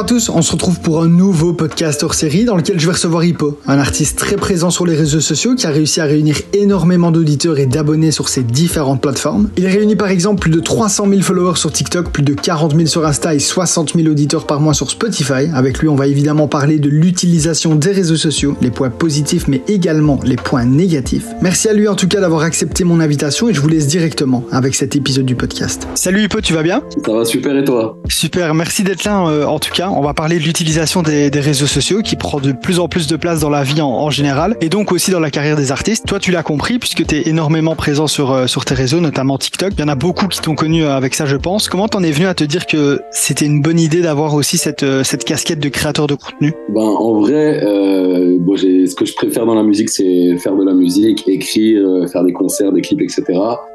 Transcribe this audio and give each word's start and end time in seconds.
à 0.00 0.04
tous, 0.04 0.30
on 0.30 0.40
se 0.40 0.52
retrouve 0.52 0.80
pour 0.80 1.02
un 1.02 1.08
nouveau 1.08 1.52
podcast 1.52 2.02
hors 2.02 2.14
série 2.14 2.46
dans 2.46 2.56
lequel 2.56 2.80
je 2.80 2.86
vais 2.86 2.94
recevoir 2.94 3.22
Hippo, 3.22 3.58
un 3.66 3.78
artiste 3.78 4.18
très 4.18 4.36
présent 4.36 4.70
sur 4.70 4.86
les 4.86 4.94
réseaux 4.94 5.20
sociaux 5.20 5.54
qui 5.54 5.66
a 5.66 5.70
réussi 5.70 6.00
à 6.00 6.04
réunir 6.04 6.40
énormément 6.54 7.10
d'auditeurs 7.10 7.58
et 7.58 7.66
d'abonnés 7.66 8.10
sur 8.10 8.30
ses 8.30 8.42
différentes 8.42 9.02
plateformes. 9.02 9.50
Il 9.58 9.66
réunit 9.66 9.96
par 9.96 10.08
exemple 10.08 10.40
plus 10.40 10.50
de 10.50 10.58
300 10.58 11.06
000 11.06 11.20
followers 11.20 11.56
sur 11.56 11.70
TikTok, 11.70 12.12
plus 12.12 12.22
de 12.22 12.32
40 12.32 12.74
000 12.74 12.86
sur 12.86 13.04
Insta 13.04 13.34
et 13.34 13.38
60 13.38 13.92
000 13.94 14.08
auditeurs 14.08 14.46
par 14.46 14.60
mois 14.60 14.72
sur 14.72 14.90
Spotify. 14.90 15.50
Avec 15.52 15.80
lui, 15.80 15.88
on 15.88 15.96
va 15.96 16.06
évidemment 16.06 16.48
parler 16.48 16.78
de 16.78 16.88
l'utilisation 16.88 17.74
des 17.74 17.92
réseaux 17.92 18.16
sociaux, 18.16 18.56
les 18.62 18.70
points 18.70 18.88
positifs 18.88 19.48
mais 19.48 19.60
également 19.68 20.18
les 20.24 20.36
points 20.36 20.64
négatifs. 20.64 21.26
Merci 21.42 21.68
à 21.68 21.74
lui 21.74 21.88
en 21.88 21.94
tout 21.94 22.08
cas 22.08 22.22
d'avoir 22.22 22.40
accepté 22.40 22.84
mon 22.84 23.00
invitation 23.00 23.50
et 23.50 23.52
je 23.52 23.60
vous 23.60 23.68
laisse 23.68 23.86
directement 23.86 24.44
avec 24.50 24.74
cet 24.74 24.96
épisode 24.96 25.26
du 25.26 25.34
podcast. 25.34 25.86
Salut 25.94 26.22
Hippo, 26.22 26.40
tu 26.40 26.54
vas 26.54 26.62
bien? 26.62 26.82
Ça 27.04 27.12
va 27.12 27.26
super 27.26 27.54
et 27.54 27.64
toi? 27.64 27.98
Super, 28.08 28.54
merci 28.54 28.82
d'être 28.82 29.04
là 29.04 29.26
euh, 29.26 29.44
en 29.44 29.58
tout 29.58 29.72
cas. 29.74 29.89
On 29.92 30.02
va 30.02 30.14
parler 30.14 30.38
de 30.38 30.44
l'utilisation 30.44 31.02
des, 31.02 31.30
réseaux 31.40 31.66
sociaux 31.66 32.00
qui 32.02 32.14
prend 32.14 32.38
de 32.38 32.52
plus 32.52 32.78
en 32.78 32.88
plus 32.88 33.06
de 33.06 33.16
place 33.16 33.40
dans 33.40 33.50
la 33.50 33.64
vie 33.64 33.80
en, 33.80 34.10
général 34.10 34.56
et 34.60 34.68
donc 34.68 34.92
aussi 34.92 35.10
dans 35.10 35.20
la 35.20 35.30
carrière 35.30 35.56
des 35.56 35.72
artistes. 35.72 36.06
Toi, 36.06 36.18
tu 36.18 36.30
l'as 36.30 36.42
compris 36.42 36.78
puisque 36.78 37.06
tu 37.06 37.16
es 37.16 37.28
énormément 37.28 37.74
présent 37.74 38.06
sur, 38.06 38.32
euh, 38.32 38.46
sur 38.46 38.64
tes 38.64 38.74
réseaux, 38.74 39.00
notamment 39.00 39.38
TikTok. 39.38 39.72
Il 39.76 39.80
y 39.80 39.84
en 39.84 39.88
a 39.88 39.94
beaucoup 39.94 40.26
qui 40.28 40.40
t'ont 40.40 40.54
connu 40.54 40.84
euh, 40.84 40.94
avec 40.94 41.14
ça, 41.14 41.26
je 41.26 41.36
pense. 41.36 41.68
Comment 41.68 41.88
t'en 41.88 42.02
es 42.02 42.10
venu 42.10 42.26
à 42.26 42.34
te 42.34 42.44
dire 42.44 42.66
que 42.66 43.00
c'était 43.10 43.46
une 43.46 43.62
bonne 43.62 43.80
idée 43.80 44.00
d'avoir 44.00 44.34
aussi 44.34 44.58
cette, 44.58 44.84
cette 45.02 45.24
casquette 45.24 45.60
de 45.60 45.68
créateur 45.68 46.06
de 46.06 46.14
contenu? 46.14 46.52
Ben 46.68 46.82
en 46.82 47.20
vrai, 47.20 47.60
ce 47.60 48.94
que 48.94 49.04
je 49.04 49.14
préfère 49.14 49.46
dans 49.46 49.54
la 49.54 49.62
musique, 49.62 49.88
c'est 49.88 50.36
faire 50.38 50.56
de 50.56 50.64
la 50.64 50.74
musique, 50.74 51.26
écrire, 51.28 52.08
faire 52.12 52.24
des 52.24 52.32
concerts, 52.32 52.72
des 52.72 52.80
clips, 52.80 53.00
etc. 53.00 53.24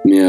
Mais 0.06 0.22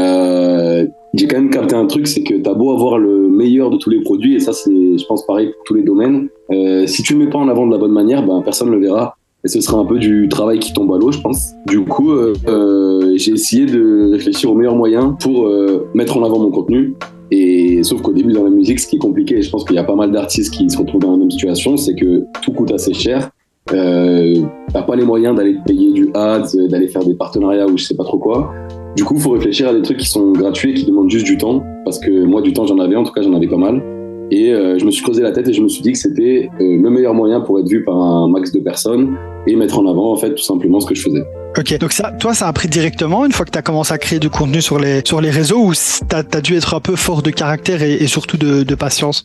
j'ai 1.13 1.27
quand 1.27 1.37
même 1.37 1.49
capté 1.49 1.75
un 1.75 1.85
truc, 1.85 2.07
c'est 2.07 2.21
que 2.21 2.35
tu 2.35 2.49
as 2.49 2.53
beau 2.53 2.73
avoir 2.73 2.97
le 2.97 3.29
meilleur 3.29 3.69
de 3.69 3.77
tous 3.77 3.89
les 3.89 4.01
produits, 4.01 4.35
et 4.35 4.39
ça 4.39 4.53
c'est, 4.53 4.86
je 4.97 5.05
pense, 5.05 5.25
pareil 5.25 5.47
pour 5.47 5.63
tous 5.63 5.73
les 5.73 5.83
domaines. 5.83 6.29
Euh, 6.51 6.85
si 6.87 7.03
tu 7.03 7.15
ne 7.15 7.23
mets 7.23 7.29
pas 7.29 7.39
en 7.39 7.47
avant 7.47 7.65
de 7.65 7.71
la 7.71 7.77
bonne 7.77 7.91
manière, 7.91 8.25
ben, 8.25 8.41
personne 8.41 8.69
ne 8.69 8.75
le 8.75 8.81
verra. 8.81 9.17
Et 9.43 9.47
ce 9.47 9.61
sera 9.61 9.77
un 9.77 9.85
peu 9.85 9.99
du 9.99 10.27
travail 10.29 10.59
qui 10.59 10.73
tombe 10.73 10.91
à 10.93 10.97
l'eau, 10.97 11.11
je 11.11 11.19
pense. 11.19 11.51
Du 11.67 11.81
coup, 11.81 12.11
euh, 12.11 12.33
euh, 12.47 13.13
j'ai 13.15 13.31
essayé 13.31 13.65
de 13.65 14.11
réfléchir 14.11 14.51
aux 14.51 14.55
meilleurs 14.55 14.75
moyens 14.75 15.13
pour 15.19 15.49
mettre 15.93 16.17
en 16.17 16.23
avant 16.23 16.39
mon 16.39 16.51
contenu. 16.51 16.95
Et 17.29 17.83
sauf 17.83 18.01
qu'au 18.01 18.13
début 18.13 18.31
dans 18.31 18.43
la 18.43 18.49
musique, 18.49 18.79
ce 18.79 18.87
qui 18.87 18.95
est 18.95 18.99
compliqué, 18.99 19.37
et 19.37 19.41
je 19.41 19.49
pense 19.49 19.65
qu'il 19.65 19.75
y 19.75 19.79
a 19.79 19.83
pas 19.83 19.95
mal 19.95 20.11
d'artistes 20.11 20.53
qui 20.53 20.69
se 20.69 20.77
retrouvent 20.77 21.01
dans 21.01 21.11
la 21.11 21.17
même 21.17 21.31
situation, 21.31 21.75
c'est 21.77 21.95
que 21.95 22.23
tout 22.41 22.51
coûte 22.51 22.71
assez 22.71 22.93
cher. 22.93 23.29
Euh, 23.73 24.43
t'as 24.71 24.83
pas 24.83 24.95
les 24.95 25.03
moyens 25.03 25.35
d'aller 25.35 25.57
payer 25.65 25.91
du 25.91 26.09
ads, 26.13 26.55
d'aller 26.69 26.87
faire 26.87 27.03
des 27.03 27.15
partenariats 27.15 27.67
ou 27.67 27.77
je 27.77 27.83
sais 27.83 27.95
pas 27.95 28.05
trop 28.05 28.17
quoi. 28.17 28.53
Du 28.95 29.03
coup, 29.03 29.17
faut 29.19 29.31
réfléchir 29.31 29.67
à 29.67 29.73
des 29.73 29.81
trucs 29.81 29.97
qui 29.97 30.07
sont 30.07 30.31
gratuits 30.31 30.73
qui 30.73 30.85
demandent 30.85 31.09
juste 31.09 31.25
du 31.25 31.37
temps. 31.37 31.63
Parce 31.83 31.99
que 31.99 32.23
moi, 32.23 32.41
du 32.41 32.53
temps, 32.53 32.65
j'en 32.65 32.79
avais, 32.79 32.95
en 32.95 33.03
tout 33.03 33.11
cas, 33.11 33.21
j'en 33.21 33.33
avais 33.33 33.47
pas 33.47 33.57
mal. 33.57 33.83
Et 34.31 34.51
euh, 34.51 34.77
je 34.77 34.85
me 34.85 34.91
suis 34.91 35.03
creusé 35.03 35.21
la 35.21 35.31
tête 35.31 35.47
et 35.47 35.53
je 35.53 35.61
me 35.61 35.69
suis 35.69 35.81
dit 35.81 35.93
que 35.93 35.97
c'était 35.97 36.49
euh, 36.59 36.81
le 36.81 36.89
meilleur 36.89 37.13
moyen 37.13 37.39
pour 37.41 37.59
être 37.59 37.67
vu 37.67 37.83
par 37.83 37.95
un 37.95 38.29
max 38.29 38.51
de 38.51 38.59
personnes 38.59 39.15
et 39.47 39.55
mettre 39.55 39.79
en 39.79 39.87
avant, 39.87 40.11
en 40.11 40.17
fait, 40.17 40.35
tout 40.35 40.43
simplement 40.43 40.79
ce 40.79 40.87
que 40.87 40.95
je 40.95 41.03
faisais. 41.03 41.23
Ok, 41.57 41.77
donc 41.79 41.93
ça, 41.93 42.11
toi, 42.19 42.33
ça 42.33 42.47
a 42.47 42.53
pris 42.53 42.67
directement 42.67 43.25
une 43.25 43.31
fois 43.31 43.45
que 43.45 43.51
tu 43.51 43.57
as 43.57 43.61
commencé 43.61 43.93
à 43.93 43.97
créer 43.97 44.19
du 44.19 44.29
contenu 44.29 44.61
sur 44.61 44.79
les, 44.79 45.01
sur 45.05 45.21
les 45.21 45.29
réseaux 45.29 45.59
ou 45.59 45.73
tu 45.73 46.15
as, 46.15 46.41
dû 46.41 46.55
être 46.55 46.73
un 46.73 46.81
peu 46.81 46.95
fort 46.95 47.21
de 47.21 47.29
caractère 47.29 47.81
et, 47.81 47.93
et 47.93 48.07
surtout 48.07 48.37
de, 48.37 48.63
de, 48.63 48.75
patience? 48.75 49.23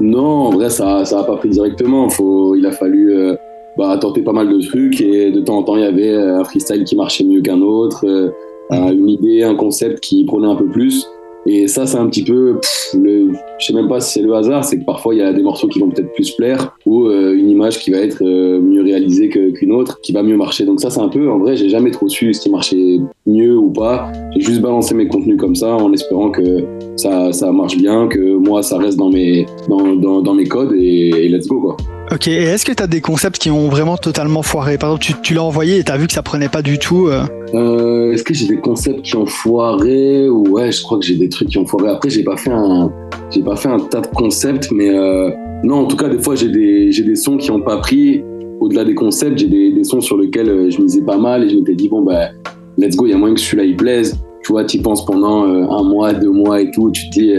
Non, 0.00 0.20
en 0.20 0.50
vrai, 0.50 0.68
ça 0.68 1.02
n'a 1.10 1.22
pas 1.24 1.36
pris 1.36 1.48
directement. 1.48 2.08
Faut, 2.10 2.54
il 2.54 2.66
a 2.66 2.70
fallu 2.70 3.14
euh, 3.14 3.34
bah, 3.78 3.96
tenter 3.98 4.20
pas 4.20 4.32
mal 4.32 4.48
de 4.48 4.60
trucs 4.60 5.00
et 5.00 5.30
de 5.30 5.40
temps 5.40 5.58
en 5.58 5.62
temps, 5.62 5.76
il 5.76 5.82
y 5.82 5.86
avait 5.86 6.14
un 6.14 6.44
freestyle 6.44 6.84
qui 6.84 6.96
marchait 6.96 7.24
mieux 7.24 7.40
qu'un 7.40 7.60
autre 7.62 8.04
une 8.70 9.08
idée, 9.08 9.42
un 9.42 9.54
concept 9.54 10.00
qui 10.00 10.24
prenait 10.24 10.46
un 10.46 10.56
peu 10.56 10.66
plus. 10.66 11.06
Et 11.46 11.68
ça, 11.68 11.86
c'est 11.86 11.98
un 11.98 12.06
petit 12.06 12.24
peu, 12.24 12.58
le, 12.94 13.32
je 13.58 13.66
sais 13.66 13.74
même 13.74 13.88
pas 13.88 14.00
si 14.00 14.14
c'est 14.14 14.22
le 14.22 14.34
hasard, 14.34 14.64
c'est 14.64 14.78
que 14.78 14.84
parfois 14.84 15.14
il 15.14 15.18
y 15.18 15.22
a 15.22 15.32
des 15.32 15.42
morceaux 15.42 15.68
qui 15.68 15.78
vont 15.78 15.90
peut-être 15.90 16.12
plus 16.14 16.30
plaire 16.32 16.74
ou 16.86 17.06
euh, 17.06 17.34
une 17.34 17.50
image 17.50 17.78
qui 17.78 17.90
va 17.90 17.98
être 17.98 18.22
euh, 18.22 18.60
mieux 18.60 18.82
réalisée 18.82 19.28
qu'une 19.28 19.72
autre, 19.72 20.00
qui 20.00 20.12
va 20.12 20.22
mieux 20.22 20.36
marcher. 20.36 20.64
Donc 20.64 20.80
ça, 20.80 20.90
c'est 20.90 21.00
un 21.00 21.08
peu, 21.08 21.30
en 21.30 21.38
vrai, 21.38 21.56
j'ai 21.56 21.68
jamais 21.68 21.90
trop 21.90 22.08
su 22.08 22.32
ce 22.32 22.40
qui 22.40 22.50
marchait 22.50 22.98
mieux 23.26 23.56
ou 23.56 23.70
pas. 23.70 24.10
J'ai 24.34 24.40
juste 24.40 24.60
balancé 24.60 24.94
mes 24.94 25.06
contenus 25.06 25.38
comme 25.38 25.54
ça 25.54 25.74
en 25.74 25.92
espérant 25.92 26.30
que 26.30 26.64
ça, 26.96 27.32
ça 27.32 27.52
marche 27.52 27.76
bien, 27.76 28.08
que 28.08 28.36
moi, 28.36 28.62
ça 28.62 28.78
reste 28.78 28.98
dans 28.98 29.10
mes, 29.10 29.46
dans, 29.68 30.22
dans, 30.22 30.34
mes 30.34 30.46
codes 30.46 30.72
et 30.72 31.28
let's 31.28 31.46
go 31.46 31.60
quoi. 31.60 31.76
Ok, 32.12 32.28
et 32.28 32.42
est-ce 32.42 32.66
que 32.66 32.72
tu 32.72 32.82
as 32.82 32.86
des 32.86 33.00
concepts 33.00 33.38
qui 33.38 33.50
ont 33.50 33.68
vraiment 33.68 33.96
totalement 33.96 34.42
foiré? 34.42 34.76
Par 34.76 34.90
exemple, 34.90 35.20
tu, 35.22 35.34
l'as 35.34 35.42
envoyé 35.42 35.78
et 35.78 35.84
tu 35.84 35.90
as 35.90 35.96
vu 35.96 36.06
que 36.06 36.12
ça 36.12 36.22
prenait 36.22 36.50
pas 36.50 36.60
du 36.60 36.78
tout 36.78 37.08
euh... 37.08 37.22
Euh, 37.54 38.12
Est-ce 38.12 38.22
que 38.22 38.34
j'ai 38.34 38.46
des 38.46 38.58
concepts 38.58 39.02
qui 39.02 39.16
ont 39.16 39.24
foiré? 39.24 40.28
Ouais, 40.28 40.70
je 40.70 40.82
crois 40.82 40.98
que 40.98 41.04
j'ai 41.04 41.16
des 41.16 41.30
trucs 41.30 41.48
qui 41.48 41.58
ont 41.58 41.66
foiré. 41.66 41.88
Après, 41.88 42.10
j'ai 42.10 42.22
pas 42.22 42.36
fait 42.36 42.50
un, 42.50 42.92
j'ai 43.30 43.42
pas 43.42 43.56
fait 43.56 43.70
un 43.70 43.78
tas 43.78 44.02
de 44.02 44.06
concepts, 44.08 44.70
mais 44.70 44.90
euh, 44.90 45.30
non, 45.62 45.76
en 45.76 45.84
tout 45.86 45.96
cas, 45.96 46.08
des 46.10 46.18
fois, 46.18 46.34
j'ai 46.34 46.48
des, 46.48 46.92
j'ai 46.92 47.04
des 47.04 47.16
sons 47.16 47.38
qui 47.38 47.50
ont 47.50 47.62
pas 47.62 47.78
pris. 47.78 48.22
Au-delà 48.60 48.84
des 48.84 48.94
concepts, 48.94 49.38
j'ai 49.38 49.46
des, 49.46 49.84
sons 49.84 50.00
sur 50.00 50.18
lesquels 50.18 50.70
je 50.70 50.80
misais 50.80 51.02
pas 51.02 51.16
mal 51.16 51.44
et 51.44 51.48
je 51.48 51.56
m'étais 51.56 51.74
dit 51.74 51.88
bon 51.88 52.02
bah, 52.02 52.28
let's 52.78 52.96
go, 52.96 53.06
il 53.06 53.10
y 53.10 53.14
a 53.14 53.18
moyen 53.18 53.34
que 53.34 53.40
celui-là 53.40 53.64
il 53.64 53.76
plaise. 53.76 54.18
Tu 54.42 54.52
vois, 54.52 54.64
tu 54.64 54.78
penses 54.78 55.04
pendant 55.06 55.44
un 55.44 55.82
mois, 55.82 56.12
deux 56.12 56.30
mois 56.30 56.60
et 56.60 56.70
tout. 56.70 56.90
Tu 56.90 57.08
te 57.08 57.18
dis 57.18 57.34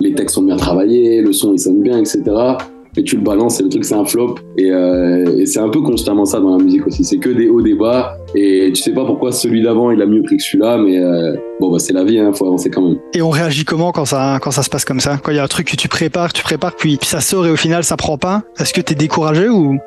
les 0.00 0.14
textes 0.14 0.34
sont 0.34 0.42
bien 0.42 0.56
travaillés, 0.56 1.22
le 1.22 1.32
son 1.32 1.52
il 1.52 1.58
sonne 1.58 1.82
bien, 1.82 1.98
etc 1.98 2.56
et 2.98 3.04
tu 3.04 3.16
le 3.16 3.22
balances 3.22 3.60
et 3.60 3.62
le 3.62 3.68
truc 3.68 3.84
c'est 3.84 3.94
un 3.94 4.04
flop. 4.04 4.36
Et, 4.56 4.70
euh, 4.70 5.38
et 5.38 5.46
c'est 5.46 5.60
un 5.60 5.68
peu 5.68 5.80
constamment 5.80 6.24
ça 6.24 6.40
dans 6.40 6.56
la 6.56 6.62
musique 6.62 6.86
aussi. 6.86 7.04
C'est 7.04 7.18
que 7.18 7.30
des 7.30 7.48
hauts 7.48 7.62
des 7.62 7.74
bas. 7.74 8.18
Et 8.34 8.70
tu 8.74 8.82
sais 8.82 8.92
pas 8.92 9.04
pourquoi 9.04 9.32
celui 9.32 9.62
d'avant 9.62 9.90
il 9.90 10.02
a 10.02 10.06
mieux 10.06 10.22
pris 10.22 10.36
que 10.36 10.42
celui-là 10.42 10.78
mais 10.78 10.98
euh, 10.98 11.34
bon 11.60 11.70
bah 11.70 11.78
c'est 11.78 11.92
la 11.92 12.04
vie 12.04 12.18
hein, 12.18 12.32
faut 12.32 12.46
avancer 12.46 12.70
quand 12.70 12.82
même. 12.82 12.98
Et 13.14 13.22
on 13.22 13.30
réagit 13.30 13.64
comment 13.64 13.92
quand 13.92 14.04
ça 14.04 14.38
quand 14.42 14.50
ça 14.50 14.62
se 14.62 14.70
passe 14.70 14.84
comme 14.84 15.00
ça? 15.00 15.18
Quand 15.22 15.30
il 15.30 15.36
y 15.36 15.40
a 15.40 15.44
un 15.44 15.48
truc 15.48 15.70
que 15.70 15.76
tu 15.76 15.88
prépares 15.88 16.32
tu 16.32 16.42
prépares 16.42 16.74
puis, 16.76 16.96
puis 16.96 17.08
ça 17.08 17.20
sort 17.20 17.46
et 17.46 17.50
au 17.50 17.56
final 17.56 17.84
ça 17.84 17.96
prend 17.96 18.18
pas? 18.18 18.42
Est-ce 18.58 18.74
que 18.74 18.80
tu 18.80 18.92
es 18.92 18.96
découragé 18.96 19.48
ou? 19.48 19.78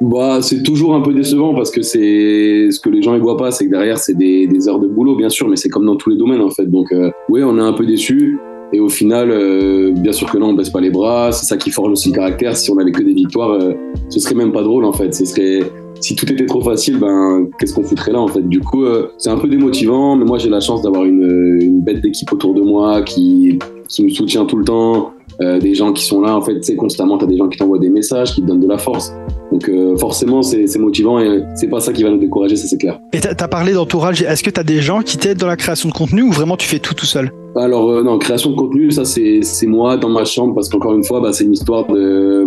Bah, 0.00 0.42
c'est 0.42 0.62
toujours 0.62 0.94
un 0.94 1.00
peu 1.00 1.14
décevant 1.14 1.54
parce 1.54 1.70
que 1.70 1.80
c'est 1.80 2.68
ce 2.70 2.78
que 2.80 2.90
les 2.90 3.00
gens 3.00 3.14
ne 3.14 3.18
voient 3.18 3.38
pas, 3.38 3.50
c'est 3.50 3.64
que 3.64 3.70
derrière 3.70 3.96
c'est 3.96 4.12
des, 4.12 4.46
des, 4.46 4.68
heures 4.68 4.78
de 4.78 4.88
boulot 4.88 5.16
bien 5.16 5.30
sûr, 5.30 5.48
mais 5.48 5.56
c'est 5.56 5.70
comme 5.70 5.86
dans 5.86 5.96
tous 5.96 6.10
les 6.10 6.18
domaines 6.18 6.42
en 6.42 6.50
fait. 6.50 6.66
Donc 6.66 6.92
euh, 6.92 7.10
oui, 7.30 7.42
on 7.42 7.56
est 7.56 7.62
un 7.62 7.72
peu 7.72 7.86
déçu. 7.86 8.38
Et 8.72 8.80
au 8.80 8.88
final, 8.88 9.30
euh, 9.30 9.92
bien 9.92 10.12
sûr 10.12 10.30
que 10.30 10.38
non, 10.38 10.48
on 10.48 10.54
baisse 10.54 10.70
pas 10.70 10.80
les 10.80 10.90
bras. 10.90 11.30
C'est 11.32 11.46
ça 11.46 11.56
qui 11.56 11.70
forge 11.70 11.92
aussi 11.92 12.10
le 12.10 12.16
caractère. 12.16 12.56
Si 12.56 12.70
on 12.70 12.78
avait 12.78 12.92
que 12.92 13.02
des 13.02 13.14
victoires, 13.14 13.52
euh, 13.52 13.74
ce 14.08 14.20
serait 14.20 14.34
même 14.34 14.52
pas 14.52 14.62
drôle 14.62 14.84
en 14.84 14.92
fait. 14.92 15.14
Ce 15.14 15.24
serait 15.24 15.60
si 16.00 16.14
tout 16.14 16.30
était 16.30 16.46
trop 16.46 16.60
facile, 16.60 16.98
ben 16.98 17.48
qu'est-ce 17.58 17.74
qu'on 17.74 17.82
foutrait 17.82 18.12
là 18.12 18.20
en 18.20 18.28
fait? 18.28 18.46
Du 18.46 18.60
coup, 18.60 18.84
euh, 18.84 19.12
c'est 19.18 19.30
un 19.30 19.38
peu 19.38 19.48
démotivant. 19.48 20.16
Mais 20.16 20.24
moi, 20.24 20.38
j'ai 20.38 20.50
la 20.50 20.60
chance 20.60 20.82
d'avoir 20.82 21.04
une, 21.04 21.60
bête 21.86 22.02
d'équipe 22.02 22.30
autour 22.32 22.52
de 22.52 22.60
moi 22.60 23.02
qui 23.02 23.58
qui 23.88 24.04
me 24.04 24.10
soutient 24.10 24.44
tout 24.44 24.56
le 24.56 24.64
temps. 24.64 25.12
Euh, 25.40 25.58
des 25.60 25.74
gens 25.74 25.92
qui 25.92 26.04
sont 26.04 26.22
là, 26.22 26.34
en 26.34 26.40
fait, 26.40 26.54
tu 26.54 26.62
sais, 26.62 26.76
constamment, 26.76 27.18
tu 27.18 27.24
as 27.24 27.28
des 27.28 27.36
gens 27.36 27.48
qui 27.48 27.58
t'envoient 27.58 27.78
des 27.78 27.90
messages, 27.90 28.34
qui 28.34 28.40
te 28.40 28.46
donnent 28.46 28.60
de 28.60 28.68
la 28.68 28.78
force. 28.78 29.12
Donc 29.52 29.68
euh, 29.68 29.96
forcément, 29.96 30.42
c'est 30.42 30.78
motivant 30.78 31.20
et 31.20 31.42
c'est 31.54 31.68
pas 31.68 31.80
ça 31.80 31.92
qui 31.92 32.02
va 32.02 32.10
nous 32.10 32.18
décourager, 32.18 32.56
ça 32.56 32.66
c'est 32.66 32.78
clair. 32.78 32.98
Et 33.12 33.20
tu 33.20 33.28
as 33.28 33.48
parlé 33.48 33.74
d'entourage, 33.74 34.22
est-ce 34.22 34.42
que 34.42 34.50
tu 34.50 34.58
as 34.58 34.64
des 34.64 34.80
gens 34.80 35.02
qui 35.02 35.18
t'aident 35.18 35.38
dans 35.38 35.46
la 35.46 35.56
création 35.56 35.88
de 35.88 35.94
contenu 35.94 36.22
ou 36.22 36.32
vraiment 36.32 36.56
tu 36.56 36.66
fais 36.66 36.78
tout 36.78 36.94
tout 36.94 37.06
seul? 37.06 37.30
Alors 37.54 37.90
euh, 37.90 38.02
non, 38.02 38.18
création 38.18 38.50
de 38.50 38.56
contenu, 38.56 38.90
ça 38.90 39.04
c'est 39.04 39.66
moi 39.66 39.96
dans 39.96 40.08
ma 40.08 40.24
chambre 40.24 40.54
parce 40.54 40.68
qu'encore 40.68 40.94
une 40.94 41.04
fois, 41.04 41.20
bah, 41.20 41.32
c'est 41.32 41.44
une 41.44 41.52
histoire 41.52 41.86
de, 41.86 42.44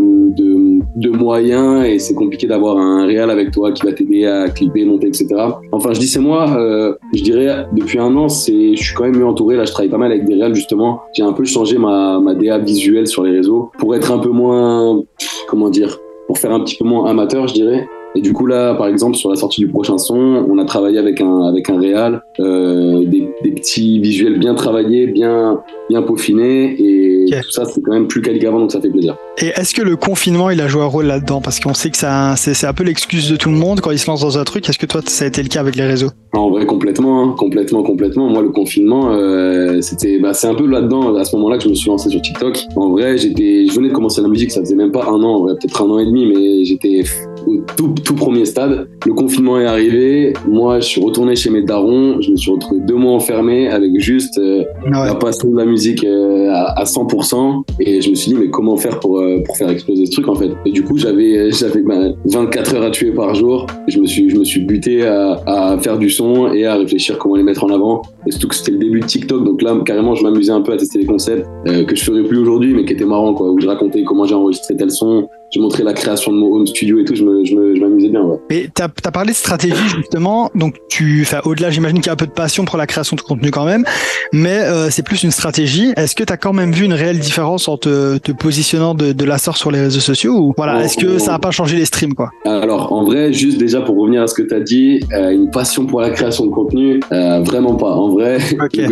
de, 0.95 1.09
moyens 1.09 1.85
et 1.85 1.99
c'est 1.99 2.13
compliqué 2.13 2.47
d'avoir 2.47 2.77
un 2.77 3.05
réal 3.05 3.29
avec 3.29 3.51
toi 3.51 3.71
qui 3.71 3.85
va 3.85 3.93
t'aider 3.93 4.25
à 4.25 4.49
clipper, 4.49 4.85
monter, 4.85 5.07
etc. 5.07 5.27
Enfin, 5.71 5.93
je 5.93 5.99
dis 5.99 6.07
c'est 6.07 6.19
moi, 6.19 6.55
euh, 6.57 6.95
je 7.13 7.23
dirais 7.23 7.65
depuis 7.73 7.99
un 7.99 8.15
an, 8.15 8.29
c'est 8.29 8.75
je 8.75 8.83
suis 8.83 8.95
quand 8.95 9.03
même 9.03 9.17
mieux 9.17 9.25
entouré. 9.25 9.55
Là, 9.55 9.65
je 9.65 9.71
travaille 9.71 9.89
pas 9.89 9.97
mal 9.97 10.11
avec 10.11 10.25
des 10.25 10.35
réals 10.35 10.55
justement. 10.55 11.01
J'ai 11.13 11.23
un 11.23 11.33
peu 11.33 11.45
changé 11.45 11.77
ma, 11.77 12.19
ma 12.19 12.33
DA 12.33 12.57
visuelle 12.57 13.07
sur 13.07 13.23
les 13.23 13.31
réseaux 13.31 13.71
pour 13.77 13.95
être 13.95 14.11
un 14.11 14.19
peu 14.19 14.29
moins, 14.29 15.01
comment 15.47 15.69
dire, 15.69 15.99
pour 16.27 16.37
faire 16.37 16.51
un 16.51 16.59
petit 16.61 16.77
peu 16.77 16.85
moins 16.85 17.09
amateur, 17.09 17.47
je 17.47 17.53
dirais. 17.53 17.87
Et 18.15 18.21
du 18.21 18.33
coup 18.33 18.47
là, 18.47 18.73
par 18.73 18.87
exemple, 18.87 19.15
sur 19.15 19.29
la 19.29 19.35
sortie 19.35 19.61
du 19.61 19.67
prochain 19.67 19.97
son, 19.97 20.45
on 20.49 20.57
a 20.57 20.65
travaillé 20.65 20.97
avec 20.97 21.21
un 21.21 21.43
avec 21.43 21.69
un 21.69 21.79
réal, 21.79 22.23
euh, 22.39 23.05
des, 23.05 23.29
des, 23.43 23.51
petits 23.51 23.99
visuels 23.99 24.39
bien 24.39 24.55
travaillés, 24.55 25.05
bien 25.05 25.61
bien 25.89 26.01
peaufinés, 26.01 26.75
et 26.79 26.98
okay. 27.33 27.41
tout 27.41 27.51
ça 27.51 27.65
c'est 27.65 27.81
quand 27.81 27.93
même 27.93 28.07
plus 28.07 28.21
quali 28.21 28.39
qu'avant, 28.39 28.59
donc 28.59 28.71
ça 28.71 28.81
fait 28.81 28.89
plaisir. 28.89 29.15
Et 29.37 29.47
est-ce 29.47 29.73
que 29.73 29.81
le 29.81 29.95
confinement 29.95 30.49
il 30.49 30.61
a 30.61 30.67
joué 30.67 30.81
un 30.81 30.85
rôle 30.85 31.05
là-dedans? 31.05 31.41
Parce 31.41 31.59
qu'on 31.59 31.73
sait 31.73 31.89
que 31.89 31.97
ça 31.97 32.35
c'est 32.35 32.67
un 32.67 32.73
peu 32.73 32.83
l'excuse 32.83 33.29
de 33.29 33.35
tout 33.35 33.49
le 33.49 33.57
monde 33.57 33.81
quand 33.81 33.91
il 33.91 33.99
se 33.99 34.07
lance 34.07 34.21
dans 34.21 34.37
un 34.37 34.43
truc. 34.43 34.67
Est-ce 34.69 34.77
que 34.77 34.85
toi 34.85 35.01
ça 35.05 35.25
a 35.25 35.27
été 35.27 35.41
le 35.41 35.49
cas 35.49 35.59
avec 35.59 35.75
les 35.75 35.85
réseaux? 35.85 36.09
En 36.33 36.51
vrai, 36.51 36.65
complètement, 36.65 37.23
hein, 37.23 37.35
complètement, 37.37 37.81
complètement. 37.81 38.29
Moi, 38.29 38.43
le 38.43 38.49
confinement, 38.49 39.11
euh, 39.11 39.81
c'était, 39.81 40.19
bah, 40.19 40.33
c'est 40.33 40.45
un 40.45 40.53
peu 40.53 40.67
là-dedans, 40.67 41.15
à 41.15 41.25
ce 41.25 41.35
moment-là, 41.35 41.57
que 41.57 41.63
je 41.63 41.69
me 41.69 41.73
suis 41.73 41.89
lancé 41.89 42.09
sur 42.09 42.21
TikTok. 42.21 42.65
En 42.75 42.89
vrai, 42.89 43.17
j'étais, 43.17 43.65
je 43.67 43.73
venais 43.73 43.89
de 43.89 43.93
commencer 43.93 44.21
la 44.21 44.27
musique, 44.27 44.51
ça 44.51 44.59
faisait 44.61 44.75
même 44.75 44.91
pas 44.91 45.05
un 45.05 45.23
an, 45.23 45.45
peut-être 45.45 45.81
un 45.81 45.89
an 45.89 45.97
et 45.97 46.05
demi, 46.05 46.27
mais 46.27 46.65
j'étais 46.65 47.03
au 47.47 47.57
tout, 47.75 47.93
tout 48.03 48.15
premier 48.15 48.45
stade. 48.45 48.87
Le 49.05 49.13
confinement 49.13 49.59
est 49.59 49.65
arrivé. 49.65 50.33
Moi, 50.47 50.79
je 50.79 50.85
suis 50.85 51.01
retourné 51.01 51.35
chez 51.35 51.49
mes 51.49 51.61
darons. 51.61 52.21
Je 52.21 52.31
me 52.31 52.37
suis 52.37 52.51
retrouvé 52.51 52.81
deux 52.81 52.95
mois 52.95 53.13
enfermé 53.13 53.67
avec 53.67 53.99
juste 53.99 54.37
euh, 54.37 54.63
ouais. 54.85 54.91
la 54.91 55.15
passion 55.15 55.49
de 55.49 55.57
la 55.57 55.65
musique 55.65 56.03
euh, 56.03 56.49
à, 56.51 56.79
à, 56.79 56.83
100%. 56.83 57.63
Et 57.79 58.01
je 58.01 58.09
me 58.09 58.15
suis 58.15 58.31
dit, 58.31 58.37
mais 58.37 58.49
comment 58.49 58.77
faire 58.77 58.99
pour, 58.99 59.19
euh, 59.19 59.41
pour 59.45 59.57
faire 59.57 59.69
exploser 59.69 60.05
ce 60.05 60.11
truc, 60.11 60.27
en 60.27 60.35
fait? 60.35 60.51
Et 60.65 60.71
du 60.71 60.83
coup, 60.83 60.97
j'avais, 60.97 61.51
j'avais 61.51 61.81
bah, 61.81 62.09
24 62.25 62.75
heures 62.75 62.83
à 62.83 62.91
tuer 62.91 63.11
par 63.11 63.35
jour. 63.35 63.67
Je 63.87 63.99
me 63.99 64.05
suis, 64.05 64.29
je 64.29 64.37
me 64.37 64.43
suis 64.43 64.61
buté 64.61 65.05
à, 65.05 65.41
à 65.45 65.77
faire 65.79 65.97
du 65.97 66.09
son 66.09 66.51
et 66.53 66.65
à 66.65 66.75
réfléchir 66.75 67.17
comment 67.17 67.35
les 67.35 67.43
mettre 67.43 67.63
en 67.63 67.69
avant. 67.69 68.01
Et 68.27 68.31
surtout 68.31 68.49
que 68.49 68.55
c'était 68.55 68.71
le 68.71 68.77
début 68.77 68.99
de 68.99 69.05
TikTok. 69.05 69.43
Donc 69.43 69.61
là, 69.61 69.75
carrément, 69.85 70.15
je 70.15 70.23
m'amusais 70.23 70.51
un 70.51 70.61
peu 70.61 70.73
à 70.73 70.77
tester 70.77 70.99
les 70.99 71.05
concepts 71.05 71.47
euh, 71.67 71.83
que 71.85 71.95
je 71.95 72.03
ferais 72.03 72.23
plus 72.23 72.37
aujourd'hui, 72.37 72.73
mais 72.73 72.85
qui 72.85 72.93
étaient 72.93 73.05
marrants, 73.05 73.33
quoi. 73.33 73.49
Où 73.51 73.59
je 73.59 73.67
racontais 73.67 74.03
comment 74.03 74.25
j'ai 74.25 74.35
enregistré 74.35 74.75
tel 74.75 74.91
son, 74.91 75.27
je 75.51 75.59
montrais 75.59 75.83
la 75.83 75.93
création 75.93 76.31
de 76.31 76.37
mon 76.37 76.53
home 76.53 76.67
studio 76.67 76.99
et 76.99 77.05
tout, 77.05 77.15
je 77.15 77.23
m'amusais 77.23 78.09
bien. 78.09 78.21
Ouais. 78.21 78.37
Et 78.49 78.69
tu 78.73 78.81
as, 78.81 79.11
parlé 79.11 79.31
de 79.31 79.37
stratégie 79.37 79.75
justement, 79.95 80.51
donc 80.53 80.75
tu, 80.89 81.27
au-delà, 81.43 81.71
j'imagine 81.71 81.97
qu'il 81.97 82.07
y 82.07 82.09
a 82.09 82.13
un 82.13 82.17
peu 82.17 82.27
de 82.27 82.31
passion 82.31 82.65
pour 82.65 82.77
la 82.77 82.85
création 82.85 83.15
de 83.15 83.21
contenu 83.21 83.49
quand 83.51 83.65
même, 83.65 83.83
mais 84.31 84.59
euh, 84.59 84.89
c'est 84.89 85.03
plus 85.03 85.23
une 85.23 85.31
stratégie. 85.31 85.93
Est-ce 85.97 86.15
que 86.15 86.23
tu 86.23 86.31
as 86.31 86.37
quand 86.37 86.53
même 86.53 86.71
vu 86.71 86.85
une 86.85 86.93
réelle 86.93 87.19
différence 87.19 87.67
en 87.67 87.77
te, 87.77 88.17
te 88.17 88.31
positionnant 88.31 88.93
de, 88.93 89.11
de, 89.11 89.25
la 89.25 89.37
sorte 89.37 89.57
sur 89.57 89.71
les 89.71 89.79
réseaux 89.79 89.99
sociaux 89.99 90.35
ou 90.37 90.53
voilà, 90.55 90.83
est-ce 90.83 90.97
que 90.97 91.17
ça 91.17 91.31
n'a 91.31 91.39
pas 91.39 91.51
changé 91.51 91.77
les 91.77 91.85
streams 91.85 92.13
quoi? 92.13 92.29
Alors 92.45 92.93
en 92.93 93.03
vrai, 93.03 93.33
juste 93.33 93.57
déjà 93.57 93.81
pour 93.81 93.97
revenir 93.97 94.21
à 94.21 94.27
ce 94.27 94.35
que 94.35 94.43
tu 94.43 94.53
as 94.53 94.59
dit, 94.59 94.99
euh, 95.13 95.31
une 95.31 95.49
passion 95.49 95.85
pour 95.85 96.01
la 96.01 96.11
création 96.11 96.45
de 96.45 96.51
contenu, 96.51 96.99
euh, 97.11 97.41
vraiment 97.41 97.75
pas. 97.75 97.91
En 97.91 98.09
vrai, 98.09 98.37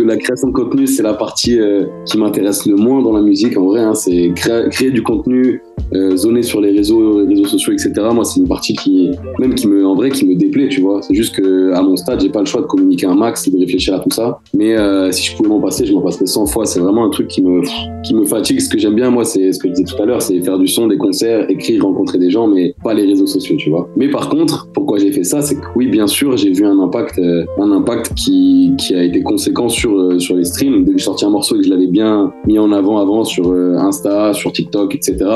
la 0.04 0.16
création 0.16 0.48
de 0.48 0.52
contenu, 0.52 0.86
c'est 0.86 1.02
la 1.02 1.14
partie 1.14 1.58
qui 2.04 2.18
m'intéresse 2.18 2.66
le 2.66 2.76
moins 2.76 3.02
dans 3.02 3.12
la 3.12 3.22
musique. 3.22 3.56
En 3.56 3.66
vrai, 3.66 3.80
hein, 3.80 3.94
c'est 3.94 4.32
créer 4.34 4.90
du 4.90 5.02
contenu 5.02 5.60
euh, 5.94 6.16
zoné 6.16 6.42
sur 6.42 6.60
les 6.60 6.70
réseaux, 6.70 7.26
sociaux, 7.46 7.72
etc. 7.72 7.92
Moi, 8.12 8.24
c'est 8.24 8.40
une 8.40 8.48
partie 8.48 8.74
qui, 8.74 9.10
même 9.38 9.54
qui 9.54 9.66
me, 9.66 9.86
en 9.86 9.94
vrai, 9.94 10.10
qui 10.10 10.26
me 10.26 10.34
tu 10.66 10.80
vois. 10.80 11.00
C'est 11.02 11.14
juste 11.14 11.36
que 11.36 11.72
à 11.72 11.82
mon 11.82 11.94
stade, 11.96 12.20
j'ai 12.20 12.30
pas 12.30 12.40
le 12.40 12.46
choix 12.46 12.60
de 12.60 12.66
communiquer 12.66 13.06
un 13.06 13.14
max 13.14 13.48
de 13.48 13.58
réfléchir 13.58 13.94
à 13.94 14.00
tout 14.00 14.10
ça. 14.10 14.40
Mais 14.54 14.76
euh, 14.76 15.12
si 15.12 15.30
je 15.30 15.36
pouvais 15.36 15.48
m'en 15.48 15.60
passer, 15.60 15.86
je 15.86 15.92
m'en 15.92 16.00
passerais 16.00 16.26
100 16.26 16.46
fois. 16.46 16.66
C'est 16.66 16.80
vraiment 16.80 17.04
un 17.04 17.10
truc 17.10 17.28
qui 17.28 17.42
me, 17.42 17.62
qui 18.02 18.14
me 18.14 18.24
fatigue. 18.24 18.60
Ce 18.60 18.68
que 18.68 18.78
j'aime 18.78 18.94
bien, 18.94 19.10
moi, 19.10 19.24
c'est 19.24 19.52
ce 19.52 19.58
que 19.58 19.68
je 19.68 19.74
disais 19.74 19.84
tout 19.84 20.02
à 20.02 20.06
l'heure, 20.06 20.22
c'est 20.22 20.40
faire 20.40 20.58
du 20.58 20.66
son, 20.66 20.88
des 20.88 20.98
concerts, 20.98 21.48
écrire, 21.50 21.84
rencontrer 21.84 22.18
des 22.18 22.30
gens, 22.30 22.48
mais 22.48 22.74
pas 22.82 22.94
les 22.94 23.04
réseaux 23.04 23.26
sociaux, 23.26 23.56
tu 23.56 23.70
vois. 23.70 23.88
Mais 23.96 24.08
par 24.08 24.28
contre, 24.28 24.68
pourquoi 24.72 24.98
j'ai 24.98 25.12
fait 25.12 25.24
ça, 25.24 25.42
c'est 25.42 25.56
que 25.56 25.66
oui, 25.76 25.86
bien 25.86 26.06
sûr, 26.06 26.36
j'ai 26.36 26.50
vu 26.50 26.64
un 26.64 26.80
impact, 26.80 27.18
euh, 27.18 27.44
un 27.58 27.70
impact 27.70 28.14
qui, 28.14 28.72
qui 28.78 28.94
a 28.94 29.02
été 29.02 29.22
conséquent 29.22 29.68
sur, 29.68 30.20
sur 30.20 30.36
les 30.36 30.44
streams. 30.44 30.84
Dès 30.84 30.92
que 30.92 30.98
j'ai 30.98 31.04
sorti 31.04 31.24
un 31.24 31.30
morceau 31.30 31.56
et 31.56 31.58
que 31.58 31.64
je 31.64 31.70
l'avais 31.70 31.86
bien 31.86 32.32
mis 32.46 32.58
en 32.58 32.72
avant 32.72 32.98
avant 32.98 33.24
sur 33.24 33.52
Insta, 33.52 34.32
sur 34.32 34.52
TikTok, 34.52 34.94
etc 34.94 35.26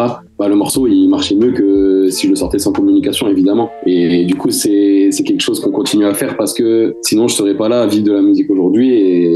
bah, 0.43 0.49
le 0.49 0.57
morceau 0.57 0.89
il 0.89 1.09
marchait 1.09 1.37
mieux 1.37 1.53
que 1.53 2.09
si 2.11 2.27
je 2.27 2.31
le 2.31 2.35
sortais 2.37 2.59
sans 2.59 2.73
communication 2.73 3.29
évidemment. 3.29 3.71
Et, 3.87 4.25
du 4.25 4.35
coup 4.35 4.51
c'est 4.51 4.92
quelque 5.13 5.41
chose 5.41 5.61
qu'on 5.61 5.71
continue 5.71 6.07
à 6.07 6.15
faire 6.15 6.37
parce 6.37 6.55
que 6.55 6.97
sinon 7.03 7.29
je 7.29 7.35
serais 7.35 7.57
pas 7.57 7.69
là 7.69 7.83
à 7.83 7.87
vivre 7.87 8.05
de 8.05 8.13
la 8.13 8.23
musique 8.23 8.51
aujourd'hui 8.51 8.93
et, 8.93 9.32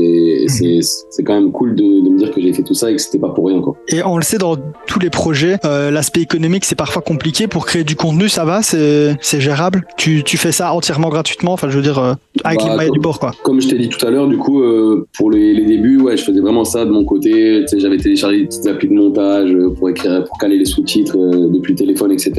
c'est 0.48 1.22
quand 1.24 1.34
même 1.34 1.52
cool 1.52 1.74
de, 1.74 1.82
de, 1.82 2.10
me 2.10 2.18
dire 2.18 2.30
que 2.30 2.40
j'ai 2.40 2.52
fait 2.52 2.62
tout 2.62 2.74
ça 2.74 2.90
et 2.90 2.96
que 2.96 3.00
c'était 3.00 3.18
pas 3.18 3.30
pour 3.30 3.46
rien 3.46 3.60
quoi. 3.60 3.76
Et 3.88 4.02
on 4.02 4.16
le 4.16 4.22
sait 4.22 4.38
dans 4.38 4.56
tous 4.86 4.98
les 4.98 5.10
projets, 5.10 5.58
euh, 5.64 5.90
l'aspect 5.90 6.20
économique 6.20 6.64
c'est 6.64 6.76
parfois 6.76 7.02
compliqué 7.02 7.46
pour 7.46 7.66
créer 7.66 7.84
du 7.84 7.96
contenu, 7.96 8.28
ça 8.28 8.44
va, 8.44 8.62
c'est 8.62 9.40
gérable. 9.40 9.86
Tu, 9.96 10.22
tu 10.24 10.36
fais 10.36 10.52
ça 10.52 10.72
entièrement 10.72 11.08
gratuitement, 11.08 11.52
enfin 11.52 11.68
je 11.68 11.76
veux 11.76 11.82
dire 11.82 11.98
euh, 11.98 12.14
avec 12.44 12.62
les 12.62 12.68
bah, 12.68 12.74
moyens 12.74 12.92
du 12.92 13.00
bord 13.00 13.18
quoi. 13.18 13.32
Comme 13.42 13.60
je 13.60 13.68
t'ai 13.68 13.78
dit 13.78 13.88
tout 13.88 14.04
à 14.06 14.10
l'heure, 14.10 14.28
du 14.28 14.38
coup 14.38 14.62
euh, 14.62 15.06
pour 15.16 15.30
les, 15.30 15.52
les, 15.54 15.64
débuts 15.64 16.00
ouais 16.00 16.16
je 16.16 16.24
faisais 16.24 16.40
vraiment 16.40 16.64
ça 16.64 16.84
de 16.84 16.90
mon 16.90 17.04
côté, 17.04 17.64
j'avais 17.76 17.96
téléchargé 17.96 18.38
des 18.38 18.46
petites 18.46 18.66
applis 18.66 18.88
de 18.88 18.94
montage 18.94 19.54
pour 19.78 19.90
écrire 19.90 20.24
pour 20.24 20.38
caler 20.38 20.58
les 20.58 20.64
sous-titres 20.64 21.16
depuis 21.16 21.72
le 21.72 21.78
téléphone, 21.78 22.12
etc. 22.12 22.32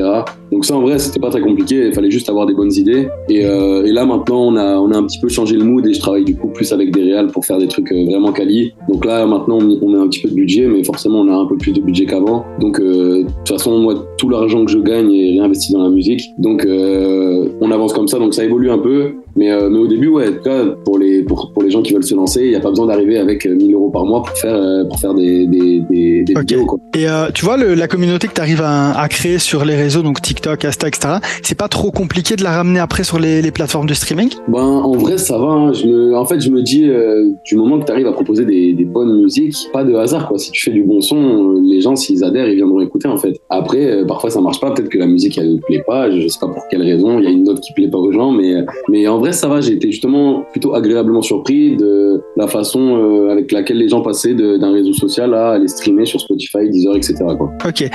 Donc 0.52 0.66
ça, 0.66 0.76
en 0.76 0.82
vrai, 0.82 0.98
c'était 0.98 1.20
pas 1.20 1.30
très 1.30 1.42
compliqué. 1.42 1.88
Il 1.88 1.94
fallait 1.94 2.12
juste 2.12 2.30
avoir 2.30 2.46
des 2.46 2.54
bonnes 2.54 2.74
idées. 2.74 3.08
Et, 3.30 3.42
et, 3.42 3.92
là, 3.92 4.06
maintenant, 4.06 4.48
on 4.48 4.56
a, 4.56 4.78
on 4.78 4.92
a 4.92 4.98
un 4.98 5.04
petit 5.04 5.20
peu 5.20 5.30
changé 5.30 5.56
le 5.56 5.64
mood 5.64 5.86
et 5.86 5.94
je 5.94 6.00
travaille 6.00 6.24
du 6.24 6.36
coup 6.36 6.48
plus 6.48 6.72
avec 6.72 6.92
des 6.92 7.04
réals 7.04 7.28
pour 7.28 7.46
faire 7.46 7.58
des 7.58 7.68
trucs 7.68 7.92
vraiment 8.06 8.32
quali. 8.32 8.74
Donc 8.90 9.06
là, 9.06 9.26
maintenant, 9.26 9.60
on, 9.60 9.94
a 9.94 9.98
un 10.00 10.08
petit 10.08 10.22
peu 10.22 10.30
de 10.30 10.36
budget, 10.36 10.68
mais 10.68 10.84
forcément, 10.84 11.22
on 11.22 11.28
a 11.28 11.36
un 11.36 11.46
peu 11.46 11.58
plus 11.58 11.74
de 11.74 11.82
budget 11.82 12.06
qu'avant. 12.06 12.46
Donc, 12.60 12.80
de 12.80 13.24
toute 13.24 13.48
façon, 13.48 13.80
moi, 13.80 14.06
tout 14.18 14.30
l'argent 14.30 14.66
que 14.66 14.72
je 14.72 14.80
gagne 14.80 15.12
est 15.12 15.40
réinvesti 15.40 15.74
dans 15.74 15.84
la 15.84 15.90
musique. 15.90 16.22
Donc, 16.38 16.66
on 16.68 17.72
avance 17.72 17.94
comme 17.94 18.08
ça. 18.08 18.20
Donc, 18.20 18.34
ça 18.34 18.44
évolue 18.44 18.70
un 18.70 18.78
peu. 18.78 19.16
Mais, 19.38 19.50
mais 19.70 19.80
au 19.80 19.88
début, 19.88 20.08
ouais, 20.08 20.30
en 20.30 20.34
tout 20.34 20.44
cas, 20.44 20.66
pour 20.84 20.98
les, 20.98 21.24
pour, 21.24 21.52
pour 21.54 21.64
les 21.64 21.70
gens 21.70 21.82
qui 21.82 21.94
veulent 21.94 22.04
se 22.04 22.16
lancer, 22.16 22.44
il 22.44 22.50
n'y 22.50 22.56
a 22.56 22.60
pas 22.60 22.70
besoin 22.70 22.88
d'arriver 22.88 23.18
avec 23.18 23.46
1000 23.46 23.74
euros 23.74 23.90
par 23.90 24.06
mois 24.06 24.24
pour 24.24 24.38
faire, 24.38 24.60
pour 24.88 25.00
faire 25.00 25.14
des, 25.14 25.46
des, 25.48 25.82
des, 25.90 26.24
des 26.24 26.34
vidéos. 26.34 26.66
Quoi. 26.66 26.80
Et 26.96 27.08
tu 27.34 27.46
vois, 27.46 27.58
le, 27.58 27.74
la 27.74 27.88
communauté 27.88 28.28
que 28.28 28.34
tu 28.34 28.42
arrive 28.42 28.62
à, 28.62 28.98
à, 29.00 29.08
créer 29.08 29.40
sur 29.40 29.66
les 29.66 29.76
réseaux, 29.76 30.02
donc 30.02 30.22
TikTok, 30.22 30.66
Insta, 30.66 30.88
etc., 30.88 31.16
c'est 31.44 31.58
pas 31.58 31.68
trop 31.68 31.92
compliqué 31.92 32.36
de 32.36 32.44
la 32.44 32.52
ramener 32.52 32.80
après 32.80 33.04
sur 33.04 33.20
les, 33.20 33.42
les 33.42 33.52
plateformes 33.52 33.88
de 33.88 33.94
streaming? 33.94 34.30
Ben, 34.48 34.60
en 34.60 34.94
vrai, 34.94 35.18
ça 35.18 35.38
va. 35.38 35.48
Hein. 35.48 35.74
Je 35.74 35.88
me, 35.88 36.16
en 36.16 36.26
fait, 36.26 36.40
je 36.40 36.50
me 36.50 36.62
dis, 36.62 36.90
euh, 36.90 37.32
du 37.46 37.56
moment 37.56 37.80
que 37.80 37.86
tu 37.86 37.92
arrives 37.92 38.08
à 38.08 38.12
proposer 38.12 38.46
des, 38.46 38.74
des, 38.74 38.86
bonnes 38.86 39.22
musiques, 39.22 39.56
pas 39.74 39.84
de 39.84 39.94
hasard, 39.96 40.28
quoi. 40.28 40.38
Si 40.38 40.52
tu 40.52 40.64
fais 40.64 40.72
du 40.72 40.84
bon 40.84 41.02
son, 41.02 41.54
les 41.64 41.82
gens, 41.82 41.96
s'ils 41.96 42.24
adhèrent, 42.24 42.48
ils 42.48 42.56
viendront 42.56 42.82
écouter, 42.82 43.08
en 43.08 43.18
fait. 43.18 43.40
Après, 43.50 43.86
euh, 43.86 44.06
parfois, 44.06 44.30
ça 44.30 44.42
marche 44.42 44.60
pas. 44.60 44.72
Peut-être 44.72 44.90
que 44.90 44.98
la 44.98 45.08
musique, 45.08 45.38
elle 45.38 45.60
plaît 45.68 45.84
pas. 45.86 46.10
Je 46.12 46.28
sais 46.28 46.40
pas 46.40 46.48
pour 46.48 46.64
quelle 46.70 46.82
raison. 46.82 47.20
Il 47.20 47.26
y 47.26 47.28
a 47.28 47.32
une 47.32 47.44
note 47.44 47.62
qui 47.62 47.74
plaît 47.74 47.90
pas 47.90 47.98
aux 47.98 48.12
gens, 48.12 48.32
mais, 48.32 48.66
mais 48.90 49.08
en 49.08 49.20
vrai, 49.20 49.27
ça 49.32 49.48
va. 49.48 49.62
J'ai 49.62 49.74
été 49.74 49.92
justement 49.92 50.46
plutôt 50.52 50.74
agréablement 50.74 51.22
surpris 51.22 51.76
de 51.78 52.22
la 52.36 52.48
façon 52.48 52.98
euh, 52.98 53.32
avec 53.32 53.52
laquelle 53.52 53.78
les 53.78 53.90
gens 53.90 54.02
passaient 54.02 54.34
d'un 54.34 54.72
réseau 54.72 54.94
social 54.94 55.34
à 55.34 55.52
aller 55.52 55.68
streamer 55.68 56.06
sur 56.06 56.20
Spotify, 56.20 56.70
Deezer, 56.70 56.96
etc. 56.96 57.16
Quoi. 57.38 57.52
Ok. 57.66 57.82
Et 57.82 57.92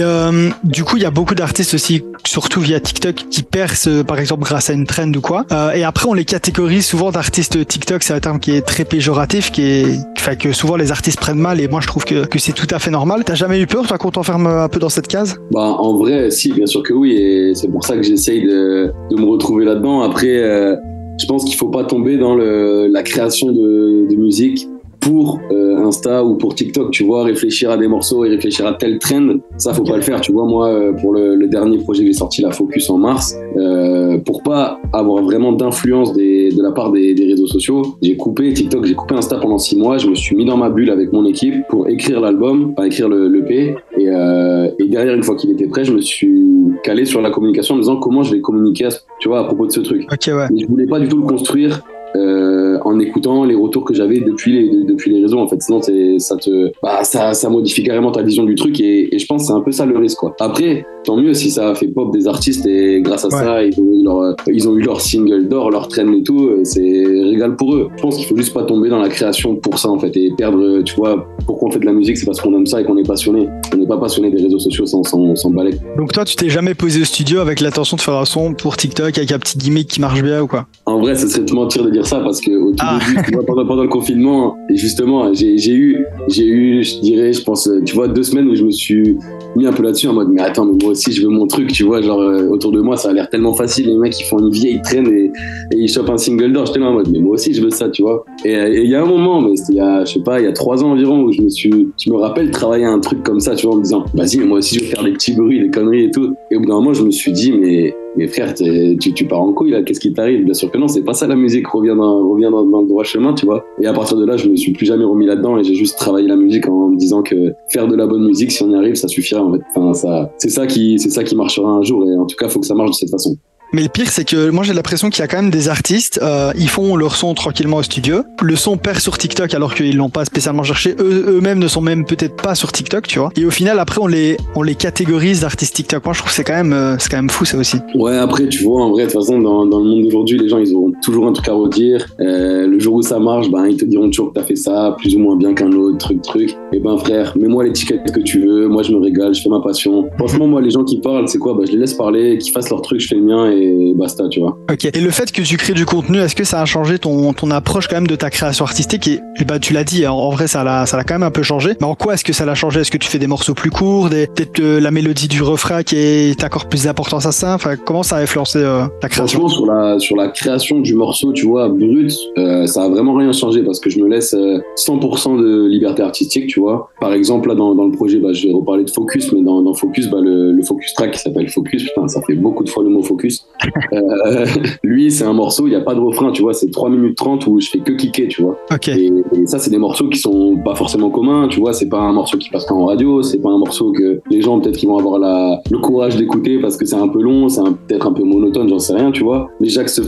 euh, 0.00 0.50
du 0.64 0.84
coup, 0.84 0.96
il 0.96 1.02
y 1.02 1.06
a 1.06 1.10
beaucoup 1.10 1.34
d'artistes 1.34 1.74
aussi, 1.74 2.02
surtout 2.26 2.60
via 2.60 2.80
TikTok, 2.80 3.26
qui 3.30 3.42
percent, 3.42 3.88
euh, 3.88 4.02
par 4.02 4.18
exemple, 4.18 4.44
grâce 4.44 4.70
à 4.70 4.72
une 4.72 4.86
trend 4.86 5.12
ou 5.12 5.20
quoi. 5.20 5.44
Euh, 5.52 5.72
et 5.72 5.84
après, 5.84 6.06
on 6.08 6.14
les 6.14 6.24
catégorise 6.24 6.86
souvent 6.86 7.10
d'artistes 7.10 7.66
TikTok. 7.66 8.02
C'est 8.02 8.14
un 8.14 8.20
terme 8.20 8.40
qui 8.40 8.52
est 8.52 8.62
très 8.62 8.84
péjoratif, 8.84 9.50
qui 9.50 9.62
est, 9.62 9.86
fait 10.18 10.38
que 10.38 10.52
souvent 10.52 10.76
les 10.76 10.90
artistes 10.90 11.20
prennent 11.20 11.38
mal. 11.38 11.60
Et 11.60 11.68
moi, 11.68 11.80
je 11.80 11.86
trouve 11.86 12.04
que, 12.04 12.26
que 12.26 12.38
c'est 12.38 12.52
tout 12.52 12.66
à 12.70 12.78
fait 12.78 12.90
normal. 12.90 13.22
T'as 13.24 13.34
jamais 13.34 13.60
eu 13.60 13.66
peur, 13.66 13.86
toi, 13.86 13.98
qu'on 13.98 14.10
t'enferme 14.10 14.46
un 14.46 14.68
peu 14.68 14.80
dans 14.80 14.88
cette 14.88 15.08
case? 15.08 15.38
Bah, 15.52 15.76
en 15.78 15.96
vrai, 15.96 16.30
si, 16.30 16.52
bien 16.52 16.66
sûr 16.66 16.82
que 16.82 16.92
oui. 16.92 17.12
Et 17.12 17.54
c'est 17.54 17.68
pour 17.68 17.84
ça 17.84 17.96
que 17.96 18.02
j'essaye 18.02 18.42
de, 18.42 18.92
de 19.10 19.16
me 19.16 19.26
retrouver 19.26 19.64
là-dedans. 19.64 20.02
Après. 20.02 20.38
Euh, 20.38 20.73
je 21.18 21.26
pense 21.26 21.44
qu'il 21.44 21.54
faut 21.54 21.68
pas 21.68 21.84
tomber 21.84 22.16
dans 22.16 22.34
le, 22.34 22.86
la 22.88 23.02
création 23.02 23.52
de, 23.52 24.08
de 24.08 24.16
musique 24.16 24.68
pour 25.04 25.38
euh, 25.50 25.84
Insta 25.84 26.24
ou 26.24 26.36
pour 26.36 26.54
TikTok, 26.54 26.90
tu 26.90 27.04
vois, 27.04 27.24
réfléchir 27.24 27.70
à 27.70 27.76
des 27.76 27.88
morceaux 27.88 28.24
et 28.24 28.30
réfléchir 28.30 28.66
à 28.66 28.72
tel 28.72 28.98
trend, 28.98 29.36
ça 29.58 29.74
faut 29.74 29.84
pas 29.84 29.96
le 29.96 30.02
faire, 30.02 30.20
tu 30.22 30.32
vois. 30.32 30.46
Moi, 30.46 30.68
euh, 30.68 30.92
pour 30.94 31.12
le, 31.12 31.34
le, 31.34 31.46
dernier 31.46 31.76
projet 31.78 32.04
que 32.04 32.06
j'ai 32.06 32.14
sorti, 32.14 32.40
la 32.40 32.50
Focus 32.50 32.88
en 32.88 32.96
mars, 32.96 33.36
euh, 33.56 34.16
pour 34.18 34.42
pas 34.42 34.80
avoir 34.94 35.22
vraiment 35.22 35.52
d'influence 35.52 36.14
de 36.14 36.62
la 36.62 36.72
part 36.72 36.90
des, 36.90 37.12
des 37.12 37.26
réseaux 37.26 37.46
sociaux, 37.46 37.82
j'ai 38.00 38.16
coupé 38.16 38.52
TikTok, 38.54 38.86
j'ai 38.86 38.94
coupé 38.94 39.14
Insta 39.14 39.36
pendant 39.36 39.58
six 39.58 39.76
mois, 39.76 39.98
je 39.98 40.08
me 40.08 40.14
suis 40.14 40.34
mis 40.36 40.46
dans 40.46 40.56
ma 40.56 40.70
bulle 40.70 40.90
avec 40.90 41.12
mon 41.12 41.26
équipe 41.26 41.54
pour 41.68 41.86
écrire 41.86 42.20
l'album, 42.20 42.72
enfin 42.72 42.86
écrire 42.86 43.08
le, 43.10 43.28
le 43.28 43.44
P, 43.44 43.74
et, 43.98 44.08
euh, 44.08 44.70
et 44.78 44.88
derrière, 44.88 45.14
une 45.14 45.22
fois 45.22 45.36
qu'il 45.36 45.50
était 45.50 45.66
prêt, 45.66 45.84
je 45.84 45.92
me 45.92 46.00
suis 46.00 46.42
calé 46.82 47.04
sur 47.04 47.20
la 47.20 47.30
communication 47.30 47.74
en 47.74 47.76
me 47.76 47.82
disant 47.82 47.96
comment 47.96 48.22
je 48.22 48.34
vais 48.34 48.40
communiquer, 48.40 48.88
tu 49.24 49.30
vois, 49.30 49.40
à 49.40 49.44
propos 49.44 49.66
de 49.66 49.72
ce 49.72 49.80
truc. 49.80 50.06
Okay, 50.12 50.34
ouais. 50.34 50.48
je 50.54 50.66
voulais 50.66 50.86
pas 50.86 51.00
du 51.00 51.08
tout 51.08 51.16
le 51.16 51.26
construire 51.26 51.80
euh, 52.14 52.78
en 52.84 52.98
écoutant 52.98 53.44
les 53.44 53.54
retours 53.54 53.82
que 53.82 53.94
j'avais 53.94 54.20
depuis 54.20 54.52
les, 54.52 54.84
depuis 54.84 55.10
les 55.10 55.22
réseaux 55.22 55.38
en 55.38 55.48
fait 55.48 55.60
sinon 55.62 55.80
ça 55.80 56.36
te 56.36 56.70
bah, 56.82 57.02
ça, 57.04 57.32
ça 57.32 57.48
modifie 57.48 57.82
carrément 57.82 58.12
ta 58.12 58.22
vision 58.22 58.44
du 58.44 58.54
truc 58.54 58.78
et, 58.80 59.14
et 59.14 59.18
je 59.18 59.26
pense 59.26 59.42
que 59.42 59.46
c'est 59.48 59.52
un 59.54 59.62
peu 59.62 59.72
ça 59.72 59.86
le 59.86 59.96
risque 59.98 60.18
quoi 60.18 60.36
après 60.38 60.86
tant 61.04 61.16
mieux 61.16 61.34
si 61.34 61.50
ça 61.50 61.74
fait 61.74 61.88
pop 61.88 62.12
des 62.12 62.28
artistes 62.28 62.66
et 62.66 63.00
grâce 63.00 63.24
à 63.24 63.28
ouais. 63.28 63.42
ça 63.42 63.64
ils 63.64 63.74
leur 64.04 64.36
ils 64.46 64.68
ont 64.68 64.76
eu 64.76 64.82
leur 64.82 65.00
single 65.00 65.48
d'or 65.48 65.70
leur 65.70 65.88
traîne 65.88 66.14
et 66.14 66.22
tout 66.22 66.50
c'est 66.62 66.80
régal 66.80 67.56
pour 67.56 67.74
eux. 67.74 67.88
Je 67.96 68.02
pense 68.02 68.16
qu'il 68.16 68.26
faut 68.26 68.36
juste 68.36 68.54
pas 68.54 68.64
tomber 68.64 68.88
dans 68.88 69.00
la 69.00 69.08
création 69.08 69.56
pour 69.56 69.78
ça 69.78 69.88
en 69.88 69.98
fait 69.98 70.16
et 70.16 70.32
perdre 70.36 70.82
tu 70.82 70.94
vois 70.96 71.26
pourquoi 71.46 71.68
on 71.68 71.72
fait 71.72 71.80
de 71.80 71.86
la 71.86 71.92
musique 71.92 72.16
c'est 72.16 72.26
parce 72.26 72.40
qu'on 72.40 72.54
aime 72.54 72.66
ça 72.66 72.80
et 72.80 72.84
qu'on 72.84 72.96
est 72.96 73.06
passionné. 73.06 73.48
On 73.72 73.76
n'est 73.76 73.86
pas 73.86 73.98
passionné 73.98 74.30
des 74.30 74.42
réseaux 74.42 74.58
sociaux 74.58 74.86
sans 74.86 75.02
sans 75.02 75.50
balai 75.50 75.72
donc 75.96 76.12
toi 76.12 76.24
tu 76.24 76.36
t'es 76.36 76.48
jamais 76.48 76.74
posé 76.74 77.02
au 77.02 77.04
studio 77.04 77.40
avec 77.40 77.60
l'intention 77.60 77.96
de 77.96 78.02
faire 78.02 78.14
un 78.14 78.24
son 78.24 78.54
pour 78.54 78.76
TikTok 78.76 79.16
avec 79.18 79.32
un 79.32 79.38
petit 79.38 79.58
gimmick 79.58 79.88
qui 79.88 80.00
marche 80.00 80.22
bien 80.22 80.42
ou 80.42 80.46
quoi? 80.46 80.66
En 80.86 81.00
vrai 81.00 81.14
ce 81.14 81.28
serait 81.28 81.44
te 81.44 81.54
mentir 81.54 81.84
de 81.84 81.90
dire 81.90 82.06
ça 82.06 82.20
parce 82.20 82.40
que 82.40 82.50
au 82.52 82.70
tout 82.72 82.76
ah. 82.80 82.98
début, 82.98 83.44
pendant, 83.46 83.66
pendant, 83.66 83.82
le 83.82 83.88
confinement, 83.88 84.56
et 84.68 84.76
justement, 84.76 85.32
j'ai 85.32 85.74
eu, 85.74 86.06
j'ai 86.28 86.46
eu, 86.46 86.82
je 86.82 87.00
dirais, 87.00 87.32
je 87.32 87.42
pense, 87.42 87.68
tu 87.84 87.94
vois, 87.94 88.08
deux 88.08 88.22
semaines 88.22 88.48
où 88.48 88.54
je 88.54 88.64
me 88.64 88.70
suis 88.70 89.16
mis 89.56 89.66
un 89.66 89.72
peu 89.72 89.82
là-dessus 89.82 90.08
en 90.08 90.14
mode, 90.14 90.28
mais 90.30 90.42
attends, 90.42 90.64
mais 90.64 90.76
moi 90.82 90.92
aussi, 90.92 91.12
je 91.12 91.22
veux 91.22 91.28
mon 91.28 91.46
truc, 91.46 91.72
tu 91.72 91.84
vois, 91.84 92.02
genre, 92.02 92.20
euh, 92.20 92.48
autour 92.48 92.72
de 92.72 92.80
moi, 92.80 92.96
ça 92.96 93.10
a 93.10 93.12
l'air 93.12 93.28
tellement 93.28 93.54
facile, 93.54 93.93
les 93.94 94.00
mecs, 94.00 94.18
ils 94.18 94.24
font 94.24 94.38
une 94.38 94.50
vieille 94.50 94.80
traîne 94.82 95.06
et, 95.06 95.30
ils 95.72 95.88
chopent 95.88 96.10
un 96.10 96.16
single 96.16 96.52
d'or, 96.52 96.66
j'étais 96.66 96.80
là 96.80 96.86
en 96.86 96.92
mode, 96.92 97.08
mais 97.10 97.18
moi 97.18 97.34
aussi, 97.34 97.52
je 97.54 97.62
veux 97.62 97.70
ça, 97.70 97.88
tu 97.88 98.02
vois. 98.02 98.24
Et 98.44 98.82
il 98.82 98.90
y 98.90 98.94
a 98.94 99.02
un 99.02 99.06
moment, 99.06 99.40
mais 99.40 99.56
c'était 99.56 99.74
il 99.74 99.76
y 99.76 99.80
a, 99.80 100.04
je 100.04 100.14
sais 100.14 100.22
pas, 100.22 100.40
il 100.40 100.44
y 100.44 100.48
a 100.48 100.52
trois 100.52 100.84
ans 100.84 100.92
environ, 100.92 101.22
où 101.22 101.32
je 101.32 101.42
me 101.42 101.48
suis, 101.48 101.88
je 101.98 102.10
me 102.10 102.16
rappelle 102.16 102.50
travailler 102.50 102.84
un 102.84 103.00
truc 103.00 103.22
comme 103.22 103.40
ça, 103.40 103.54
tu 103.54 103.66
vois, 103.66 103.74
en 103.74 103.78
me 103.78 103.82
disant, 103.82 104.04
vas-y, 104.14 104.38
moi 104.38 104.58
aussi, 104.58 104.76
je 104.76 104.84
veux 104.84 104.86
faire 104.86 105.04
des 105.04 105.12
petits 105.12 105.34
bruits, 105.34 105.60
des 105.60 105.70
conneries 105.70 106.04
et 106.04 106.10
tout. 106.10 106.34
Et 106.50 106.56
au 106.56 106.60
bout 106.60 106.66
d'un 106.66 106.74
moment, 106.74 106.94
je 106.94 107.04
me 107.04 107.10
suis 107.10 107.32
dit, 107.32 107.52
mais 107.52 107.94
mais 108.16 108.28
frère, 108.28 108.54
tu, 108.54 109.24
pars 109.26 109.40
en 109.40 109.52
couille 109.52 109.70
là, 109.70 109.82
qu'est-ce 109.82 110.00
qui 110.00 110.12
t'arrive? 110.12 110.44
Bien 110.44 110.54
sûr 110.54 110.70
que 110.70 110.78
non, 110.78 110.88
c'est 110.88 111.02
pas 111.02 111.14
ça 111.14 111.26
la 111.26 111.34
musique, 111.34 111.66
reviens 111.66 111.96
dans, 111.96 112.28
reviens 112.28 112.50
dans, 112.50 112.62
le 112.62 112.86
droit 112.86 113.02
chemin, 113.02 113.34
tu 113.34 113.44
vois. 113.44 113.64
Et 113.80 113.86
à 113.86 113.92
partir 113.92 114.16
de 114.16 114.24
là, 114.24 114.36
je 114.36 114.48
me 114.48 114.56
suis 114.56 114.72
plus 114.72 114.86
jamais 114.86 115.04
remis 115.04 115.26
là-dedans 115.26 115.58
et 115.58 115.64
j'ai 115.64 115.74
juste 115.74 115.98
travaillé 115.98 116.28
la 116.28 116.36
musique 116.36 116.68
en 116.68 116.90
me 116.90 116.96
disant 116.96 117.22
que 117.22 117.52
faire 117.70 117.88
de 117.88 117.96
la 117.96 118.06
bonne 118.06 118.24
musique, 118.24 118.52
si 118.52 118.62
on 118.62 118.70
y 118.70 118.76
arrive, 118.76 118.94
ça 118.94 119.08
suffira 119.08 119.42
en 119.42 119.52
fait. 119.52 119.60
Enfin, 119.74 120.28
c'est 120.38 120.50
ça 120.50 120.66
qui, 120.66 120.98
c'est 120.98 121.10
ça 121.10 121.24
qui 121.24 121.34
marchera 121.34 121.68
un 121.68 121.82
jour 121.82 122.08
et 122.08 122.16
en 122.16 122.26
tout 122.26 122.36
cas, 122.36 122.48
faut 122.48 122.60
que 122.60 122.66
ça 122.66 122.74
marche 122.74 122.90
de 122.90 122.96
cette 122.96 123.10
façon. 123.10 123.36
Mais 123.72 123.82
le 123.82 123.88
pire, 123.88 124.08
c'est 124.08 124.24
que 124.24 124.50
moi 124.50 124.62
j'ai 124.62 124.72
l'impression 124.72 125.10
qu'il 125.10 125.20
y 125.20 125.24
a 125.24 125.28
quand 125.28 125.42
même 125.42 125.50
des 125.50 125.68
artistes, 125.68 126.20
euh, 126.22 126.52
ils 126.56 126.68
font 126.68 126.96
leur 126.96 127.16
son 127.16 127.34
tranquillement 127.34 127.78
au 127.78 127.82
studio, 127.82 128.22
le 128.40 128.56
son 128.56 128.76
perd 128.76 129.00
sur 129.00 129.18
TikTok 129.18 129.52
alors 129.52 129.74
qu'ils 129.74 129.96
l'ont 129.96 130.10
pas 130.10 130.24
spécialement 130.24 130.62
cherché, 130.62 130.94
eux, 131.00 131.24
eux-mêmes 131.28 131.58
ne 131.58 131.66
sont 131.66 131.80
même 131.80 132.04
peut-être 132.04 132.36
pas 132.36 132.54
sur 132.54 132.70
TikTok, 132.70 133.06
tu 133.06 133.18
vois. 133.18 133.30
Et 133.36 133.44
au 133.44 133.50
final, 133.50 133.78
après, 133.78 134.00
on 134.00 134.06
les, 134.06 134.36
on 134.54 134.62
les 134.62 134.74
catégorise 134.74 135.40
d'artistes 135.40 135.74
TikTok. 135.74 136.04
Moi, 136.04 136.14
je 136.14 136.20
trouve 136.20 136.30
que 136.30 136.36
c'est 136.36 136.44
quand 136.44 136.54
même, 136.54 136.72
euh, 136.72 136.96
quand 137.10 137.16
même 137.16 137.30
fou 137.30 137.44
ça 137.44 137.58
aussi. 137.58 137.78
Ouais, 137.94 138.16
après, 138.16 138.48
tu 138.48 138.62
vois, 138.64 138.82
en 138.82 138.90
vrai, 138.90 139.06
de 139.06 139.10
toute 139.10 139.20
façon, 139.20 139.40
dans, 139.40 139.66
dans 139.66 139.80
le 139.80 139.84
monde 139.84 140.02
d'aujourd'hui, 140.04 140.38
les 140.38 140.48
gens, 140.48 140.58
ils 140.58 140.72
auront 140.74 140.92
toujours 141.02 141.26
un 141.26 141.32
truc 141.32 141.48
à 141.48 141.54
redire. 141.54 142.06
Euh, 142.20 142.66
le 142.66 142.78
jour 142.78 142.94
où 142.94 143.02
ça 143.02 143.18
marche, 143.18 143.50
ben, 143.50 143.66
ils 143.66 143.76
te 143.76 143.84
diront 143.84 144.06
toujours 144.06 144.32
que 144.32 144.38
t'as 144.38 144.46
fait 144.46 144.56
ça 144.56 144.94
plus 144.98 145.16
ou 145.16 145.18
moins 145.18 145.36
bien 145.36 145.54
qu'un 145.54 145.72
autre, 145.72 145.98
truc, 145.98 146.22
truc. 146.22 146.56
Et 146.72 146.78
ben, 146.78 146.96
frère, 146.98 147.36
mets-moi 147.36 147.64
l'étiquette 147.64 148.12
que 148.12 148.20
tu 148.20 148.40
veux. 148.40 148.68
Moi, 148.68 148.82
je 148.82 148.92
me 148.92 148.98
régale, 148.98 149.34
je 149.34 149.42
fais 149.42 149.48
ma 149.48 149.60
passion. 149.60 150.08
Franchement, 150.18 150.46
moi, 150.46 150.60
les 150.60 150.70
gens 150.70 150.84
qui 150.84 151.00
parlent, 151.00 151.28
c'est 151.28 151.38
quoi? 151.38 151.54
Ben, 151.54 151.66
je 151.66 151.72
les 151.72 151.78
laisse 151.78 151.94
parler, 151.94 152.38
qu'ils 152.38 152.52
fassent 152.52 152.70
leur 152.70 152.82
truc, 152.82 153.00
je 153.00 153.08
fais 153.08 153.16
le 153.16 153.22
mien 153.22 153.50
et 153.50 153.63
basta, 153.96 154.28
tu 154.28 154.40
vois. 154.40 154.58
Ok. 154.70 154.84
Et 154.84 155.00
le 155.00 155.10
fait 155.10 155.30
que 155.32 155.42
tu 155.42 155.56
crées 155.56 155.74
du 155.74 155.86
contenu, 155.86 156.18
est-ce 156.18 156.34
que 156.34 156.44
ça 156.44 156.60
a 156.60 156.64
changé 156.64 156.98
ton, 156.98 157.32
ton 157.32 157.50
approche 157.50 157.88
quand 157.88 157.96
même 157.96 158.06
de 158.06 158.16
ta 158.16 158.30
création 158.30 158.64
artistique 158.64 159.08
et, 159.08 159.20
et 159.40 159.44
bah, 159.44 159.58
tu 159.58 159.72
l'as 159.72 159.84
dit, 159.84 160.06
en, 160.06 160.30
vrai, 160.30 160.46
ça 160.46 160.64
l'a, 160.64 160.86
ça 160.86 160.96
l'a 160.96 161.04
quand 161.04 161.14
même 161.14 161.22
un 161.22 161.30
peu 161.30 161.42
changé. 161.42 161.72
Mais 161.80 161.86
en 161.86 161.94
quoi 161.94 162.14
est-ce 162.14 162.24
que 162.24 162.32
ça 162.32 162.44
l'a 162.44 162.54
changé? 162.54 162.80
Est-ce 162.80 162.90
que 162.90 162.98
tu 162.98 163.08
fais 163.08 163.18
des 163.18 163.26
morceaux 163.26 163.54
plus 163.54 163.70
courts, 163.70 164.10
des, 164.10 164.26
peut-être 164.26 164.60
euh, 164.60 164.80
la 164.80 164.90
mélodie 164.90 165.28
du 165.28 165.42
refrain 165.42 165.82
qui 165.82 165.96
est 165.96 166.44
encore 166.44 166.66
plus 166.66 166.84
d'importance 166.84 167.26
à 167.26 167.32
ça? 167.32 167.54
Enfin, 167.54 167.76
comment 167.76 168.02
ça 168.02 168.16
a 168.16 168.20
influencé 168.22 168.58
euh, 168.58 168.84
la 169.02 169.08
création? 169.08 169.40
Franchement, 169.40 169.48
sur 169.48 169.66
la, 169.66 169.98
sur 169.98 170.16
la 170.16 170.28
création 170.28 170.80
du 170.80 170.94
morceau, 170.94 171.32
tu 171.32 171.46
vois, 171.46 171.68
brut, 171.68 172.12
euh, 172.38 172.66
ça 172.66 172.84
a 172.84 172.88
vraiment 172.88 173.14
rien 173.14 173.32
changé 173.32 173.62
parce 173.62 173.80
que 173.80 173.90
je 173.90 173.98
me 173.98 174.08
laisse 174.08 174.34
100% 174.34 175.40
de 175.40 175.66
liberté 175.66 176.02
artistique, 176.02 176.46
tu 176.46 176.60
vois. 176.60 176.90
Par 177.00 177.12
exemple, 177.12 177.48
là, 177.48 177.54
dans, 177.54 177.74
dans 177.74 177.86
le 177.86 177.92
projet, 177.92 178.18
bah, 178.18 178.32
je 178.32 178.48
vais 178.48 178.54
reparler 178.54 178.84
de 178.84 178.90
Focus, 178.90 179.32
mais 179.32 179.42
dans, 179.42 179.62
dans 179.62 179.74
Focus, 179.74 180.08
bah, 180.08 180.18
le, 180.20 180.52
le 180.52 180.62
Focus 180.62 180.94
track 180.94 181.12
qui 181.12 181.20
s'appelle 181.20 181.48
Focus, 181.48 181.84
putain, 181.84 182.08
ça 182.08 182.20
fait 182.26 182.34
beaucoup 182.34 182.64
de 182.64 182.68
fois 182.68 182.82
le 182.82 182.90
mot 182.90 183.02
Focus. 183.02 183.43
lui, 184.82 185.10
c'est 185.10 185.24
un 185.24 185.32
morceau, 185.32 185.66
il 185.66 185.70
n'y 185.70 185.76
a 185.76 185.80
pas 185.80 185.94
de 185.94 186.00
refrain, 186.00 186.32
tu 186.32 186.42
vois, 186.42 186.52
c'est 186.52 186.70
3 186.70 186.90
minutes 186.90 187.16
30 187.16 187.46
où 187.46 187.60
je 187.60 187.68
fais 187.68 187.78
que 187.78 187.92
cliquer, 187.92 188.28
tu 188.28 188.42
vois. 188.42 188.58
Ok. 188.72 188.88
Et, 188.88 189.06
et 189.06 189.46
ça, 189.46 189.58
c'est 189.58 189.70
des 189.70 189.78
morceaux 189.78 190.08
qui 190.08 190.18
sont 190.18 190.56
pas 190.64 190.74
forcément 190.74 191.10
communs, 191.10 191.48
tu 191.48 191.60
vois, 191.60 191.72
c'est 191.72 191.88
pas 191.88 192.00
un 192.00 192.12
morceau 192.12 192.38
qui 192.38 192.50
passe 192.50 192.70
en 192.70 192.86
radio, 192.86 193.22
c'est 193.22 193.38
pas 193.38 193.50
un 193.50 193.58
morceau 193.58 193.92
que 193.92 194.20
les 194.30 194.42
gens 194.42 194.60
peut-être 194.60 194.76
qu'ils 194.76 194.88
vont 194.88 194.98
avoir 194.98 195.18
la, 195.18 195.60
le 195.70 195.78
courage 195.78 196.16
d'écouter 196.16 196.58
parce 196.58 196.76
que 196.76 196.84
c'est 196.84 196.96
un 196.96 197.08
peu 197.08 197.22
long, 197.22 197.48
c'est 197.48 197.62
peut-être 197.86 198.06
un 198.06 198.12
peu 198.12 198.24
monotone, 198.24 198.68
j'en 198.68 198.78
sais 198.78 198.94
rien, 198.94 199.10
tu 199.10 199.22
vois. 199.22 199.50
Mais 199.60 199.68
j'axe 199.68 200.00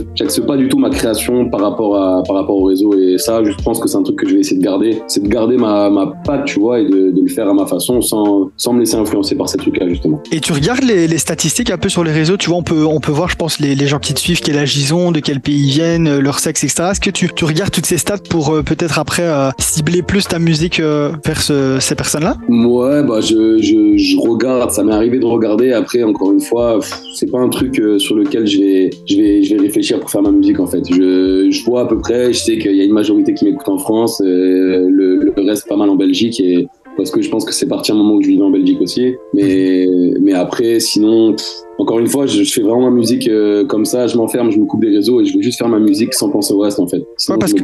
pas 0.45 0.57
du 0.57 0.67
tout 0.67 0.77
ma 0.77 0.89
création 0.89 1.49
par 1.49 1.61
rapport 1.61 1.95
à 1.95 2.23
par 2.23 2.35
rapport 2.35 2.57
au 2.57 2.65
réseau 2.65 2.93
et 2.97 3.17
ça, 3.17 3.43
je 3.43 3.51
pense 3.63 3.79
que 3.79 3.87
c'est 3.87 3.97
un 3.97 4.03
truc 4.03 4.17
que 4.17 4.27
je 4.27 4.35
vais 4.35 4.41
essayer 4.41 4.57
de 4.57 4.63
garder, 4.63 5.01
c'est 5.07 5.23
de 5.23 5.27
garder 5.27 5.57
ma, 5.57 5.89
ma 5.89 6.07
patte, 6.07 6.45
tu 6.45 6.59
vois, 6.59 6.79
et 6.79 6.85
de, 6.85 7.11
de, 7.11 7.21
le 7.21 7.27
faire 7.27 7.49
à 7.49 7.53
ma 7.53 7.65
façon 7.65 8.01
sans, 8.01 8.49
sans 8.57 8.73
me 8.73 8.79
laisser 8.79 8.95
influencer 8.95 9.35
par 9.35 9.49
ces 9.49 9.57
trucs-là 9.57 9.87
justement. 9.89 10.21
Et 10.31 10.39
tu 10.39 10.53
regardes 10.53 10.83
les, 10.83 11.07
les, 11.07 11.17
statistiques 11.17 11.69
un 11.69 11.77
peu 11.77 11.89
sur 11.89 12.03
les 12.03 12.11
réseaux, 12.11 12.37
tu 12.37 12.49
vois, 12.49 12.59
on 12.59 12.63
peut 12.63 12.85
on 12.85 12.99
peut 12.99 13.11
voir, 13.11 13.26
je 13.27 13.35
pense, 13.35 13.59
les, 13.59 13.75
les 13.75 13.87
gens 13.87 13.99
qui 13.99 14.13
te 14.13 14.19
suivent, 14.19 14.41
quel 14.41 14.57
âge 14.57 14.77
ils 14.77 14.93
ont, 14.93 15.11
de 15.11 15.19
quel 15.19 15.39
pays 15.39 15.67
ils 15.67 15.71
viennent, 15.71 16.19
leur 16.19 16.39
sexe, 16.39 16.63
etc. 16.63 16.89
Est-ce 16.91 17.01
que 17.01 17.09
tu, 17.09 17.27
regardes 17.45 17.71
toutes 17.71 17.85
ces 17.85 17.97
stats 17.97 18.17
pour 18.29 18.53
euh, 18.53 18.63
peut-être 18.63 18.99
après 18.99 19.23
euh, 19.23 19.49
cibler 19.59 20.01
plus 20.01 20.27
ta 20.27 20.39
musique 20.39 20.79
euh, 20.79 21.11
vers 21.25 21.41
ce, 21.41 21.77
ces 21.79 21.95
personnes-là? 21.95 22.37
Ouais, 22.49 23.03
bah 23.03 23.21
je, 23.21 24.17
regarde, 24.19 24.71
ça 24.71 24.83
m'est 24.83 24.93
arrivé 24.93 25.19
de 25.19 25.25
regarder. 25.25 25.71
Après, 25.71 26.03
encore 26.03 26.31
une 26.31 26.41
fois, 26.41 26.79
c'est 27.15 27.29
pas 27.31 27.39
un 27.39 27.49
truc 27.49 27.79
euh, 27.79 27.99
sur 27.99 28.15
lequel 28.15 28.45
je 28.47 28.59
vais, 28.59 28.89
je 29.05 29.15
vais, 29.15 29.43
je 29.43 29.55
vais 29.55 29.61
réfléchir 29.61 29.99
pour 29.99 30.09
faire 30.09 30.21
ma 30.21 30.31
musique 30.31 30.59
en 30.59 30.67
fait. 30.67 30.83
Je, 30.89 31.63
vois 31.65 31.81
à 31.81 31.85
peu 31.85 31.97
près, 31.99 32.33
je 32.33 32.39
sais 32.39 32.57
qu'il 32.57 32.75
y 32.75 32.81
a 32.81 32.83
une 32.83 32.93
majorité 32.93 33.33
qui 33.33 33.45
m'écoute 33.45 33.67
en 33.67 33.77
France, 33.77 34.21
euh, 34.23 34.87
le, 34.89 35.33
reste 35.37 35.67
pas 35.67 35.75
mal 35.75 35.89
en 35.89 35.95
Belgique 35.95 36.39
et 36.39 36.67
parce 36.97 37.11
que 37.11 37.21
je 37.21 37.29
pense 37.29 37.45
que 37.45 37.53
c'est 37.53 37.67
parti 37.67 37.91
à 37.91 37.93
un 37.93 37.97
moment 37.97 38.15
où 38.15 38.21
je 38.21 38.27
vivais 38.27 38.43
en 38.43 38.49
Belgique 38.49 38.81
aussi. 38.81 39.13
Mais, 39.33 39.85
mais 40.19 40.33
après, 40.33 40.79
sinon, 40.79 41.35
encore 41.79 41.99
une 41.99 42.07
fois, 42.07 42.25
je, 42.25 42.43
je, 42.43 42.51
fais 42.51 42.61
vraiment 42.61 42.89
ma 42.89 42.89
musique 42.89 43.27
euh, 43.27 43.65
comme 43.65 43.85
ça, 43.85 44.07
je 44.07 44.17
m'enferme, 44.17 44.51
je 44.51 44.57
me 44.57 44.65
coupe 44.65 44.81
des 44.81 44.89
réseaux 44.89 45.21
et 45.21 45.25
je 45.25 45.35
veux 45.35 45.43
juste 45.43 45.57
faire 45.57 45.69
ma 45.69 45.79
musique 45.79 46.13
sans 46.13 46.29
penser 46.29 46.53
au 46.53 46.59
reste 46.59 46.79
en 46.79 46.87
fait. 46.87 47.03
Sinon, 47.17 47.35
ouais, 47.35 47.39
parce 47.39 47.53
que... 47.53 47.63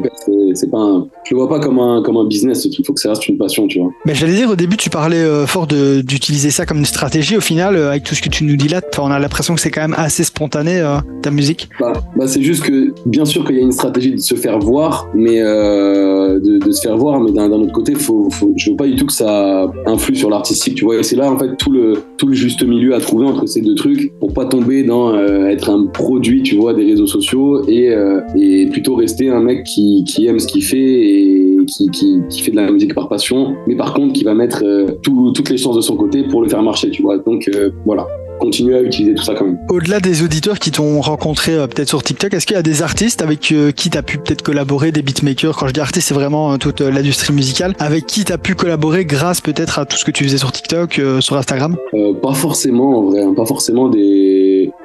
c'est 0.54 0.70
pas 0.70 0.78
un, 0.78 1.08
je 1.26 1.34
le 1.34 1.40
vois 1.40 1.50
pas 1.50 1.60
comme 1.60 1.80
un, 1.80 2.02
comme 2.04 2.18
un 2.18 2.26
business, 2.26 2.64
ce 2.64 2.68
truc. 2.68 2.80
Il 2.80 2.86
faut 2.86 2.94
que 2.94 3.00
ça 3.00 3.10
reste 3.10 3.28
une 3.28 3.38
passion, 3.38 3.68
tu 3.68 3.80
vois. 3.80 3.92
Mais 4.06 4.14
j'allais 4.14 4.36
dire, 4.36 4.50
au 4.50 4.56
début, 4.56 4.78
tu 4.78 4.90
parlais 4.90 5.18
euh, 5.18 5.48
fort 5.48 5.68
d'utiliser 5.68 6.52
ça 6.52 6.66
comme 6.66 6.78
une 6.78 6.86
stratégie. 6.86 7.38
Au 7.38 7.42
final, 7.42 7.76
euh, 7.76 7.90
avec 7.90 8.04
tout 8.04 8.14
ce 8.14 8.22
que 8.22 8.30
tu 8.30 8.44
nous 8.44 8.56
dis 8.56 8.68
là, 8.68 8.82
on 9.00 9.10
a 9.10 9.20
l'impression 9.20 9.56
que 9.56 9.62
c'est 9.62 9.72
quand 9.72 9.82
même 9.82 9.96
assez 9.98 10.24
spontané, 10.24 10.84
ta 11.22 11.32
musique. 11.32 11.70
Bah, 11.80 11.94
bah 12.16 12.28
c'est 12.28 12.42
juste 12.42 12.64
que, 12.64 12.94
bien 13.06 13.26
sûr 13.26 13.46
qu'il 13.46 13.56
y 13.56 13.60
a 13.60 13.62
une 13.62 13.72
stratégie 13.72 14.12
de 14.12 14.20
se 14.20 14.36
faire 14.36 14.60
voir, 14.60 15.08
mais 15.16 15.40
de, 15.40 16.60
de, 16.60 16.72
se 16.72 16.82
faire 16.82 16.98
voir, 16.98 17.20
mais 17.20 17.32
d'un 17.32 17.52
autre 17.52 17.72
côté, 17.72 17.96
faut, 17.96 18.30
faut, 18.30 18.54
je 18.56 18.72
veux 18.72 18.76
pas 18.76 18.86
du 18.86 18.96
tout 18.96 19.06
que 19.06 19.14
ça 19.14 19.72
influe 19.86 20.16
sur 20.16 20.30
l'artistique, 20.30 20.76
tu 20.76 20.86
vois. 20.86 20.98
Et 20.98 21.04
c'est 21.04 21.16
là, 21.16 21.32
en 21.32 21.38
fait, 21.38 21.56
tout 21.58 21.72
le, 21.72 22.04
tout 22.18 22.28
le 22.28 22.34
juste 22.34 22.64
milieu 22.64 22.94
à 22.94 23.00
trouver 23.00 23.26
entre 23.26 23.48
ces 23.48 23.62
deux 23.62 23.76
trucs 23.76 24.03
pour 24.20 24.34
pas 24.34 24.46
tomber 24.46 24.84
dans 24.84 25.14
euh, 25.14 25.48
être 25.48 25.70
un 25.70 25.86
produit, 25.88 26.44
tu 26.44 26.56
vois, 26.56 26.74
des 26.74 26.86
réseaux 26.86 27.08
sociaux 27.08 27.68
et, 27.68 27.90
euh, 27.90 28.22
et 28.36 28.68
plutôt 28.68 28.96
rester 28.96 29.30
un 29.30 29.42
mec 29.42 29.64
qui, 29.64 30.04
qui 30.06 30.28
aime 30.28 30.40
ce 30.40 30.48
qu'il 30.48 30.64
fait 30.64 30.78
et 30.78 31.58
qui, 31.68 31.90
qui, 32.30 32.42
fait 32.42 32.52
de 32.52 32.56
la 32.58 32.72
musique 32.72 32.94
par 32.94 33.08
passion, 33.08 33.56
mais 33.68 33.76
par 33.76 33.94
contre 33.94 34.14
qui 34.14 34.24
va 34.24 34.34
mettre 34.34 34.64
euh, 34.64 34.88
tout, 35.02 35.32
toutes 35.34 35.50
les 35.50 35.58
chances 35.58 35.76
de 35.76 35.82
son 35.82 35.96
côté 35.96 36.24
pour 36.24 36.42
le 36.42 36.50
faire 36.50 36.64
marcher, 36.64 36.90
tu 36.90 37.02
vois. 37.02 37.18
Donc 37.18 37.50
voilà 37.86 38.08
continuer 38.44 38.76
à 38.76 38.82
utiliser 38.82 39.16
tout 39.16 39.24
ça 39.24 39.34
quand 39.34 39.46
même. 39.46 39.58
Au-delà 39.70 40.00
des 40.00 40.22
auditeurs 40.22 40.60
qui 40.60 40.72
t'ont 40.72 41.00
rencontré 41.02 41.54
euh, 41.54 41.68
peut-être 41.68 41.88
sur 41.88 42.04
TikTok, 42.04 42.34
est-ce 42.34 42.46
qu'il 42.46 42.56
y 42.56 42.60
a 42.60 42.64
des 42.64 42.82
artistes 42.82 43.22
avec 43.22 43.52
euh, 43.52 43.72
qui 43.72 43.90
tu 43.90 43.98
as 43.98 44.04
pu 44.04 44.18
peut-être 44.18 44.42
collaborer, 44.42 44.92
des 44.92 45.02
beatmakers? 45.02 45.56
Quand 45.56 45.68
je 45.68 45.74
dis 45.74 45.80
artiste, 45.80 46.10
c'est 46.10 46.14
vraiment 46.14 46.54
euh, 46.54 46.58
toute 46.58 46.82
l'industrie 46.82 47.34
musicale. 47.34 47.74
Avec 47.80 48.06
qui 48.06 48.26
tu 48.26 48.34
as 48.34 48.38
pu 48.38 48.56
collaborer 48.56 49.06
grâce 49.06 49.40
peut-être 49.40 49.80
à 49.80 49.86
tout 49.86 49.98
ce 49.98 50.04
que 50.04 50.12
tu 50.12 50.26
faisais 50.26 50.38
sur 50.38 50.52
TikTok, 50.52 51.00
sur 51.22 51.38
Instagram? 51.38 51.78
Pas 52.22 52.34
forcément 52.34 53.00
en 53.00 53.04
vrai, 53.04 53.24
hein, 53.24 53.34
pas 53.34 53.46
forcément 53.46 53.88
des... 53.88 54.23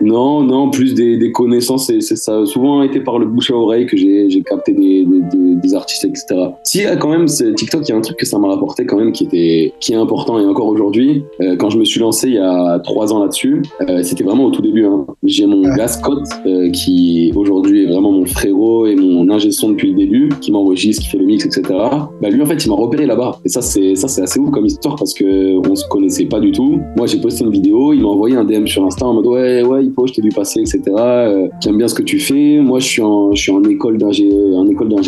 Non, 0.09 0.43
non, 0.43 0.71
plus 0.71 0.95
des, 0.95 1.19
des 1.19 1.33
connaissances. 1.33 1.91
Et 1.91 2.01
ça 2.01 2.41
a 2.41 2.47
souvent 2.47 2.83
été 2.83 3.01
par 3.01 3.19
le 3.19 3.27
bouche 3.27 3.51
à 3.51 3.55
oreille 3.55 3.85
que 3.87 3.97
j'ai 3.97 4.43
capté 4.43 4.73
des, 4.73 5.05
des, 5.05 5.55
des, 5.57 5.75
artistes, 5.75 6.05
etc. 6.05 6.51
Si 6.65 6.83
quand 6.99 7.11
même, 7.11 7.27
TikTok, 7.27 7.83
il 7.87 7.91
y 7.91 7.93
a 7.93 7.97
un 7.97 8.01
truc 8.01 8.17
que 8.17 8.25
ça 8.25 8.39
m'a 8.39 8.49
rapporté 8.49 8.87
quand 8.87 8.97
même 8.97 9.13
qui, 9.13 9.25
était, 9.25 9.75
qui 9.81 9.93
est 9.93 9.97
important 9.97 10.39
et 10.39 10.47
encore 10.47 10.67
aujourd'hui. 10.69 11.25
Euh, 11.43 11.57
quand 11.57 11.69
je 11.69 11.79
me 11.79 11.85
suis 11.85 12.01
lancé 12.01 12.29
il 12.29 12.35
y 12.35 12.39
a 12.39 12.79
trois 12.79 13.13
ans 13.13 13.21
là-dessus, 13.21 13.63
euh, 13.83 14.03
c'était 14.03 14.25
vraiment 14.25 14.45
au 14.45 14.51
tout 14.51 14.63
début. 14.63 14.87
Hein. 14.87 15.07
J'ai 15.25 15.45
mon 15.45 15.63
gars 15.75 15.89
Scott, 15.89 16.23
euh, 16.47 16.71
qui 16.71 17.33
aujourd'hui 17.37 17.85
est 17.85 17.87
vraiment 17.87 18.13
mon 18.13 18.25
frérot 18.25 18.87
et 18.87 18.97
mon 18.97 19.29
ingé 19.31 19.51
son 19.51 19.71
depuis 19.71 19.91
le 19.91 19.99
début, 19.99 20.31
qui 20.41 20.53
m'enregistre, 20.53 21.03
qui 21.03 21.11
fait 21.11 21.19
le 21.19 21.27
mix, 21.27 21.45
etc. 21.45 21.63
Bah, 21.69 22.31
lui, 22.31 22.41
en 22.41 22.47
fait, 22.47 22.65
il 22.65 22.69
m'a 22.71 22.77
repéré 22.77 23.05
là-bas. 23.05 23.39
Et 23.45 23.49
ça, 23.49 23.61
c'est 23.61 23.93
assez 23.93 24.41
ouf 24.41 24.51
comme 24.51 24.65
histoire 24.65 24.97
parce 24.97 25.13
que 25.13 25.59
on 25.69 25.75
se 25.75 25.87
connaissait 25.89 26.27
pas 26.27 26.41
du 26.41 26.53
tout. 26.53 26.81
Moi, 26.97 27.07
j'ai 27.07 27.21
posté 27.21 27.45
une 27.45 27.51
vidéo, 27.51 27.93
il 27.93 28.01
m'a 28.01 28.09
envoyé 28.09 28.37
un 28.37 28.45
DM 28.45 28.67
sur 28.67 28.85
Insta 28.85 29.07
en 29.07 29.15
mode 29.15 29.27
ouais, 29.27 29.63
ouais, 29.63 29.85
Je 30.07 30.15
t'ai 30.15 30.23
vu 30.23 30.31
passer, 30.31 30.61
etc. 30.61 30.83
Euh, 30.89 31.49
J'aime 31.61 31.79
bien 31.79 31.89
ce 31.89 31.95
que 31.95 32.03
tu 32.03 32.19
fais. 32.19 32.59
Moi, 32.61 32.79
je 32.79 32.87
suis 32.87 33.03
en, 33.03 33.35
je 33.35 33.43
suis 33.43 33.53
en 33.53 33.63
école 33.65 33.99
d'ingé, 33.99 34.29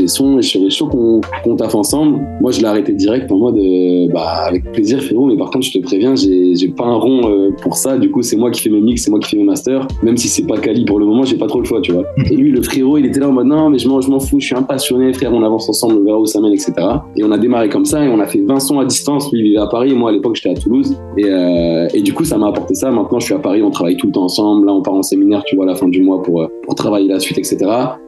son 0.06 0.38
et 0.38 0.42
je 0.42 0.49
serais 0.49 0.70
chaud 0.70 0.87
qu'on 0.87 1.20
qu 1.20 1.56
taffe 1.56 1.75
ensemble. 1.75 2.20
Moi, 2.40 2.50
je 2.50 2.61
l'ai 2.61 2.66
arrêté 2.66 2.92
direct 2.92 3.30
en 3.30 3.37
mode 3.37 3.59
euh, 3.59 4.09
bah 4.12 4.44
avec 4.47 4.70
plaisir, 4.73 5.02
frérot. 5.02 5.26
Mais 5.26 5.37
par 5.37 5.50
contre, 5.50 5.66
je 5.66 5.73
te 5.73 5.78
préviens, 5.78 6.14
j'ai 6.14 6.68
pas 6.76 6.85
un 6.85 6.97
rond 6.97 7.20
euh, 7.25 7.50
pour 7.62 7.76
ça. 7.76 7.99
Du 7.99 8.11
coup, 8.11 8.23
c'est 8.23 8.37
moi 8.37 8.50
qui 8.50 8.62
fais 8.62 8.70
mes 8.70 8.80
mix, 8.80 9.04
c'est 9.04 9.11
moi 9.11 9.20
qui 9.20 9.30
fais 9.30 9.37
mes 9.37 9.44
masters. 9.44 9.87
Même 10.02 10.16
si 10.16 10.28
c'est 10.28 10.47
pas 10.47 10.59
quali 10.59 10.85
pour 10.85 10.99
le 10.99 11.06
moment, 11.06 11.25
j'ai 11.25 11.37
pas 11.37 11.47
trop 11.47 11.61
le 11.61 11.64
choix, 11.64 11.80
tu 11.80 11.92
vois. 11.92 12.04
Et 12.30 12.37
lui, 12.37 12.50
le 12.50 12.62
frérot, 12.62 12.99
il 12.99 13.06
était 13.06 13.20
là 13.20 13.28
en 13.28 13.32
mode 13.32 13.47
non, 13.47 13.70
mais 13.70 13.78
je 13.78 13.88
m'en 13.88 14.20
fous, 14.20 14.40
je 14.40 14.47
suis 14.47 14.54
un 14.56 14.62
passionné, 14.62 15.12
frère, 15.12 15.32
on 15.32 15.42
avance 15.42 15.68
ensemble, 15.68 15.97
on 16.00 16.04
verra 16.04 16.18
où 16.18 16.26
ça 16.26 16.40
mène, 16.40 16.52
etc. 16.52 16.73
Et 17.16 17.25
on 17.25 17.32
a 17.32 17.38
démarré 17.38 17.68
comme 17.68 17.85
ça 17.85 18.04
et 18.04 18.09
on 18.09 18.20
a 18.20 18.26
fait 18.26 18.40
20 18.40 18.61
sons 18.61 18.78
à 18.78 18.85
distance. 18.85 19.30
Lui, 19.32 19.40
il 19.40 19.42
vivait 19.44 19.59
à 19.59 19.66
Paris 19.66 19.90
et 19.90 19.94
moi, 19.94 20.11
à 20.11 20.12
l'époque, 20.12 20.37
j'étais 20.37 20.50
à 20.50 20.54
Toulouse. 20.54 20.97
Et, 21.16 21.25
euh, 21.26 21.88
et 21.92 22.02
du 22.02 22.12
coup, 22.12 22.25
ça 22.25 22.38
m'a 22.38 22.49
apporté 22.49 22.75
ça. 22.75 22.90
Maintenant, 22.90 23.18
je 23.18 23.26
suis 23.26 23.35
à 23.35 23.38
Paris, 23.38 23.62
on 23.62 23.70
travaille 23.70 23.97
tout 23.97 24.06
le 24.06 24.12
temps 24.12 24.25
ensemble. 24.25 24.68
Part 24.80 24.94
en 24.94 25.02
séminaire, 25.02 25.42
tu 25.44 25.56
vois, 25.56 25.64
à 25.64 25.68
la 25.68 25.75
fin 25.75 25.88
du 25.88 26.02
mois 26.02 26.22
pour, 26.22 26.49
pour 26.62 26.75
travailler 26.75 27.08
la 27.08 27.20
suite, 27.20 27.38
etc. 27.38 27.58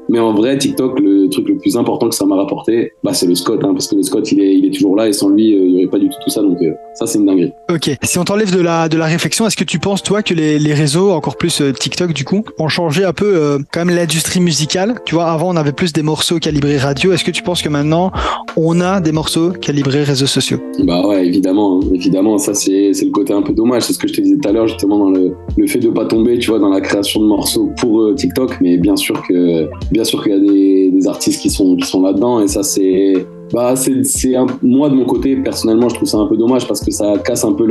Mais 0.08 0.18
en 0.18 0.34
vrai, 0.34 0.58
TikTok, 0.58 1.00
le 1.00 1.28
truc 1.28 1.48
le 1.48 1.56
plus 1.56 1.76
important 1.76 2.08
que 2.08 2.14
ça 2.14 2.26
m'a 2.26 2.36
rapporté, 2.36 2.92
bah, 3.02 3.14
c'est 3.14 3.26
le 3.26 3.34
Scott, 3.34 3.60
hein, 3.64 3.72
parce 3.72 3.88
que 3.88 3.96
le 3.96 4.02
Scott, 4.02 4.30
il 4.32 4.40
est 4.40 4.51
toujours 4.72 4.96
là 4.96 5.08
et 5.08 5.12
sans 5.12 5.28
lui, 5.28 5.54
euh, 5.54 5.64
il 5.64 5.72
n'y 5.72 5.76
aurait 5.78 5.90
pas 5.90 5.98
du 5.98 6.08
tout 6.08 6.16
tout 6.24 6.30
ça. 6.30 6.42
Donc, 6.42 6.60
euh, 6.62 6.72
ça, 6.94 7.06
c'est 7.06 7.18
une 7.18 7.26
dinguerie. 7.26 7.52
Ok. 7.72 7.90
Si 8.02 8.18
on 8.18 8.24
t'enlève 8.24 8.54
de 8.54 8.60
la, 8.60 8.88
de 8.88 8.96
la 8.96 9.06
réflexion, 9.06 9.46
est-ce 9.46 9.56
que 9.56 9.64
tu 9.64 9.78
penses, 9.78 10.02
toi, 10.02 10.22
que 10.22 10.34
les, 10.34 10.58
les 10.58 10.74
réseaux, 10.74 11.12
encore 11.12 11.36
plus 11.36 11.60
euh, 11.60 11.72
TikTok, 11.72 12.12
du 12.12 12.24
coup, 12.24 12.44
ont 12.58 12.68
changé 12.68 13.04
un 13.04 13.12
peu 13.12 13.32
euh, 13.34 13.58
quand 13.72 13.84
même 13.84 13.94
l'industrie 13.94 14.40
musicale? 14.40 14.96
Tu 15.04 15.14
vois, 15.14 15.26
avant, 15.26 15.50
on 15.52 15.56
avait 15.56 15.72
plus 15.72 15.92
des 15.92 16.02
morceaux 16.02 16.38
calibrés 16.38 16.78
radio. 16.78 17.12
Est-ce 17.12 17.24
que 17.24 17.30
tu 17.30 17.42
penses 17.42 17.62
que 17.62 17.68
maintenant, 17.68 18.10
on 18.56 18.80
a 18.80 19.00
des 19.00 19.12
morceaux 19.12 19.50
calibrés 19.50 20.02
réseaux 20.02 20.26
sociaux? 20.26 20.58
Bah 20.84 21.06
ouais, 21.06 21.26
évidemment. 21.26 21.80
Hein, 21.82 21.88
évidemment, 21.94 22.38
ça, 22.38 22.54
c'est 22.54 22.92
le 22.92 23.10
côté 23.10 23.32
un 23.32 23.42
peu 23.42 23.52
dommage. 23.52 23.82
C'est 23.82 23.92
ce 23.92 23.98
que 23.98 24.08
je 24.08 24.14
te 24.14 24.20
disais 24.20 24.36
tout 24.36 24.48
à 24.48 24.52
l'heure, 24.52 24.68
justement, 24.68 24.98
dans 24.98 25.10
le, 25.10 25.34
le 25.56 25.66
fait 25.66 25.78
de 25.78 25.90
pas 25.90 26.04
tomber, 26.04 26.38
tu 26.38 26.50
vois, 26.50 26.58
dans 26.58 26.70
la 26.70 26.80
création 26.80 27.20
de 27.20 27.26
morceaux 27.26 27.70
pour 27.78 28.14
TikTok. 28.14 28.58
Mais 28.60 28.76
bien 28.76 28.96
sûr 28.96 29.22
que, 29.26 29.68
bien 29.90 30.04
sûr 30.04 30.22
qu'il 30.22 30.32
y 30.32 30.36
a 30.36 30.38
des 30.38 30.90
des 30.90 31.06
artistes 31.06 31.40
qui 31.40 31.50
sont, 31.50 31.76
qui 31.76 31.86
sont 31.86 32.02
là-dedans. 32.02 32.40
Et 32.40 32.48
ça, 32.48 32.62
c'est. 32.62 33.26
Bah, 33.52 33.74
c'est 33.76 34.32
moi 34.62 34.88
de 34.88 34.94
mon 34.94 35.04
côté 35.04 35.36
personnellement 35.36 35.88
je 35.88 35.96
trouve 35.96 36.08
ça 36.08 36.18
un 36.18 36.26
peu 36.26 36.36
dommage 36.36 36.66
parce 36.66 36.80
que 36.80 36.90
ça 36.90 37.14
casse 37.24 37.44
un 37.44 37.52
peu 37.52 37.66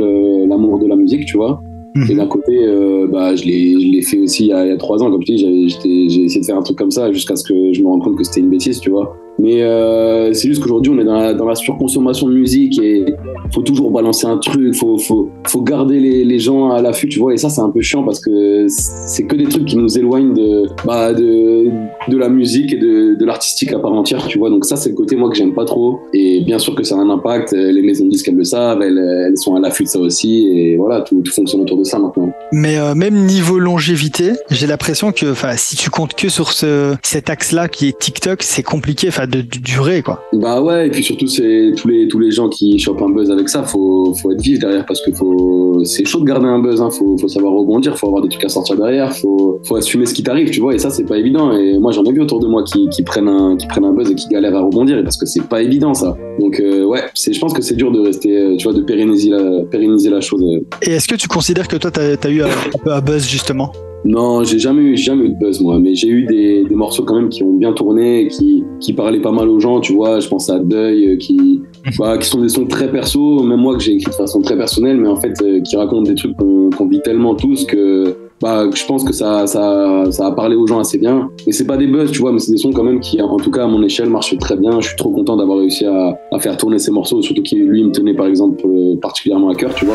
l'amour 0.46 0.78
de 0.78 0.86
la 0.86 0.96
musique 0.96 1.26
tu 1.26 1.36
vois. 1.36 1.60
Mmh. 1.94 2.10
et 2.10 2.14
d'un 2.14 2.26
côté 2.26 2.64
euh, 2.64 3.06
bah 3.06 3.36
je 3.36 3.44
l'ai 3.44 4.00
fait 4.00 4.18
aussi 4.18 4.44
il 4.44 4.48
y, 4.48 4.52
a, 4.54 4.64
il 4.64 4.70
y, 4.70 4.72
a, 4.72 4.78
trois 4.78 5.02
ans. 5.02 5.10
Comme 5.10 5.20
je 5.20 5.34
dis 5.34 5.68
j'ai 6.08 6.24
essayé 6.24 6.40
de 6.40 6.46
faire 6.46 6.56
un 6.56 6.62
truc 6.62 6.78
comme 6.78 6.90
ça 6.90 7.12
jusqu'à 7.12 7.36
ce 7.36 7.44
que 7.44 7.72
je 7.72 7.82
me 7.82 7.88
rende 7.88 8.02
compte 8.02 8.16
que 8.16 8.24
c'était 8.24 8.40
une 8.40 8.48
bêtise 8.48 8.80
tu 8.80 8.90
vois 8.90 9.14
Mais 9.38 9.62
euh, 9.62 10.32
c'est 10.32 10.48
juste 10.48 10.62
qu'aujourd'hui, 10.62 10.92
on 10.94 10.98
est 10.98 11.04
dans 11.04 11.46
la, 11.46 11.54
surconsommation 11.54 12.28
de 12.28 12.34
musique 12.34 12.80
et 12.80 13.04
faut 13.52 13.62
toujours 13.62 13.90
balancer 13.90 14.26
un 14.26 14.38
truc, 14.38 14.74
faut, 14.74 14.98
faut, 14.98 15.28
faut 15.46 15.62
garder 15.62 16.00
les, 16.00 16.24
les 16.24 16.38
gens 16.38 16.70
à 16.70 16.80
l'affût, 16.80 17.08
tu 17.08 17.18
vois. 17.18 17.34
Et 17.34 17.36
ça, 17.36 17.48
c'est 17.48 17.60
un 17.60 17.70
peu 17.70 17.80
chiant 17.80 18.04
parce 18.04 18.20
que 18.20 18.66
c'est 18.68 19.26
que 19.26 19.36
des 19.36 19.44
trucs 19.44 19.66
qui 19.66 19.76
nous 19.76 19.98
éloignent 19.98 20.32
de, 20.32 20.66
bah, 20.84 21.12
de, 21.12 21.66
de 22.08 22.16
la 22.16 22.28
musique 22.28 22.72
et 22.72 22.78
de, 22.78 23.14
de 23.14 23.24
l'artistique 23.24 23.72
à 23.72 23.78
part 23.78 23.92
entière, 23.92 24.26
tu 24.26 24.38
vois. 24.38 24.50
Donc 24.50 24.64
ça, 24.64 24.76
c'est 24.76 24.90
le 24.90 24.94
côté, 24.94 25.16
moi, 25.16 25.28
que 25.28 25.36
j'aime 25.36 25.54
pas 25.54 25.64
trop. 25.64 26.00
Et 26.14 26.40
bien 26.40 26.58
sûr 26.58 26.74
que 26.74 26.82
ça 26.82 26.96
a 26.96 26.98
un 26.98 27.10
impact. 27.10 27.52
Les 27.52 27.82
maisons 27.82 28.06
de 28.06 28.10
disques, 28.10 28.28
elles 28.28 28.36
le 28.36 28.44
savent, 28.44 28.82
elles, 28.82 28.98
elles 28.98 29.38
sont 29.38 29.54
à 29.54 29.60
l'affût 29.60 29.84
de 29.84 29.88
ça 29.88 29.98
aussi. 29.98 30.48
Et 30.48 30.76
voilà, 30.76 31.02
tout, 31.02 31.20
tout 31.22 31.32
fonctionne 31.32 31.60
autour 31.60 31.78
de 31.78 31.84
ça 31.84 31.98
maintenant. 31.98 32.32
Mais 32.52 32.78
euh, 32.78 32.94
même 32.94 33.26
niveau 33.26 33.58
longévité, 33.58 34.32
j'ai 34.50 34.66
l'impression 34.66 35.12
que 35.12 35.34
si 35.56 35.76
tu 35.76 35.90
comptes 35.90 36.14
que 36.14 36.28
sur 36.28 36.52
ce, 36.52 36.94
cet 37.02 37.30
axe-là 37.30 37.68
qui 37.68 37.88
est 37.88 37.98
TikTok, 37.98 38.42
c'est 38.42 38.62
compliqué 38.62 39.10
de, 39.26 39.40
de, 39.40 39.58
durer. 39.58 40.02
Quoi. 40.02 40.22
Bah 40.32 40.60
ouais, 40.60 40.86
et 40.86 40.90
puis 40.90 41.02
surtout, 41.02 41.26
c'est 41.26 41.72
tous 41.76 41.88
les, 41.88 42.08
tous 42.08 42.18
les 42.18 42.30
gens 42.30 42.48
qui 42.48 42.78
chopent 42.78 43.02
un 43.02 43.10
buzz 43.10 43.30
avec 43.30 43.48
ça, 43.48 43.62
faut, 43.62 44.14
faut 44.14 44.32
être 44.32 44.40
vif 44.40 44.58
derrière 44.58 44.84
parce 44.86 45.00
que 45.00 45.12
faut, 45.12 45.82
c'est 45.84 46.04
chaud 46.04 46.20
de 46.20 46.24
garder 46.24 46.46
un 46.46 46.58
buzz, 46.58 46.80
hein, 46.80 46.90
faut, 46.90 47.16
faut 47.18 47.28
savoir 47.28 47.52
rebondir, 47.52 47.96
faut 47.96 48.08
avoir 48.08 48.22
des 48.22 48.28
trucs 48.28 48.44
à 48.44 48.48
sortir 48.48 48.76
derrière, 48.76 49.12
faut, 49.12 49.60
faut 49.64 49.76
assumer 49.76 50.06
ce 50.06 50.14
qui 50.14 50.22
t'arrive, 50.22 50.50
tu 50.50 50.60
vois, 50.60 50.74
et 50.74 50.78
ça, 50.78 50.90
c'est 50.90 51.04
pas 51.04 51.18
évident. 51.18 51.52
Et 51.52 51.78
moi, 51.78 51.92
j'en 51.92 52.04
ai 52.04 52.12
vu 52.12 52.20
autour 52.20 52.40
de 52.40 52.46
moi 52.46 52.62
qui, 52.64 52.88
qui, 52.88 53.02
prennent 53.02 53.28
un, 53.28 53.56
qui 53.56 53.66
prennent 53.66 53.84
un 53.84 53.92
buzz 53.92 54.10
et 54.10 54.14
qui 54.14 54.28
galèrent 54.28 54.56
à 54.56 54.62
rebondir 54.62 55.02
parce 55.02 55.16
que 55.16 55.26
c'est 55.26 55.46
pas 55.48 55.62
évident 55.62 55.94
ça. 55.94 56.16
Donc 56.38 56.60
euh, 56.60 56.84
ouais, 56.84 57.04
c'est, 57.14 57.32
je 57.32 57.40
pense 57.40 57.52
que 57.52 57.62
c'est 57.62 57.74
dur 57.74 57.90
de 57.92 58.00
rester, 58.00 58.36
euh, 58.36 58.56
tu 58.56 58.64
vois, 58.64 58.72
de 58.72 58.82
pérenniser 58.82 59.30
la, 59.30 59.62
pérenniser 59.70 60.10
la 60.10 60.20
chose. 60.20 60.42
Et 60.82 60.90
est-ce 60.92 61.08
que 61.08 61.14
tu 61.14 61.28
considères 61.28 61.68
que 61.68 61.76
toi, 61.76 61.90
t'as 61.90 62.16
as 62.22 62.30
eu 62.30 62.42
un, 62.42 62.48
peu 62.84 62.92
un 62.92 63.00
buzz 63.00 63.28
justement? 63.28 63.72
Non, 64.04 64.42
j'ai 64.42 64.58
jamais 64.58 64.82
eu, 64.82 64.96
jamais 64.96 65.26
eu 65.26 65.28
de 65.30 65.38
buzz 65.38 65.60
moi, 65.60 65.78
mais 65.78 65.94
j'ai 65.94 66.08
eu 66.08 66.24
des, 66.24 66.64
des, 66.64 66.74
morceaux 66.74 67.04
quand 67.04 67.14
même 67.14 67.28
qui 67.28 67.44
ont 67.44 67.52
bien 67.52 67.72
tourné, 67.72 68.26
qui, 68.28 68.64
qui 68.80 68.92
parlaient 68.92 69.20
pas 69.20 69.30
mal 69.30 69.48
aux 69.48 69.60
gens, 69.60 69.80
tu 69.80 69.94
vois. 69.94 70.18
Je 70.18 70.28
pense 70.28 70.50
à 70.50 70.58
Deuil, 70.58 71.10
euh, 71.10 71.16
qui, 71.16 71.62
bah, 71.98 72.18
qui 72.18 72.28
sont 72.28 72.40
des 72.40 72.48
sons 72.48 72.66
très 72.66 72.90
perso, 72.90 73.42
même 73.44 73.60
moi 73.60 73.76
que 73.76 73.82
j'ai 73.82 73.92
écrit 73.92 74.10
de 74.10 74.16
façon 74.16 74.40
très 74.40 74.56
personnelle, 74.56 74.98
mais 74.98 75.08
en 75.08 75.16
fait 75.16 75.34
euh, 75.42 75.60
qui 75.60 75.76
racontent 75.76 76.02
des 76.02 76.16
trucs 76.16 76.36
qu'on 76.36 76.86
vit 76.88 77.00
tellement 77.00 77.34
tous 77.34 77.64
que 77.64 78.16
bah, 78.40 78.64
je 78.74 78.84
pense 78.86 79.04
que 79.04 79.12
ça, 79.12 79.46
ça, 79.46 80.04
ça 80.10 80.26
a 80.26 80.32
parlé 80.32 80.56
aux 80.56 80.66
gens 80.66 80.80
assez 80.80 80.98
bien. 80.98 81.30
Mais 81.46 81.52
c'est 81.52 81.66
pas 81.66 81.76
des 81.76 81.86
buzz, 81.86 82.10
tu 82.10 82.18
vois, 82.18 82.32
mais 82.32 82.40
c'est 82.40 82.50
des 82.50 82.58
sons 82.58 82.72
quand 82.72 82.82
même 82.82 82.98
qui, 82.98 83.22
en 83.22 83.36
tout 83.36 83.52
cas 83.52 83.64
à 83.64 83.68
mon 83.68 83.84
échelle, 83.84 84.10
marchent 84.10 84.36
très 84.38 84.56
bien. 84.56 84.80
Je 84.80 84.88
suis 84.88 84.96
trop 84.96 85.10
content 85.10 85.36
d'avoir 85.36 85.58
réussi 85.58 85.84
à, 85.84 86.18
à, 86.32 86.40
faire 86.40 86.56
tourner 86.56 86.80
ces 86.80 86.90
morceaux, 86.90 87.22
surtout 87.22 87.42
qui 87.42 87.54
lui 87.54 87.84
me 87.84 87.92
tenait 87.92 88.14
par 88.14 88.26
exemple 88.26 88.66
euh, 88.66 88.96
particulièrement 89.00 89.50
à 89.50 89.54
cœur, 89.54 89.72
tu 89.76 89.84
vois. 89.84 89.94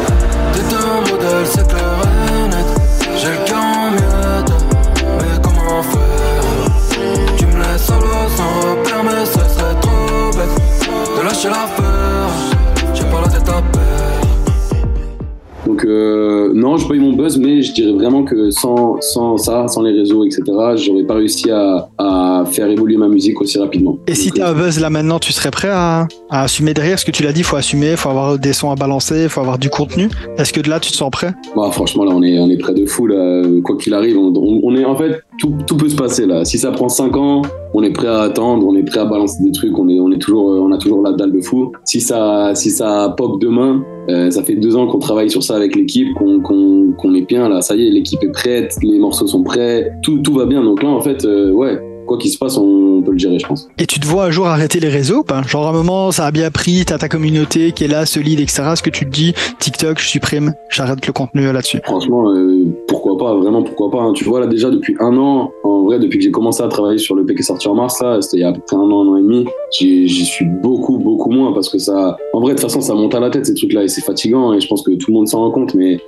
Donc 15.67 15.83
euh, 15.85 16.51
non, 16.53 16.77
je 16.77 16.87
pas 16.87 16.95
eu 16.95 16.99
mon 16.99 17.13
buzz, 17.13 17.37
mais 17.37 17.61
je 17.61 17.73
dirais 17.73 17.91
vraiment 17.91 18.23
que 18.23 18.49
sans, 18.51 18.99
sans 19.01 19.37
ça, 19.37 19.67
sans 19.67 19.81
les 19.83 19.91
réseaux, 19.91 20.25
etc., 20.25 20.43
j'aurais 20.75 21.03
pas 21.03 21.15
réussi 21.15 21.51
à, 21.51 21.89
à, 21.97 22.45
faire 22.49 22.69
évoluer 22.69 22.95
ma 22.97 23.09
musique 23.09 23.39
aussi 23.41 23.59
rapidement. 23.59 23.99
Et 24.07 24.15
si 24.15 24.31
tu 24.31 24.41
as 24.41 24.49
un 24.49 24.53
buzz 24.53 24.79
là 24.79 24.89
maintenant, 24.89 25.19
tu 25.19 25.33
serais 25.33 25.51
prêt 25.51 25.67
à, 25.69 26.07
à 26.29 26.43
assumer 26.43 26.73
derrière 26.73 26.97
ce 26.97 27.05
que 27.05 27.11
tu 27.11 27.21
l'as 27.21 27.33
dit, 27.33 27.41
il 27.41 27.45
faut 27.45 27.57
assumer, 27.57 27.91
il 27.91 27.97
faut 27.97 28.09
avoir 28.09 28.39
des 28.39 28.53
sons 28.53 28.71
à 28.71 28.75
balancer, 28.75 29.23
il 29.23 29.29
faut 29.29 29.41
avoir 29.41 29.59
du 29.59 29.69
contenu. 29.69 30.09
Est-ce 30.37 30.53
que 30.53 30.61
de 30.61 30.69
là, 30.69 30.79
tu 30.79 30.91
te 30.91 30.95
sens 30.95 31.11
prêt? 31.11 31.33
Bah, 31.55 31.69
Franchement, 31.71 32.05
là, 32.05 32.11
on 32.15 32.23
est, 32.23 32.39
on 32.39 32.49
est 32.49 32.57
prêt 32.57 32.73
de 32.73 32.85
fou. 32.85 33.05
Là. 33.05 33.43
Quoi 33.63 33.77
qu'il 33.77 33.93
arrive, 33.93 34.17
on, 34.17 34.33
on, 34.35 34.75
est 34.75 34.85
en 34.85 34.95
fait, 34.95 35.21
tout, 35.38 35.77
peut 35.77 35.89
se 35.89 35.96
passer 35.96 36.25
là. 36.25 36.46
Si 36.46 36.58
ça 36.58 36.72
prend 36.72 36.89
5 36.89 37.15
ans, 37.15 37.41
on 37.74 37.84
est 37.84 37.91
prêt 37.91 38.08
à 38.08 38.22
attendre, 38.22 38.65
on 38.67 38.75
est 38.75 38.84
prêt 38.84 39.00
à 39.00 39.06
balancer 39.06 39.44
des 39.44 39.51
trucs, 39.51 39.77
on, 39.77 39.88
est, 39.88 40.00
on, 40.00 40.12
est 40.12 40.17
toujours, 40.17 40.48
on 40.48 40.72
a 40.72 40.77
toujours 40.77 41.01
la 41.01 41.12
dalle 41.13 41.32
de 41.32 41.41
fou. 41.41 41.72
Si 41.86 42.01
ça, 42.01 42.53
si 42.56 42.72
ça 42.72 43.13
pop 43.15 43.39
demain, 43.41 43.84
euh, 44.10 44.32
ça 44.32 44.44
fait 44.44 44.56
deux 44.56 44.75
ans 44.75 44.88
qu'on 44.88 45.00
travaille 45.00 45.29
sur 45.29 45.44
ça 45.44 45.56
avec 45.56 45.75
l'équipe, 45.75 46.08
qu'on 46.15 47.13
est 47.13 47.27
bien 47.27 47.50
là. 47.50 47.62
Ça 47.62 47.75
y 47.75 47.88
est, 47.88 47.89
l'équipe 47.89 48.24
est 48.24 48.32
prête, 48.32 48.75
les 48.82 49.00
morceaux 49.00 49.27
sont 49.27 49.44
prêts, 49.44 49.91
tout, 50.03 50.20
tout 50.20 50.34
va 50.34 50.46
bien. 50.46 50.63
Donc 50.63 50.82
là, 50.82 50.89
en 50.89 51.01
fait, 51.01 51.25
euh, 51.25 51.51
ouais, 51.51 51.79
quoi 52.08 52.17
qu'il 52.17 52.32
se 52.32 52.38
passe, 52.38 52.58
on 52.58 52.76
le 53.17 53.19
gérer, 53.19 53.39
je 53.39 53.47
pense. 53.47 53.67
Et 53.77 53.86
tu 53.86 54.00
te 54.00 54.07
vois 54.07 54.25
un 54.25 54.31
jour 54.31 54.47
arrêter 54.47 54.79
les 54.79 54.89
réseaux 54.89 55.25
Genre 55.47 55.65
à 55.65 55.69
un 55.69 55.74
moment, 55.74 56.12
ça 56.12 56.25
a 56.25 56.31
bien 56.31 56.50
pris, 56.51 56.86
t'as 56.86 56.97
ta 56.97 57.09
communauté 57.09 57.71
qui 57.71 57.83
est 57.83 57.88
là, 57.88 58.05
solide, 58.05 58.39
etc. 58.39 58.63
Est-ce 58.74 58.83
que 58.83 58.89
tu 58.89 59.05
te 59.05 59.09
dis, 59.09 59.33
TikTok, 59.59 60.00
je 60.00 60.07
supprime, 60.07 60.53
j'arrête 60.69 61.05
le 61.05 61.13
contenu 61.13 61.51
là-dessus 61.51 61.79
Franchement, 61.83 62.31
euh, 62.31 62.65
pourquoi 62.88 63.17
pas 63.17 63.36
Vraiment, 63.36 63.63
pourquoi 63.63 63.91
pas 63.91 64.01
hein. 64.01 64.13
Tu 64.13 64.24
vois, 64.24 64.39
là 64.39 64.47
déjà, 64.47 64.69
depuis 64.69 64.95
un 65.00 65.15
an, 65.17 65.51
en 65.63 65.83
vrai, 65.83 66.00
depuis 66.00 66.17
que 66.17 66.24
j'ai 66.24 66.31
commencé 66.31 66.63
à 66.63 66.67
travailler 66.67 66.97
sur 66.97 67.15
le 67.15 67.25
P 67.25 67.36
qui 67.36 67.41
est 67.41 67.43
sorti 67.43 67.67
en 67.67 67.75
mars, 67.75 68.01
là, 68.01 68.21
c'était 68.21 68.38
il 68.38 68.41
y 68.41 68.43
a 68.43 68.50
à 68.50 68.53
peu 68.53 68.62
près 68.65 68.75
un 68.75 68.79
an, 68.79 69.03
un 69.03 69.07
an 69.09 69.17
et 69.17 69.21
demi, 69.21 69.45
j'y 69.71 70.25
suis 70.25 70.45
beaucoup, 70.45 70.97
beaucoup 70.97 71.30
moins 71.30 71.53
parce 71.53 71.69
que 71.69 71.77
ça... 71.77 72.17
En 72.34 72.41
vrai, 72.41 72.53
de 72.53 72.60
toute 72.60 72.69
façon, 72.69 72.82
ça 72.82 72.93
monte 72.93 73.15
à 73.15 73.19
la 73.19 73.30
tête, 73.30 73.45
ces 73.45 73.53
trucs-là, 73.53 73.84
et 73.84 73.88
c'est 73.88 74.03
fatigant, 74.03 74.53
et 74.53 74.60
je 74.60 74.67
pense 74.67 74.82
que 74.82 74.91
tout 74.91 75.12
le 75.12 75.13
monde 75.13 75.27
s'en 75.27 75.39
rend 75.39 75.51
compte, 75.51 75.73
mais 75.75 75.99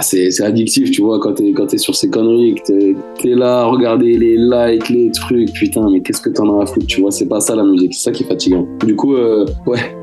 c'est 0.00 0.42
addictif, 0.42 0.90
tu 0.90 1.02
vois, 1.02 1.18
quand 1.20 1.34
t'es 1.34 1.52
es 1.72 1.78
sur 1.78 1.94
ces 1.94 2.10
conneries, 2.10 2.54
que 2.54 2.94
t'es 3.22 3.30
es 3.30 3.34
là 3.34 3.60
à 3.60 3.64
regarder 3.64 4.16
les 4.16 4.36
likes, 4.36 4.88
les 4.88 5.10
trucs, 5.10 5.52
putain, 5.52 5.88
mais 5.90 6.00
qu'est-ce 6.00 6.20
que 6.20 6.30
t'en 6.30 6.58
as 6.58 6.62
à 6.62 6.66
foutre, 6.66 6.86
tu 6.86 7.00
vois, 7.00 7.10
c'est 7.10 7.26
pas 7.26 7.40
ça 7.40 7.54
la 7.56 7.64
musique, 7.64 7.94
c'est 7.94 8.04
ça 8.04 8.12
qui 8.12 8.22
est 8.24 8.26
fatigant. 8.26 8.66
Du 8.84 8.94
coup, 8.94 9.14
euh, 9.14 9.46
ouais, 9.66 9.96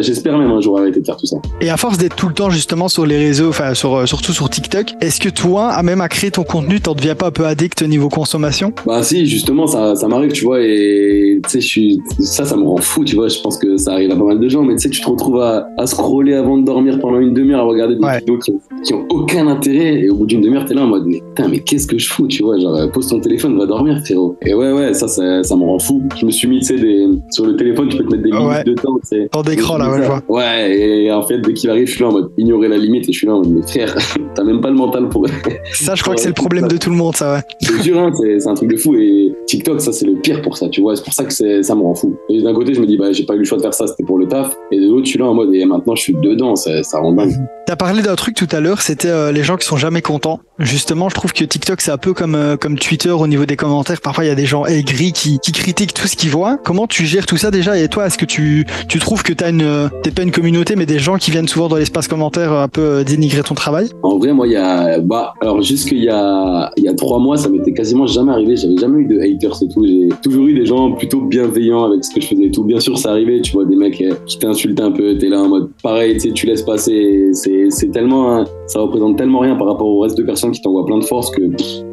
j'espère 0.00 0.38
même 0.38 0.50
un 0.50 0.60
jour 0.60 0.78
arrêter 0.78 1.00
de 1.00 1.06
faire 1.06 1.16
tout 1.16 1.26
ça. 1.26 1.36
Et 1.60 1.70
à 1.70 1.76
force 1.76 1.98
d'être 1.98 2.16
tout 2.16 2.28
le 2.28 2.34
temps 2.34 2.50
justement 2.50 2.88
sur 2.88 3.06
les 3.06 3.16
réseaux, 3.16 3.48
enfin 3.48 3.74
sur, 3.74 3.94
euh, 3.94 4.06
surtout 4.06 4.32
sur 4.32 4.48
TikTok, 4.48 4.94
est-ce 5.00 5.20
que 5.20 5.28
toi, 5.28 5.68
à 5.68 5.82
même 5.82 6.00
à 6.00 6.08
créer 6.08 6.30
ton 6.30 6.44
contenu, 6.44 6.80
t'en 6.80 6.94
deviens 6.94 7.14
pas 7.14 7.26
un 7.26 7.30
peu 7.30 7.46
addict 7.46 7.82
au 7.82 7.86
niveau 7.86 8.08
consommation? 8.08 8.72
Bah 8.86 9.02
si, 9.02 9.26
justement, 9.26 9.66
ça, 9.66 9.96
ça 9.96 10.08
m'arrive, 10.08 10.32
tu 10.32 10.44
vois, 10.44 10.60
et 10.62 11.40
tu 11.44 11.50
sais, 11.50 11.60
je 11.60 11.66
suis, 11.66 12.00
ça, 12.20 12.44
ça 12.44 12.56
me 12.56 12.64
rend 12.64 12.78
fou, 12.78 13.04
tu 13.04 13.16
vois, 13.16 13.28
je 13.28 13.40
pense 13.40 13.58
que 13.58 13.76
ça 13.76 13.92
arrive 13.92 14.10
à 14.10 14.16
pas 14.16 14.24
mal 14.24 14.40
de 14.40 14.48
gens, 14.48 14.62
mais 14.62 14.74
tu 14.74 14.82
sais, 14.82 14.90
tu 14.90 15.00
te 15.00 15.08
retrouves 15.08 15.40
à, 15.40 15.68
à 15.78 15.86
scroller 15.86 16.34
avant 16.34 16.58
de 16.58 16.64
dormir 16.64 16.98
pendant 17.00 17.20
une 17.20 17.34
demi-heure 17.34 17.60
à 17.60 17.64
regarder 17.64 17.96
des 17.96 18.18
vidéos 18.18 18.38
qui, 18.38 18.52
qui, 18.84 18.94
ont 18.94 19.06
aucun 19.10 19.46
intérêt, 19.48 20.00
et 20.00 20.10
au 20.10 20.16
bout 20.16 20.26
d'une 20.26 20.40
demi-heure, 20.40 20.64
t'es 20.64 20.74
là 20.74 20.82
en 20.82 20.86
mode, 20.86 21.06
mais 21.06 21.20
putain, 21.20 21.48
mais 21.48 21.60
qu'est-ce 21.60 21.86
que 21.86 21.98
je 21.98 22.08
fous, 22.08 22.26
tu 22.26 22.35
vois, 22.42 22.58
genre, 22.58 22.90
pose 22.92 23.08
ton 23.08 23.20
téléphone, 23.20 23.58
va 23.58 23.66
dormir, 23.66 24.00
frérot. 24.04 24.36
Et 24.44 24.54
ouais, 24.54 24.72
ouais, 24.72 24.94
ça, 24.94 25.08
ça, 25.08 25.42
ça 25.42 25.56
me 25.56 25.62
rend 25.62 25.78
fou. 25.78 26.02
Je 26.18 26.26
me 26.26 26.30
suis 26.30 26.48
mis, 26.48 26.60
tu 26.60 26.66
sais, 26.66 26.78
des... 26.78 27.06
sur 27.30 27.46
le 27.46 27.56
téléphone, 27.56 27.88
tu 27.88 27.96
peux 27.98 28.04
te 28.04 28.10
mettre 28.10 28.22
des 28.24 28.32
minutes 28.32 28.66
de 28.66 28.74
temps, 28.74 28.98
tu 29.00 29.08
sais. 29.08 29.28
Temps 29.30 29.42
d'écran, 29.42 29.78
là, 29.78 29.90
ouais, 29.90 30.02
je 30.02 30.06
vois. 30.06 30.22
Ouais, 30.28 30.78
et 30.78 31.12
en 31.12 31.22
fait, 31.22 31.38
dès 31.38 31.52
qu'il 31.52 31.70
arrive, 31.70 31.86
je 31.86 31.92
suis 31.92 32.02
là 32.02 32.08
en 32.08 32.12
mode 32.12 32.30
ignorer 32.36 32.68
la 32.68 32.76
limite, 32.76 33.08
et 33.08 33.12
je 33.12 33.18
suis 33.18 33.26
là 33.26 33.34
en 33.34 33.38
mode, 33.38 33.50
mais 33.50 33.62
frère, 33.62 33.94
t'as 34.34 34.44
même 34.44 34.60
pas 34.60 34.70
le 34.70 34.76
mental 34.76 35.08
pour. 35.08 35.26
ça, 35.72 35.94
je 35.94 36.02
crois 36.02 36.14
que 36.14 36.20
c'est 36.20 36.28
le 36.28 36.34
problème 36.34 36.68
de 36.68 36.76
tout 36.76 36.90
le 36.90 36.96
monde, 36.96 37.16
ça, 37.16 37.34
ouais. 37.34 37.40
C'est 37.60 37.82
sûr, 37.82 37.98
hein, 37.98 38.12
c'est 38.14 38.46
un 38.48 38.54
truc 38.54 38.70
de 38.70 38.76
fou, 38.76 38.94
et 38.94 39.25
TikTok, 39.46 39.80
ça, 39.80 39.92
c'est 39.92 40.06
le 40.06 40.14
pire 40.14 40.42
pour 40.42 40.56
ça, 40.56 40.68
tu 40.68 40.80
vois. 40.80 40.96
C'est 40.96 41.04
pour 41.04 41.12
ça 41.12 41.24
que 41.24 41.62
ça 41.62 41.74
me 41.74 41.82
rend 41.82 41.94
fou. 41.94 42.16
Et 42.28 42.42
d'un 42.42 42.54
côté, 42.54 42.74
je 42.74 42.80
me 42.80 42.86
dis, 42.86 42.96
bah, 42.96 43.12
j'ai 43.12 43.24
pas 43.24 43.34
eu 43.34 43.38
le 43.38 43.44
choix 43.44 43.58
de 43.58 43.62
faire 43.62 43.74
ça, 43.74 43.86
c'était 43.86 44.04
pour 44.04 44.18
le 44.18 44.26
taf. 44.26 44.56
Et 44.72 44.80
de 44.80 44.88
l'autre, 44.88 45.04
je 45.04 45.10
suis 45.10 45.18
là 45.18 45.26
en 45.26 45.34
mode, 45.34 45.54
et 45.54 45.64
maintenant, 45.64 45.94
je 45.94 46.02
suis 46.02 46.14
dedans, 46.14 46.56
ça, 46.56 46.82
ça 46.82 46.98
rend 46.98 47.12
dingue. 47.12 47.34
T'as 47.66 47.76
parlé 47.76 48.02
d'un 48.02 48.14
truc 48.14 48.36
tout 48.36 48.48
à 48.52 48.60
l'heure, 48.60 48.80
c'était 48.80 49.08
euh, 49.08 49.32
les 49.32 49.42
gens 49.42 49.56
qui 49.56 49.66
sont 49.66 49.76
jamais 49.76 50.02
contents. 50.02 50.40
Justement, 50.58 51.08
je 51.08 51.14
trouve 51.14 51.32
que 51.32 51.44
TikTok, 51.44 51.80
c'est 51.80 51.90
un 51.90 51.98
peu 51.98 52.12
comme, 52.12 52.34
euh, 52.34 52.56
comme 52.56 52.78
Twitter 52.78 53.10
au 53.10 53.26
niveau 53.26 53.44
des 53.44 53.56
commentaires. 53.56 54.00
Parfois, 54.00 54.24
il 54.24 54.28
y 54.28 54.30
a 54.30 54.36
des 54.36 54.46
gens 54.46 54.66
aigris 54.66 55.12
qui, 55.12 55.38
qui 55.40 55.52
critiquent 55.52 55.92
tout 55.92 56.06
ce 56.06 56.16
qu'ils 56.16 56.30
voient. 56.30 56.58
Comment 56.64 56.86
tu 56.86 57.06
gères 57.06 57.26
tout 57.26 57.36
ça 57.36 57.50
déjà? 57.50 57.76
Et 57.78 57.88
toi, 57.88 58.06
est-ce 58.06 58.18
que 58.18 58.24
tu, 58.24 58.66
tu 58.88 58.98
trouves 59.00 59.22
que 59.24 59.32
t'as 59.32 59.50
une, 59.50 59.90
t'es 60.02 60.12
pas 60.12 60.22
une 60.22 60.30
communauté, 60.30 60.76
mais 60.76 60.86
des 60.86 61.00
gens 61.00 61.16
qui 61.16 61.30
viennent 61.32 61.48
souvent 61.48 61.68
dans 61.68 61.76
l'espace 61.76 62.06
commentaire 62.06 62.52
un 62.52 62.68
peu 62.68 62.80
euh, 62.80 63.04
dénigrer 63.04 63.42
ton 63.42 63.54
travail? 63.54 63.88
En 64.02 64.16
vrai, 64.18 64.32
moi, 64.32 64.46
il 64.46 64.52
y 64.52 64.56
a, 64.56 65.00
bah, 65.00 65.34
alors 65.40 65.60
jusqu'il 65.60 66.04
y 66.04 66.08
a, 66.08 66.70
il 66.76 66.84
y 66.84 66.88
a 66.88 66.94
trois 66.94 67.18
mois, 67.18 67.36
ça 67.36 67.48
m'était 67.48 67.72
quasiment 67.72 68.06
jamais 68.06 68.30
arrivé. 68.32 68.56
J'avais 68.56 68.76
jamais 68.78 69.00
eu 69.02 69.06
de 69.06 69.20
haters 69.36 69.62
et 69.62 69.68
tout. 69.68 69.84
J'ai 69.86 70.08
toujours 70.22 70.46
eu 70.46 70.54
des 70.54 70.66
gens 70.66 70.92
plutôt 70.92 71.20
bienveillants 71.20 71.84
avec 71.84 72.04
ce 72.04 72.14
que 72.14 72.20
je 72.20 72.26
faisais 72.28 72.44
et 72.44 72.50
tout. 72.50 72.64
Bien 72.64 72.80
sûr, 72.80 72.98
ça 72.98 73.10
arrivait, 73.10 73.40
tu 73.40 73.52
vois, 73.52 73.64
des 73.64 73.76
mecs 73.76 74.02
qui 74.26 74.38
t'insultent 74.38 74.80
un 74.80 74.92
peu. 74.92 75.16
T'es 75.18 75.28
là 75.28 75.42
en 75.42 75.48
mode, 75.48 75.70
pareil, 75.82 76.14
tu 76.14 76.20
sais, 76.20 76.30
tu 76.32 76.46
laisses 76.46 76.62
passer. 76.62 77.30
C'est, 77.32 77.70
c'est 77.70 77.90
tellement, 77.90 78.44
ça 78.66 78.80
représente 78.80 79.16
tellement 79.16 79.40
rien 79.40 79.56
par 79.56 79.66
rapport 79.68 79.86
au 79.86 80.00
reste 80.00 80.18
de 80.18 80.22
personnes 80.22 80.50
qui 80.50 80.60
t'envoient 80.60 80.86
plein 80.86 80.98
de 80.98 81.04
force 81.04 81.30
que 81.30 81.42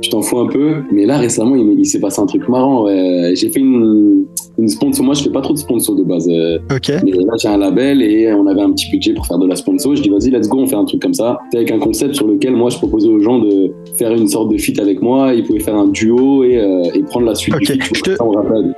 tu 0.02 0.10
t'en 0.10 0.22
fous 0.22 0.40
un 0.40 0.48
peu. 0.48 0.76
Mais 0.92 1.06
là, 1.06 1.18
récemment, 1.18 1.56
il, 1.56 1.80
il 1.80 1.86
s'est 1.86 2.00
passé 2.00 2.22
un 2.22 2.26
truc 2.26 2.48
marrant. 2.50 2.88
J'ai 3.34 3.50
fait 3.50 3.60
une, 3.60 4.26
une 4.58 4.68
sponsor. 4.68 5.06
Moi, 5.06 5.16
je 5.16 5.24
fais 5.24 5.30
pas 5.30 5.42
trop 5.42 5.54
de 5.54 5.60
sponsor 5.60 5.96
de 5.96 6.04
base. 6.04 6.28
Euh. 6.30 6.60
Ok. 6.74 6.92
Mais 7.04 7.12
là, 7.12 7.34
j'ai 7.42 7.48
un 7.48 7.58
label 7.58 8.02
et 8.02 8.32
on 8.34 8.48
avait 8.48 8.62
un 8.62 8.72
petit 8.72 8.90
budget 8.90 9.14
pour 9.14 9.26
faire 9.26 9.38
de 9.38 9.48
la 9.48 9.56
sponsor. 9.56 9.96
Je 9.96 10.02
dis, 10.02 10.10
vas-y, 10.10 10.30
let's 10.30 10.48
go, 10.48 10.60
on 10.60 10.68
fait 10.68 10.76
un 10.76 10.86
truc 10.86 11.02
comme 11.02 11.14
ça. 11.14 11.40
Avec 11.54 11.72
un 11.72 11.80
concept 11.80 12.16
sur 12.16 12.28
lequel 12.28 12.56
moi, 12.56 12.70
je 12.70 12.78
proposais 12.78 13.10
aux 13.10 13.20
gens 13.20 13.40
de 13.40 13.72
faire 13.98 14.14
une 14.14 14.28
sorte 14.28 14.52
de 14.52 14.58
feat 14.58 14.80
avec 14.80 15.02
moi. 15.02 15.34
Ils 15.34 15.44
pouvaient 15.44 15.60
faire 15.60 15.76
un 15.76 15.88
duo 15.88 16.44
et, 16.44 16.58
euh, 16.58 16.84
et 16.94 17.04
prendre 17.04 17.26
la 17.26 17.33
suite. 17.36 17.56
Du 17.56 17.65
je, 17.65 18.02
te, 18.02 18.12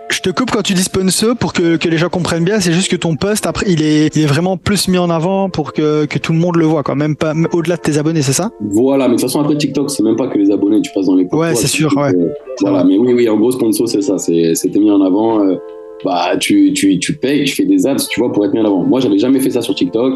je 0.10 0.20
te 0.22 0.30
coupe 0.30 0.52
quand 0.52 0.62
tu 0.62 0.74
dis 0.74 0.84
sponsor 0.84 1.36
pour 1.36 1.54
que, 1.54 1.78
que 1.78 1.90
les 1.90 1.98
gens 1.98 2.10
comprennent 2.10 2.44
bien. 2.44 2.60
C'est 2.60 2.72
juste 2.72 2.90
que 2.90 2.96
ton 2.96 3.16
post, 3.16 3.46
après, 3.46 3.66
il 3.70 3.82
est, 3.82 4.16
il 4.16 4.22
est 4.24 4.26
vraiment 4.26 4.58
plus 4.58 4.88
mis 4.88 4.98
en 4.98 5.10
avant 5.10 5.50
pour 5.50 5.74
que, 5.74 6.06
que 6.06 6.18
tout 6.20 6.34
le 6.34 6.40
monde 6.40 6.56
le 6.58 6.66
voit, 6.66 6.84
quoi. 6.84 6.96
Même 6.96 7.16
pas 7.16 7.34
au-delà 7.54 7.76
de 7.78 7.82
tes 7.82 7.98
abonnés, 7.98 8.22
c'est 8.22 8.34
ça? 8.34 8.52
Voilà, 8.62 9.08
mais 9.08 9.16
de 9.16 9.20
toute 9.20 9.30
façon, 9.30 9.42
après 9.42 9.58
TikTok, 9.58 9.90
c'est 9.90 10.04
même 10.04 10.16
pas 10.16 10.28
que 10.28 10.38
les 10.38 10.52
abonnés, 10.52 10.82
tu 10.82 10.92
passes 10.94 11.08
dans 11.08 11.16
les 11.16 11.26
Ouais, 11.32 11.56
c'est 11.56 11.68
sûr, 11.68 11.94
ouais. 11.98 12.14
Euh, 12.16 12.30
voilà, 12.62 12.84
mais 12.84 12.98
oui, 12.98 13.14
oui, 13.14 13.30
en 13.30 13.38
gros, 13.38 13.52
sponsor, 13.52 13.88
c'est 13.88 14.02
ça. 14.02 14.18
C'était 14.18 14.80
mis 14.80 14.92
en 14.92 15.02
avant. 15.02 15.44
Euh, 15.46 15.56
bah, 16.04 16.38
tu, 16.40 16.74
tu, 16.74 17.00
tu 17.00 17.14
payes, 17.14 17.46
tu 17.46 17.56
fais 17.56 17.66
des 17.66 17.88
ads, 17.88 17.96
tu 18.10 18.20
vois, 18.20 18.32
pour 18.32 18.46
être 18.46 18.54
mis 18.54 18.60
en 18.60 18.66
avant. 18.66 18.84
Moi, 18.84 19.00
j'avais 19.00 19.18
jamais 19.18 19.40
fait 19.40 19.52
ça 19.52 19.62
sur 19.62 19.74
TikTok. 19.76 20.16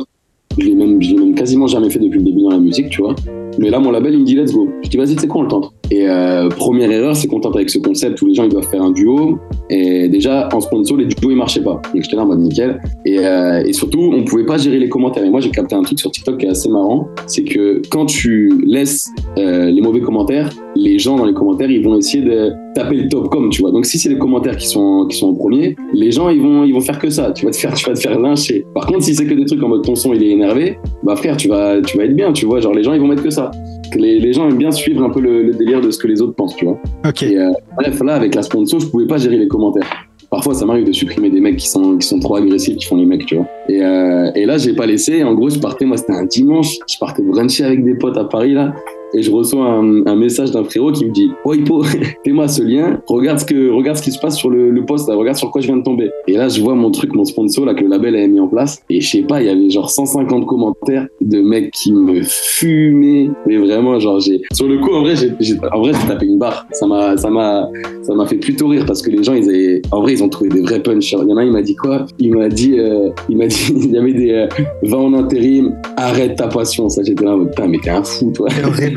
Je 0.58 0.66
l'ai 0.66 0.76
même, 0.76 0.98
même 0.98 1.36
quasiment 1.36 1.68
jamais 1.68 1.90
fait 1.90 2.00
depuis 2.00 2.20
le 2.20 2.26
début 2.26 2.42
dans 2.42 2.50
la 2.50 2.58
musique, 2.60 2.90
tu 2.90 3.02
vois. 3.02 3.16
Mais 3.60 3.70
là, 3.70 3.80
mon 3.80 3.92
label, 3.92 4.14
il 4.14 4.22
me 4.22 4.26
dit 4.26 4.36
let's 4.36 4.54
go. 4.54 4.70
Je 4.84 4.90
dis 4.90 4.96
vas-y, 4.96 5.20
c'est 5.20 5.28
quoi, 5.28 5.42
on 5.42 5.44
le 5.44 5.50
tente. 5.50 5.74
Et 5.92 6.08
euh, 6.08 6.48
première 6.48 6.90
erreur, 6.90 7.16
c'est 7.16 7.28
qu'on 7.28 7.42
tente 7.42 7.56
avec 7.56 7.70
ce 7.70 7.78
concept 7.80 8.22
où 8.22 8.28
les 8.28 8.34
gens 8.34 8.44
ils 8.44 8.50
doivent 8.50 8.70
faire 8.70 8.82
un 8.82 8.92
duo. 8.92 9.38
Et 9.70 10.08
déjà, 10.08 10.48
en 10.54 10.62
sponsor, 10.62 10.98
les 10.98 11.06
duos 11.06 11.32
ils 11.32 11.36
marchaient 11.36 11.64
pas. 11.64 11.82
Donc 11.94 12.04
j'étais 12.04 12.16
là 12.16 12.24
en 12.24 12.28
mode 12.28 12.40
nickel. 12.40 12.82
Et, 13.06 13.20
euh, 13.20 13.62
et 13.66 13.74
surtout, 13.74 14.00
on 14.00 14.24
pouvait 14.24 14.46
pas 14.46 14.58
gérer 14.58 14.80
les 14.80 14.88
commentaires. 14.88 15.26
Et 15.26 15.30
moi, 15.30 15.42
j'ai 15.42 15.50
capté 15.50 15.76
un 15.76 15.82
truc 15.82 16.00
sur 16.00 16.10
TikTok 16.10 16.38
qui 16.38 16.46
est 16.46 16.50
assez 16.50 16.70
marrant. 16.70 17.08
C'est 17.28 17.44
que 17.44 17.82
quand 17.90 18.06
tu 18.06 18.64
laisses 18.66 19.10
euh, 19.38 19.70
les 19.70 19.82
mauvais 19.82 20.00
commentaires, 20.00 20.50
les 20.76 20.98
gens 20.98 21.18
dans 21.18 21.26
les 21.26 21.34
commentaires, 21.34 21.70
ils 21.70 21.84
vont 21.84 21.98
essayer 21.98 22.24
de 22.24 22.52
taper 22.76 22.96
le 22.96 23.10
top 23.10 23.30
comme, 23.30 23.50
tu 23.50 23.62
vois. 23.62 23.72
Donc 23.72 23.86
si 23.86 23.98
c'est 24.00 24.10
les 24.10 24.18
commentaires 24.18 24.56
qui 24.56 24.68
sont 24.68 25.06
qui 25.10 25.18
sont 25.18 25.30
en 25.30 25.34
premier, 25.34 25.76
les 25.94 26.12
gens 26.12 26.30
ils 26.30 26.42
vont 26.42 26.64
ils 26.64 26.74
vont 26.74 26.82
faire 26.82 27.00
que 27.00 27.10
ça. 27.10 27.32
Tu 27.32 27.46
vas 27.46 27.52
te 27.52 27.58
faire 27.58 27.74
tu 27.74 27.86
vas 27.86 27.94
te 27.94 28.00
faire 28.00 28.18
lyncher. 28.20 28.66
Par 28.74 28.86
contre, 28.86 29.04
si 29.04 29.16
c'est 29.16 29.26
que 29.26 29.34
des 29.34 29.46
trucs 29.46 29.62
en 29.64 29.70
mode 29.70 29.84
ton 29.84 29.96
son 29.96 30.14
il 30.14 30.24
est 30.24 30.30
énervé, 30.30 30.78
bah 31.04 31.16
frère, 31.16 31.36
tu 31.38 31.48
vas 31.48 31.82
tu 31.82 31.98
vas 31.98 32.06
être 32.06 32.16
bien, 32.16 32.32
tu 32.32 32.46
vois. 32.46 32.60
Genre 32.60 32.74
les 32.74 32.84
gens 32.84 32.94
ils 32.94 33.02
vont 33.02 33.08
mettre 33.08 33.24
que 33.24 33.30
ça. 33.30 33.49
Les, 33.96 34.20
les 34.20 34.34
gens 34.34 34.48
aiment 34.50 34.58
bien 34.58 34.72
suivre 34.72 35.04
un 35.04 35.10
peu 35.10 35.20
le, 35.20 35.44
le 35.44 35.54
délire 35.54 35.82
de 35.82 35.90
ce 35.92 35.98
que 35.98 36.08
les 36.08 36.22
autres 36.22 36.36
pensent, 36.36 36.56
tu 36.56 36.66
vois. 36.66 36.80
Ok. 37.08 37.24
Et 37.24 37.38
euh, 37.38 37.52
bref, 37.76 38.00
là 38.04 38.16
avec 38.16 38.36
la 38.36 38.44
sponsor, 38.44 38.80
je 38.80 38.88
pouvais 38.88 39.08
pas 39.08 39.18
gérer 39.18 39.38
les 39.38 39.48
commentaires. 39.48 39.88
Parfois, 40.30 40.54
ça 40.54 40.64
m'arrive 40.64 40.86
de 40.86 40.92
supprimer 40.92 41.32
des 41.32 41.40
mecs 41.40 41.58
qui 41.58 41.68
sont, 41.68 41.98
qui 41.98 42.08
sont 42.08 42.20
trop 42.20 42.36
agressifs, 42.36 42.78
qui 42.78 42.86
font 42.86 42.98
les 42.98 43.06
mecs, 43.08 43.26
tu 43.26 43.36
vois. 43.36 43.48
Et, 43.68 43.82
euh, 43.82 44.30
et 44.36 44.46
là, 44.46 44.60
j'ai 44.60 44.74
pas 44.74 44.86
laissé. 44.86 45.24
En 45.24 45.34
gros, 45.34 45.50
je 45.50 45.58
partais, 45.58 45.86
moi, 45.86 45.98
c'était 45.98 46.14
un 46.14 46.26
dimanche. 46.26 46.78
Je 46.88 47.00
partais 47.00 47.24
bruncher 47.24 47.64
avec 47.64 47.84
des 47.84 47.96
potes 47.96 48.16
à 48.16 48.26
Paris, 48.26 48.54
là. 48.54 48.76
Et 49.14 49.22
je 49.24 49.32
reçois 49.32 49.66
un, 49.66 50.06
un 50.06 50.16
message 50.16 50.52
d'un 50.52 50.64
frérot 50.64 50.92
qui 50.92 51.06
me 51.06 51.12
dit 51.12 51.32
Oh 51.46 51.54
Hippo, 51.54 51.84
fais-moi 52.24 52.48
ce 52.48 52.62
lien, 52.62 53.02
regarde 53.08 53.40
ce, 53.40 53.46
que, 53.46 53.70
regarde 53.72 53.98
ce 53.98 54.04
qui 54.04 54.12
se 54.12 54.20
passe 54.20 54.38
sur 54.38 54.50
le, 54.50 54.70
le 54.70 54.86
post, 54.86 55.08
là, 55.10 55.16
regarde 55.16 55.38
sur 55.38 55.50
quoi 55.52 55.62
je 55.62 55.68
viens 55.68 55.78
de 55.78 55.84
tomber. 55.84 56.10
Et 56.28 56.34
là, 56.34 56.48
je 56.48 56.62
vois 56.62 56.76
mon 56.76 56.92
truc, 56.92 57.14
mon 57.16 57.26
sponsor, 57.26 57.66
là, 57.66 57.74
que 57.74 57.82
le 57.84 57.90
label 57.90 58.16
avait 58.16 58.28
mis 58.28 58.40
en 58.40 58.48
place. 58.48 58.82
Et 58.90 59.02
je 59.02 59.10
sais 59.10 59.22
pas, 59.24 59.42
il 59.42 59.48
y 59.48 59.50
avait 59.50 59.70
genre 59.70 59.90
150 59.90 60.46
commentaires 60.46 61.08
de 61.22 61.42
mecs 61.42 61.72
qui 61.72 61.92
me 61.94 62.22
fumaient. 62.24 63.30
Mais 63.48 63.58
vraiment, 63.58 64.00
genre, 64.00 64.20
j'ai. 64.20 64.42
Sur 64.54 64.68
le 64.68 64.78
coup, 64.78 64.92
en 64.94 65.02
vrai, 65.02 65.16
j'ai, 65.16 65.32
j'ai- 65.40 65.58
en 65.72 65.80
vrai, 65.82 65.92
j'ai 66.00 66.08
tapé 66.08 66.26
une 66.26 66.38
barre. 66.38 66.66
Ça 66.72 66.86
m'a, 66.86 67.18
ça 67.18 67.30
m'a, 67.30 67.68
ça 68.04 68.14
m'a 68.14 68.26
fait 68.28 68.36
plutôt 68.38 68.68
rire 68.68 68.86
parce 68.86 69.02
que 69.02 69.10
les 69.10 69.24
gens, 69.24 69.34
ils 69.34 69.50
avaient. 69.50 69.82
En 69.92 70.02
vrai, 70.02 70.14
ils 70.14 70.24
ont 70.24 70.30
trouvé 70.30 70.50
des 70.50 70.62
vrais 70.62 70.82
punchs. 70.82 71.12
Il 71.14 71.30
y 71.30 71.34
en 71.34 71.38
a, 71.38 71.44
il 71.44 71.52
m'a 71.52 71.62
dit 71.62 71.76
quoi? 71.76 72.06
Il 72.20 72.36
m'a 72.36 72.48
dit, 72.50 72.76
euh, 72.80 73.10
il 73.30 73.38
m'a 73.38 73.48
dit, 73.48 73.72
il 73.76 73.92
y 73.92 73.98
avait 73.98 74.14
des. 74.14 74.32
euh, 74.32 74.48
va 74.84 74.98
en 74.98 75.14
intérim, 75.14 75.76
arrête 75.98 76.36
ta 76.36 76.48
passion. 76.48 76.90
Ça, 76.90 77.02
j'étais 77.04 77.26
là, 77.26 77.36
putain, 77.38 77.68
mais 77.68 77.78
t'es 77.82 77.90
un 77.90 78.04
fou, 78.04 78.32
toi. 78.36 78.48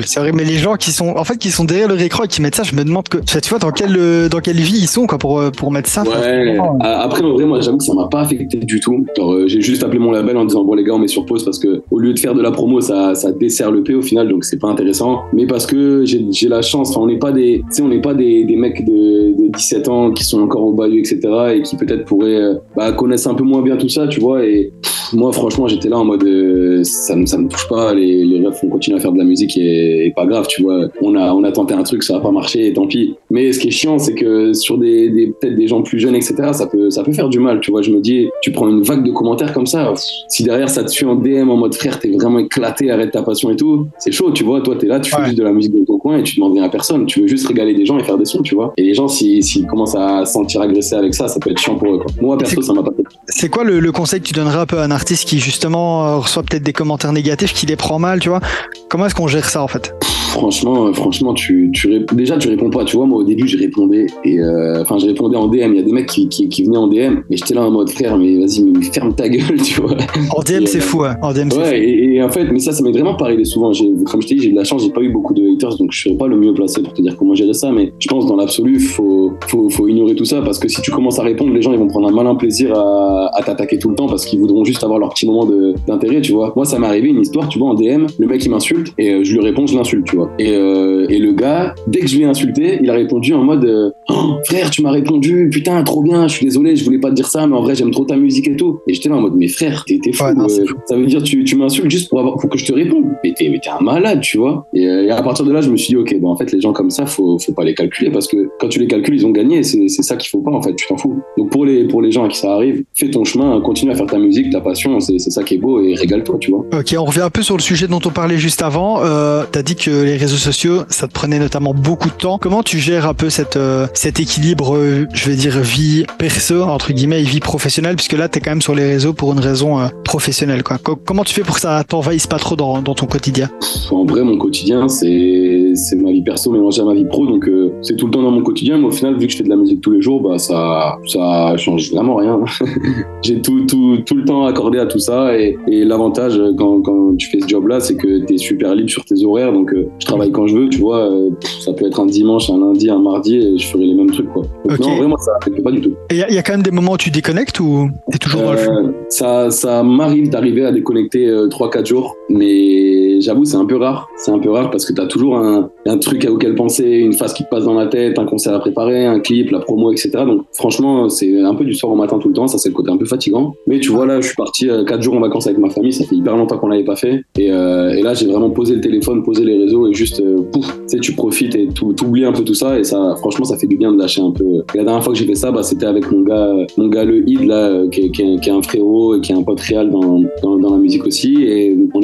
C'est 0.06 0.20
horrible. 0.20 0.36
Mais 0.38 0.44
les 0.44 0.58
gens 0.58 0.74
qui 0.76 0.90
sont, 0.92 1.14
en 1.16 1.24
fait, 1.24 1.36
qui 1.38 1.50
sont 1.50 1.64
derrière 1.64 1.88
leur 1.88 2.00
écran 2.00 2.24
et 2.24 2.28
qui 2.28 2.40
mettent 2.42 2.54
ça, 2.54 2.62
je 2.62 2.74
me 2.74 2.84
demande 2.84 3.08
que, 3.08 3.18
tu 3.18 3.48
vois, 3.48 3.58
dans 3.58 3.70
quelle, 3.70 3.96
euh, 3.96 4.28
dans 4.28 4.40
quelle 4.40 4.56
vie 4.60 4.78
ils 4.78 4.88
sont, 4.88 5.06
quoi, 5.06 5.18
pour, 5.18 5.38
euh, 5.40 5.50
pour 5.50 5.70
mettre 5.72 5.88
ça. 5.88 6.02
Ouais. 6.02 6.58
A- 6.80 7.02
Après, 7.02 7.22
en 7.22 7.32
vrai, 7.34 7.44
moi, 7.44 7.60
j'avoue 7.60 7.78
que 7.78 7.84
ça 7.84 7.94
m'a 7.94 8.08
pas 8.08 8.20
affecté 8.20 8.58
du 8.58 8.80
tout. 8.80 9.04
Euh, 9.18 9.46
j'ai 9.48 9.60
juste 9.60 9.82
appelé 9.82 9.98
mon 9.98 10.10
label 10.12 10.36
en 10.36 10.44
disant 10.44 10.64
bon 10.64 10.74
les 10.74 10.84
gars, 10.84 10.94
on 10.94 10.98
met 10.98 11.08
sur 11.08 11.24
pause 11.26 11.44
parce 11.44 11.58
que 11.58 11.82
au 11.90 11.98
lieu 11.98 12.12
de 12.12 12.18
faire 12.18 12.34
de 12.34 12.42
la 12.42 12.50
promo, 12.50 12.80
ça, 12.80 13.14
ça 13.14 13.32
dessert 13.32 13.70
le 13.70 13.82
P 13.82 13.94
au 13.94 14.02
final, 14.02 14.28
donc 14.28 14.44
c'est 14.44 14.58
pas 14.58 14.68
intéressant. 14.68 15.22
Mais 15.32 15.46
parce 15.46 15.66
que 15.66 16.04
j'ai 16.04 16.24
j'ai 16.30 16.48
la 16.48 16.62
chance. 16.62 16.90
Enfin, 16.90 17.00
on 17.00 17.06
n'est 17.06 17.18
pas 17.18 17.32
des, 17.32 17.60
tu 17.68 17.76
sais, 17.76 17.82
on 17.82 17.88
n'est 17.88 18.00
pas 18.00 18.14
des, 18.14 18.44
des 18.44 18.56
mecs 18.56 18.84
de, 18.84 19.32
de 19.42 19.48
17 19.56 19.88
ans 19.88 20.10
qui 20.12 20.24
sont 20.24 20.40
encore 20.40 20.62
au 20.64 20.72
bahut, 20.72 20.98
etc. 21.00 21.20
et 21.56 21.62
qui 21.62 21.76
peut-être 21.76 22.04
pourraient 22.04 22.34
euh, 22.36 22.54
bah, 22.76 22.92
connaissent 22.92 23.26
un 23.26 23.34
peu 23.34 23.44
moins 23.44 23.62
bien 23.62 23.76
tout 23.76 23.88
ça, 23.88 24.06
tu 24.08 24.20
vois. 24.20 24.44
Et 24.44 24.72
moi, 25.12 25.32
franchement, 25.32 25.68
j'étais 25.68 25.88
là 25.88 25.98
en 25.98 26.04
mode 26.04 26.22
euh, 26.24 26.82
ça, 26.84 27.14
me- 27.16 27.26
ça 27.26 27.38
me 27.38 27.48
touche 27.48 27.68
pas. 27.68 27.92
Les, 27.94 28.24
les 28.24 28.46
refs, 28.46 28.62
on 28.62 28.68
continue 28.68 28.96
à 28.96 29.00
faire 29.00 29.12
de 29.12 29.18
la 29.18 29.24
musique 29.24 29.56
et, 29.56 30.06
et 30.06 30.10
pas 30.12 30.26
grave, 30.26 30.46
tu 30.48 30.62
vois. 30.62 30.86
On 31.00 31.14
a, 31.16 31.32
on 31.32 31.44
a 31.44 31.52
tenté 31.52 31.74
un 31.74 31.82
truc, 31.82 32.02
ça 32.02 32.16
a 32.16 32.20
pas 32.20 32.30
marché, 32.30 32.66
et 32.68 32.72
tant 32.72 32.86
pis. 32.86 33.14
Mais 33.30 33.52
ce 33.52 33.58
qui 33.58 33.68
est 33.68 33.72
chiant, 33.72 33.98
c'est 33.98 34.14
que 34.14 34.52
sur 34.52 34.78
des, 34.78 35.10
des 35.10 35.28
peut-être 35.28 35.56
des 35.56 35.68
gens 35.68 35.82
plus 35.82 35.98
jeunes, 35.98 36.14
etc., 36.14 36.34
ça 36.52 36.66
peut, 36.66 36.90
ça 36.90 37.02
peut 37.02 37.12
faire 37.12 37.28
du 37.28 37.38
mal, 37.40 37.60
tu 37.60 37.70
vois. 37.70 37.82
Je 37.82 37.90
me 37.90 38.00
dis, 38.00 38.28
tu 38.42 38.52
prends 38.52 38.68
une 38.68 38.82
vague 38.82 39.04
de 39.04 39.10
commentaires 39.12 39.52
comme 39.52 39.66
ça, 39.66 39.92
si 40.28 40.42
derrière 40.42 40.68
ça 40.70 40.84
te 40.84 40.90
suit 40.90 41.06
en 41.06 41.14
DM 41.16 41.50
en 41.50 41.56
mode 41.56 41.74
frère, 41.74 41.98
t'es 41.98 42.10
vraiment 42.10 42.38
éclaté, 42.38 42.90
arrête 42.90 43.10
ta 43.12 43.22
passion 43.22 43.50
et 43.50 43.56
tout, 43.56 43.86
c'est 43.98 44.12
chaud, 44.12 44.30
tu 44.32 44.44
vois. 44.44 44.60
Toi, 44.60 44.76
t'es 44.76 44.86
là, 44.86 45.00
tu 45.00 45.10
fais 45.10 45.24
juste 45.26 45.38
de 45.38 45.42
la 45.44 45.52
musique 45.52 45.74
dans 45.76 45.84
ton 45.84 45.98
coin 45.98 46.18
et 46.18 46.22
tu 46.22 46.36
demandes 46.36 46.54
rien 46.54 46.64
à 46.64 46.68
personne. 46.68 47.06
Tu 47.06 47.20
veux 47.22 47.26
juste 47.28 47.46
régaler 47.46 47.74
des 47.74 47.86
gens 47.86 47.98
et 47.98 48.04
faire 48.04 48.18
des 48.18 48.24
sons, 48.24 48.42
tu 48.42 48.54
vois. 48.54 48.72
Et 48.76 48.82
les 48.82 48.94
gens, 48.94 49.08
s'ils 49.08 49.42
s'ils 49.44 49.66
commencent 49.66 49.94
à 49.96 50.24
se 50.24 50.32
sentir 50.32 50.60
agressés 50.62 50.94
avec 50.94 51.14
ça, 51.14 51.28
ça 51.28 51.38
peut 51.40 51.50
être 51.50 51.58
chiant 51.60 51.76
pour 51.76 51.94
eux, 51.94 51.98
quoi. 51.98 52.10
Moi, 52.20 52.38
perso, 52.38 52.62
ça 52.62 52.72
m'a 52.72 52.82
pas 52.82 52.92
fait. 52.96 53.02
C'est 53.28 53.48
quoi 53.48 53.64
le, 53.64 53.80
le 53.80 53.92
conseil 53.92 54.20
que 54.20 54.26
tu 54.26 54.32
donnerais 54.34 54.58
un 54.58 54.66
peu 54.66 54.78
à 54.78 54.84
un 54.84 54.90
artiste 55.02 55.28
qui, 55.28 55.40
justement, 55.40 56.06
euh, 56.06 56.16
reçoit 56.18 56.44
peut-être 56.44 56.62
des 56.62 56.72
commentaires 56.72 57.12
négatifs, 57.12 57.52
qui 57.52 57.66
les 57.66 57.74
prend 57.74 57.98
mal, 57.98 58.20
tu 58.20 58.28
vois? 58.28 58.40
Comment 58.88 59.06
est-ce 59.06 59.16
qu'on 59.16 59.26
gère 59.26 59.50
ça, 59.50 59.60
en 59.60 59.66
fait? 59.66 59.92
Franchement, 60.32 60.86
euh, 60.86 60.92
franchement, 60.94 61.34
tu, 61.34 61.70
déjà 62.14 62.38
tu 62.38 62.48
réponds 62.48 62.70
pas. 62.70 62.84
Tu 62.84 62.96
vois, 62.96 63.04
moi 63.06 63.18
au 63.18 63.24
début, 63.24 63.46
je 63.46 63.58
répondais 63.58 64.06
et 64.24 64.40
euh, 64.40 64.80
enfin, 64.80 64.96
je 64.98 65.06
répondais 65.06 65.36
en 65.36 65.46
DM. 65.46 65.72
Il 65.72 65.76
y 65.76 65.78
a 65.78 65.82
des 65.82 65.92
mecs 65.92 66.06
qui, 66.06 66.26
qui, 66.28 66.48
qui 66.48 66.64
venaient 66.64 66.78
en 66.78 66.88
DM 66.88 67.18
et 67.28 67.36
j'étais 67.36 67.54
là 67.54 67.62
en 67.66 67.70
mode 67.70 67.90
frère, 67.90 68.16
mais 68.16 68.38
vas-y, 68.38 68.62
mais 68.62 68.82
ferme 68.82 69.14
ta 69.14 69.28
gueule, 69.34 69.60
tu 69.62 69.80
vois. 69.82 69.92
En 70.34 70.42
DM, 70.42 70.62
Et, 70.62 70.66
c'est 70.66 70.78
euh, 70.78 70.80
fou, 70.80 71.02
ouais. 71.02 71.10
En 71.20 71.32
DM, 71.32 71.50
c'est 71.50 71.56
fou. 71.56 71.60
Ouais, 71.60 71.78
et, 71.78 72.14
et 72.14 72.22
en 72.22 72.30
fait, 72.30 72.44
mais 72.50 72.60
ça, 72.60 72.72
ça 72.72 72.82
m'est 72.82 72.92
vraiment 72.92 73.14
pas 73.14 73.26
arrivé 73.26 73.44
souvent. 73.44 73.72
Comme 74.10 74.22
je 74.22 74.28
t'ai 74.28 74.34
dit, 74.36 74.42
j'ai 74.42 74.50
de 74.52 74.56
la 74.56 74.64
chance, 74.64 74.82
j'ai 74.82 74.90
pas 74.90 75.02
eu 75.02 75.10
beaucoup 75.10 75.34
de 75.34 75.42
haters, 75.54 75.76
donc 75.76 75.92
je 75.92 76.02
serais 76.02 76.16
pas 76.16 76.26
le 76.26 76.38
mieux 76.38 76.54
placé 76.54 76.82
pour 76.82 76.94
te 76.94 77.02
dire 77.02 77.14
comment 77.18 77.34
gérer 77.34 77.52
ça. 77.52 77.70
Mais 77.70 77.92
je 77.98 78.08
pense 78.08 78.26
dans 78.26 78.36
l'absolu, 78.36 78.80
faut, 78.80 79.34
faut, 79.48 79.68
faut 79.68 79.86
ignorer 79.86 80.14
tout 80.14 80.24
ça 80.24 80.40
parce 80.40 80.58
que 80.58 80.68
si 80.68 80.80
tu 80.80 80.90
commences 80.90 81.18
à 81.18 81.24
répondre, 81.24 81.52
les 81.52 81.60
gens 81.60 81.72
ils 81.72 81.78
vont 81.78 81.88
prendre 81.88 82.08
un 82.08 82.12
malin 82.12 82.34
plaisir 82.34 82.74
à, 82.74 83.30
à 83.34 83.42
t'attaquer 83.42 83.78
tout 83.78 83.90
le 83.90 83.96
temps 83.96 84.06
parce 84.06 84.24
qu'ils 84.24 84.40
voudront 84.40 84.64
juste 84.64 84.82
avoir 84.82 84.98
leur 84.98 85.10
petit 85.10 85.26
moment 85.26 85.46
d'intérêt, 85.86 86.22
tu 86.22 86.32
vois. 86.32 86.52
Moi, 86.56 86.64
ça 86.64 86.78
m'est 86.78 86.86
arrivé 86.86 87.10
une 87.10 87.20
histoire, 87.20 87.48
tu 87.48 87.58
vois, 87.58 87.68
en 87.68 87.74
DM, 87.74 88.06
le 88.18 88.26
mec 88.26 88.42
il 88.44 88.50
m'insulte 88.50 88.92
et 88.98 89.12
euh, 89.12 89.24
je 89.24 89.34
lui 89.34 89.40
réponds, 89.40 89.66
je 89.66 89.76
l'insulte, 89.76 90.06
tu 90.06 90.16
vois. 90.16 90.21
Et, 90.38 90.54
euh, 90.54 91.06
et 91.08 91.18
le 91.18 91.32
gars, 91.32 91.74
dès 91.86 92.00
que 92.00 92.06
je 92.06 92.18
l'ai 92.18 92.24
insulté, 92.24 92.78
il 92.82 92.90
a 92.90 92.94
répondu 92.94 93.34
en 93.34 93.42
mode 93.42 93.64
euh, 93.64 93.90
Oh, 94.08 94.34
frère, 94.46 94.70
tu 94.70 94.82
m'as 94.82 94.90
répondu, 94.90 95.48
putain, 95.50 95.82
trop 95.82 96.02
bien, 96.02 96.28
je 96.28 96.34
suis 96.34 96.46
désolé, 96.46 96.76
je 96.76 96.84
voulais 96.84 96.98
pas 96.98 97.10
te 97.10 97.14
dire 97.14 97.26
ça, 97.28 97.46
mais 97.46 97.56
en 97.56 97.62
vrai, 97.62 97.74
j'aime 97.74 97.90
trop 97.90 98.04
ta 98.04 98.16
musique 98.16 98.48
et 98.48 98.56
tout. 98.56 98.80
Et 98.86 98.94
j'étais 98.94 99.08
là 99.08 99.16
en 99.16 99.20
mode, 99.20 99.34
mais 99.36 99.48
frère, 99.48 99.84
t'es 99.86 99.98
fou. 100.12 100.24
Ouais, 100.24 100.34
non, 100.34 100.44
euh, 100.44 100.64
ça 100.86 100.96
veut 100.96 101.06
dire 101.06 101.22
tu, 101.22 101.44
tu 101.44 101.56
m'insultes 101.56 101.90
juste 101.90 102.08
pour, 102.08 102.20
avoir, 102.20 102.36
pour 102.36 102.50
que 102.50 102.58
je 102.58 102.66
te 102.66 102.72
réponde. 102.72 103.04
Mais 103.24 103.32
t'es 103.34 103.50
un 103.68 103.82
malade, 103.82 104.20
tu 104.20 104.38
vois. 104.38 104.66
Et, 104.74 104.82
et 104.84 105.10
à 105.10 105.22
partir 105.22 105.44
de 105.44 105.52
là, 105.52 105.60
je 105.60 105.70
me 105.70 105.76
suis 105.76 105.88
dit, 105.88 105.96
ok, 105.96 106.18
bon, 106.20 106.30
en 106.30 106.36
fait, 106.36 106.52
les 106.52 106.60
gens 106.60 106.72
comme 106.72 106.90
ça, 106.90 107.06
faut, 107.06 107.38
faut 107.38 107.52
pas 107.52 107.64
les 107.64 107.74
calculer 107.74 108.10
parce 108.10 108.26
que 108.26 108.48
quand 108.58 108.68
tu 108.68 108.78
les 108.78 108.86
calcules, 108.86 109.14
ils 109.14 109.26
ont 109.26 109.30
gagné. 109.30 109.62
C'est 109.62 109.88
ça 109.88 110.16
qu'il 110.16 110.28
faut 110.28 110.40
pas, 110.40 110.50
en 110.50 110.62
fait, 110.62 110.74
tu 110.74 110.86
t'en 110.86 110.96
fous. 110.96 111.20
Donc 111.38 111.50
pour 111.50 111.64
les, 111.64 111.84
pour 111.84 112.02
les 112.02 112.10
gens 112.10 112.24
à 112.24 112.28
qui 112.28 112.38
ça 112.38 112.52
arrive, 112.52 112.84
fais 112.94 113.10
ton 113.10 113.24
chemin, 113.24 113.60
continue 113.60 113.92
à 113.92 113.94
faire 113.94 114.06
ta 114.06 114.18
musique, 114.18 114.50
ta 114.50 114.60
passion, 114.60 115.00
c'est 115.00 115.18
c'est 115.18 115.30
ça 115.30 115.42
qui 115.42 115.54
est 115.54 115.58
beau 115.58 115.80
et 115.80 115.94
régale-toi, 115.94 116.36
tu 116.40 116.50
vois. 116.50 116.64
Ok, 116.72 116.94
on 116.98 117.04
revient 117.04 117.20
un 117.20 117.30
peu 117.30 117.42
sur 117.42 117.56
le 117.56 117.62
sujet 117.62 117.86
dont 117.86 118.00
on 118.04 118.10
parlait 118.10 118.38
juste 118.38 118.62
avant. 118.62 119.02
Euh, 119.04 119.44
T'as 119.50 119.62
dit 119.62 119.76
que 119.76 119.90
les 119.90 120.11
réseaux 120.16 120.36
sociaux, 120.36 120.82
ça 120.88 121.06
te 121.06 121.12
prenait 121.12 121.38
notamment 121.38 121.74
beaucoup 121.74 122.08
de 122.08 122.14
temps. 122.14 122.38
Comment 122.38 122.62
tu 122.62 122.78
gères 122.78 123.06
un 123.06 123.14
peu 123.14 123.28
euh, 123.56 123.86
cet 123.94 124.20
équilibre, 124.20 124.76
euh, 124.76 125.06
je 125.12 125.28
vais 125.28 125.36
dire, 125.36 125.58
vie 125.60 126.04
perso, 126.18 126.62
entre 126.62 126.92
guillemets, 126.92 127.20
et 127.20 127.24
vie 127.24 127.40
professionnelle, 127.40 127.96
puisque 127.96 128.12
là, 128.12 128.28
t'es 128.28 128.40
quand 128.40 128.50
même 128.50 128.62
sur 128.62 128.74
les 128.74 128.86
réseaux 128.86 129.12
pour 129.12 129.32
une 129.32 129.40
raison 129.40 129.80
euh, 129.80 129.88
professionnelle, 130.04 130.62
quoi. 130.62 130.78
Co- 130.78 130.96
comment 130.96 131.24
tu 131.24 131.34
fais 131.34 131.42
pour 131.42 131.56
que 131.56 131.60
ça 131.60 131.82
t'envahisse 131.86 132.26
pas 132.26 132.38
trop 132.38 132.56
dans, 132.56 132.82
dans 132.82 132.94
ton 132.94 133.06
quotidien? 133.06 133.50
En 133.90 134.04
vrai, 134.04 134.22
mon 134.22 134.38
quotidien, 134.38 134.88
c'est 134.88 135.72
ma 135.96 136.10
vie 136.12 136.22
perso 136.22 136.50
mélangée 136.50 136.80
à 136.82 136.84
ma 136.84 136.94
vie 136.94 137.04
pro, 137.04 137.26
donc 137.26 137.48
c'est 137.82 137.96
tout 137.96 138.06
le 138.06 138.12
temps 138.12 138.22
dans 138.22 138.30
mon 138.30 138.42
quotidien. 138.42 138.78
Mais 138.78 138.84
au 138.86 138.90
final, 138.90 139.16
vu 139.18 139.26
que 139.26 139.32
je 139.32 139.36
fais 139.38 139.44
de 139.44 139.48
la 139.50 139.56
musique 139.56 139.80
tous 139.80 139.90
les 139.90 140.00
jours, 140.00 140.20
bah 140.22 140.38
ça 140.38 140.98
ça 141.06 141.56
change 141.56 141.90
vraiment 141.92 142.16
rien. 142.16 142.40
J'ai 143.22 143.40
tout, 143.40 143.66
tout, 143.66 143.98
tout 144.06 144.14
le 144.16 144.24
temps 144.24 144.46
accordé 144.46 144.78
à 144.78 144.86
tout 144.86 144.98
ça, 144.98 145.38
et, 145.38 145.56
et 145.68 145.84
l'avantage 145.84 146.38
euh, 146.38 146.52
quand, 146.56 146.80
quand 146.82 147.16
tu 147.16 147.28
fais 147.30 147.40
ce 147.40 147.46
job-là, 147.48 147.80
c'est 147.80 147.96
que 147.96 148.24
tu 148.26 148.34
es 148.34 148.38
super 148.38 148.74
libre 148.74 148.90
sur 148.90 149.04
tes 149.04 149.24
horaires, 149.24 149.52
donc 149.52 149.72
euh, 149.72 149.86
je 150.00 150.06
travaille 150.06 150.32
quand 150.32 150.46
je 150.46 150.56
veux, 150.56 150.68
tu 150.68 150.78
vois. 150.80 151.10
euh, 151.10 151.30
ça 151.64 151.72
peut 151.72 151.86
être 151.86 152.00
un 152.00 152.06
dimanche, 152.06 152.50
un 152.50 152.58
lundi, 152.58 152.90
un 152.90 152.98
mardi, 153.00 153.36
et 153.36 153.58
je 153.58 153.66
ferai 153.66 153.84
les 153.86 153.94
mêmes 153.94 154.10
trucs, 154.10 154.28
quoi. 154.32 154.42
Donc 154.68 154.78
non, 154.80 154.96
vraiment, 154.96 155.16
ça 155.18 155.32
affecte 155.40 155.62
pas 155.62 155.70
du 155.70 155.80
tout. 155.80 155.92
Il 156.10 156.16
y, 156.16 156.22
a- 156.22 156.30
y 156.32 156.38
a 156.38 156.42
quand 156.42 156.52
même 156.52 156.62
des 156.62 156.70
moments 156.70 156.92
où 156.92 156.96
tu 156.96 157.10
déconnectes 157.10 157.60
ou 157.60 157.88
t'es 158.10 158.18
toujours 158.18 158.42
dans 158.42 158.52
le 158.52 158.58
Euh, 158.58 158.92
ça, 159.08 159.50
ça 159.50 159.82
m'arrive 159.82 160.30
d'arriver 160.30 160.64
à 160.64 160.72
déconnecter 160.72 161.26
euh, 161.28 161.48
3-4 161.48 161.86
jours, 161.86 162.16
mais 162.28 162.91
j'avoue, 163.22 163.44
c'est 163.44 163.56
un 163.56 163.64
peu 163.64 163.76
rare. 163.76 164.08
C'est 164.16 164.30
un 164.30 164.38
peu 164.38 164.50
rare 164.50 164.70
parce 164.70 164.84
que 164.84 164.92
tu 164.92 165.00
as 165.00 165.06
toujours 165.06 165.36
un, 165.36 165.70
truc 166.00 166.26
auquel 166.30 166.54
penser, 166.54 166.84
une 166.84 167.12
phase 167.12 167.32
qui 167.32 167.44
te 167.44 167.48
passe 167.48 167.64
dans 167.64 167.74
la 167.74 167.86
tête, 167.86 168.18
un 168.18 168.24
concert 168.24 168.54
à 168.54 168.58
préparer, 168.58 169.06
un 169.06 169.20
clip, 169.20 169.50
la 169.50 169.60
promo, 169.60 169.92
etc. 169.92 170.10
Donc 170.26 170.42
franchement, 170.52 171.08
c'est 171.08 171.40
un 171.40 171.54
peu 171.54 171.64
du 171.64 171.74
soir 171.74 171.92
au 171.92 171.96
matin 171.96 172.18
tout 172.18 172.28
le 172.28 172.34
temps. 172.34 172.48
Ça, 172.48 172.58
c'est 172.58 172.68
le 172.68 172.74
côté 172.74 172.90
un 172.90 172.96
peu 172.96 173.04
fatigant. 173.04 173.54
Mais 173.66 173.80
tu 173.80 173.90
vois, 173.90 174.06
là, 174.06 174.20
je 174.20 174.26
suis 174.26 174.36
parti 174.36 174.68
4 174.68 175.02
jours 175.02 175.14
en 175.14 175.20
vacances 175.20 175.46
avec 175.46 175.58
ma 175.58 175.70
famille. 175.70 175.92
Ça 175.92 176.04
fait 176.04 176.16
hyper 176.16 176.36
longtemps 176.36 176.58
qu'on 176.58 176.68
l'avait 176.68 176.84
pas 176.84 176.96
fait. 176.96 177.24
Et, 177.38 177.50
euh, 177.50 177.90
et 177.90 178.02
là, 178.02 178.14
j'ai 178.14 178.26
vraiment 178.26 178.50
posé 178.50 178.74
le 178.74 178.80
téléphone, 178.80 179.22
posé 179.22 179.44
les 179.44 179.58
réseaux 179.58 179.88
et 179.88 179.94
juste, 179.94 180.20
euh, 180.20 180.42
pouf, 180.52 180.66
tu 180.66 180.82
sais, 180.86 180.98
tu 180.98 181.12
profites 181.12 181.54
et 181.54 181.68
tu 181.68 181.84
oublies 182.04 182.24
un 182.24 182.32
peu 182.32 182.44
tout 182.44 182.54
ça. 182.54 182.78
Et 182.78 182.84
ça, 182.84 183.14
franchement, 183.18 183.44
ça 183.44 183.56
fait 183.56 183.66
du 183.66 183.76
bien 183.76 183.92
de 183.92 183.98
lâcher 183.98 184.20
un 184.20 184.30
peu. 184.30 184.62
La 184.74 184.84
dernière 184.84 185.02
fois 185.02 185.12
que 185.12 185.18
j'ai 185.18 185.26
fait 185.26 185.34
ça, 185.34 185.50
bah, 185.50 185.62
c'était 185.62 185.86
avec 185.86 186.10
mon 186.10 186.22
gars, 186.22 186.52
mon 186.76 186.88
gars 186.88 187.04
le 187.04 187.28
Id, 187.28 187.44
là, 187.44 187.68
euh, 187.68 187.88
qui 187.88 188.00
est, 188.02 188.50
un 188.50 188.62
frérot 188.62 189.16
et 189.16 189.20
qui 189.20 189.32
est 189.32 189.34
un 189.34 189.42
pote 189.42 189.60
réel 189.60 189.90
dans, 189.90 190.70
la 190.70 190.76
musique 190.76 191.06
aussi. 191.06 191.34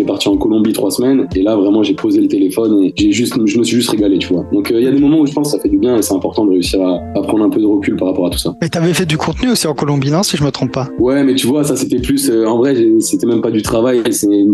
Parti 0.08 0.28
en 0.28 0.36
Colombie 0.36 0.72
trois 0.72 0.90
semaines. 0.90 1.28
Et 1.36 1.42
là, 1.42 1.54
vraiment, 1.54 1.82
j'ai 1.84 1.94
posé 1.94 2.20
le 2.20 2.26
téléphone 2.26 2.82
et 2.82 2.92
j'ai 2.96 3.12
juste, 3.12 3.34
je 3.44 3.58
me 3.58 3.64
suis 3.64 3.76
juste 3.76 3.90
régalé, 3.90 4.18
tu 4.18 4.32
vois. 4.32 4.44
Donc, 4.52 4.70
euh, 4.72 4.80
il 4.80 4.84
y 4.84 4.88
a 4.88 4.90
des 4.90 4.98
moments 4.98 5.20
où 5.20 5.26
je 5.26 5.32
pense 5.32 5.52
que 5.52 5.56
ça 5.56 5.62
fait 5.62 5.68
du 5.68 5.78
bien 5.78 5.96
et 5.96 6.02
c'est 6.02 6.14
important 6.14 6.44
de 6.46 6.50
réussir 6.50 6.80
à, 6.82 7.00
à 7.14 7.20
prendre 7.22 7.44
un 7.44 7.50
peu 7.50 7.60
de 7.60 7.66
recul 7.66 7.94
par 7.96 8.08
rapport 8.08 8.26
à 8.26 8.30
tout 8.30 8.38
ça. 8.38 8.54
Mais 8.60 8.68
t'avais 8.68 8.94
fait 8.94 9.06
du 9.06 9.16
contenu 9.16 9.50
aussi 9.52 9.66
en 9.68 9.74
Colombie, 9.74 10.10
non, 10.10 10.22
si 10.24 10.36
je 10.36 10.42
me 10.42 10.50
trompe 10.50 10.72
pas? 10.72 10.88
Ouais, 10.98 11.22
mais 11.22 11.34
tu 11.34 11.46
vois, 11.46 11.62
ça 11.62 11.76
c'était 11.76 12.00
plus. 12.00 12.28
euh, 12.30 12.46
en 12.46 12.58
vrai, 12.58 12.74
c'était 13.00 13.26
même 13.26 13.40
pas 13.40 13.50
du 13.50 13.62
travail. 13.62 14.02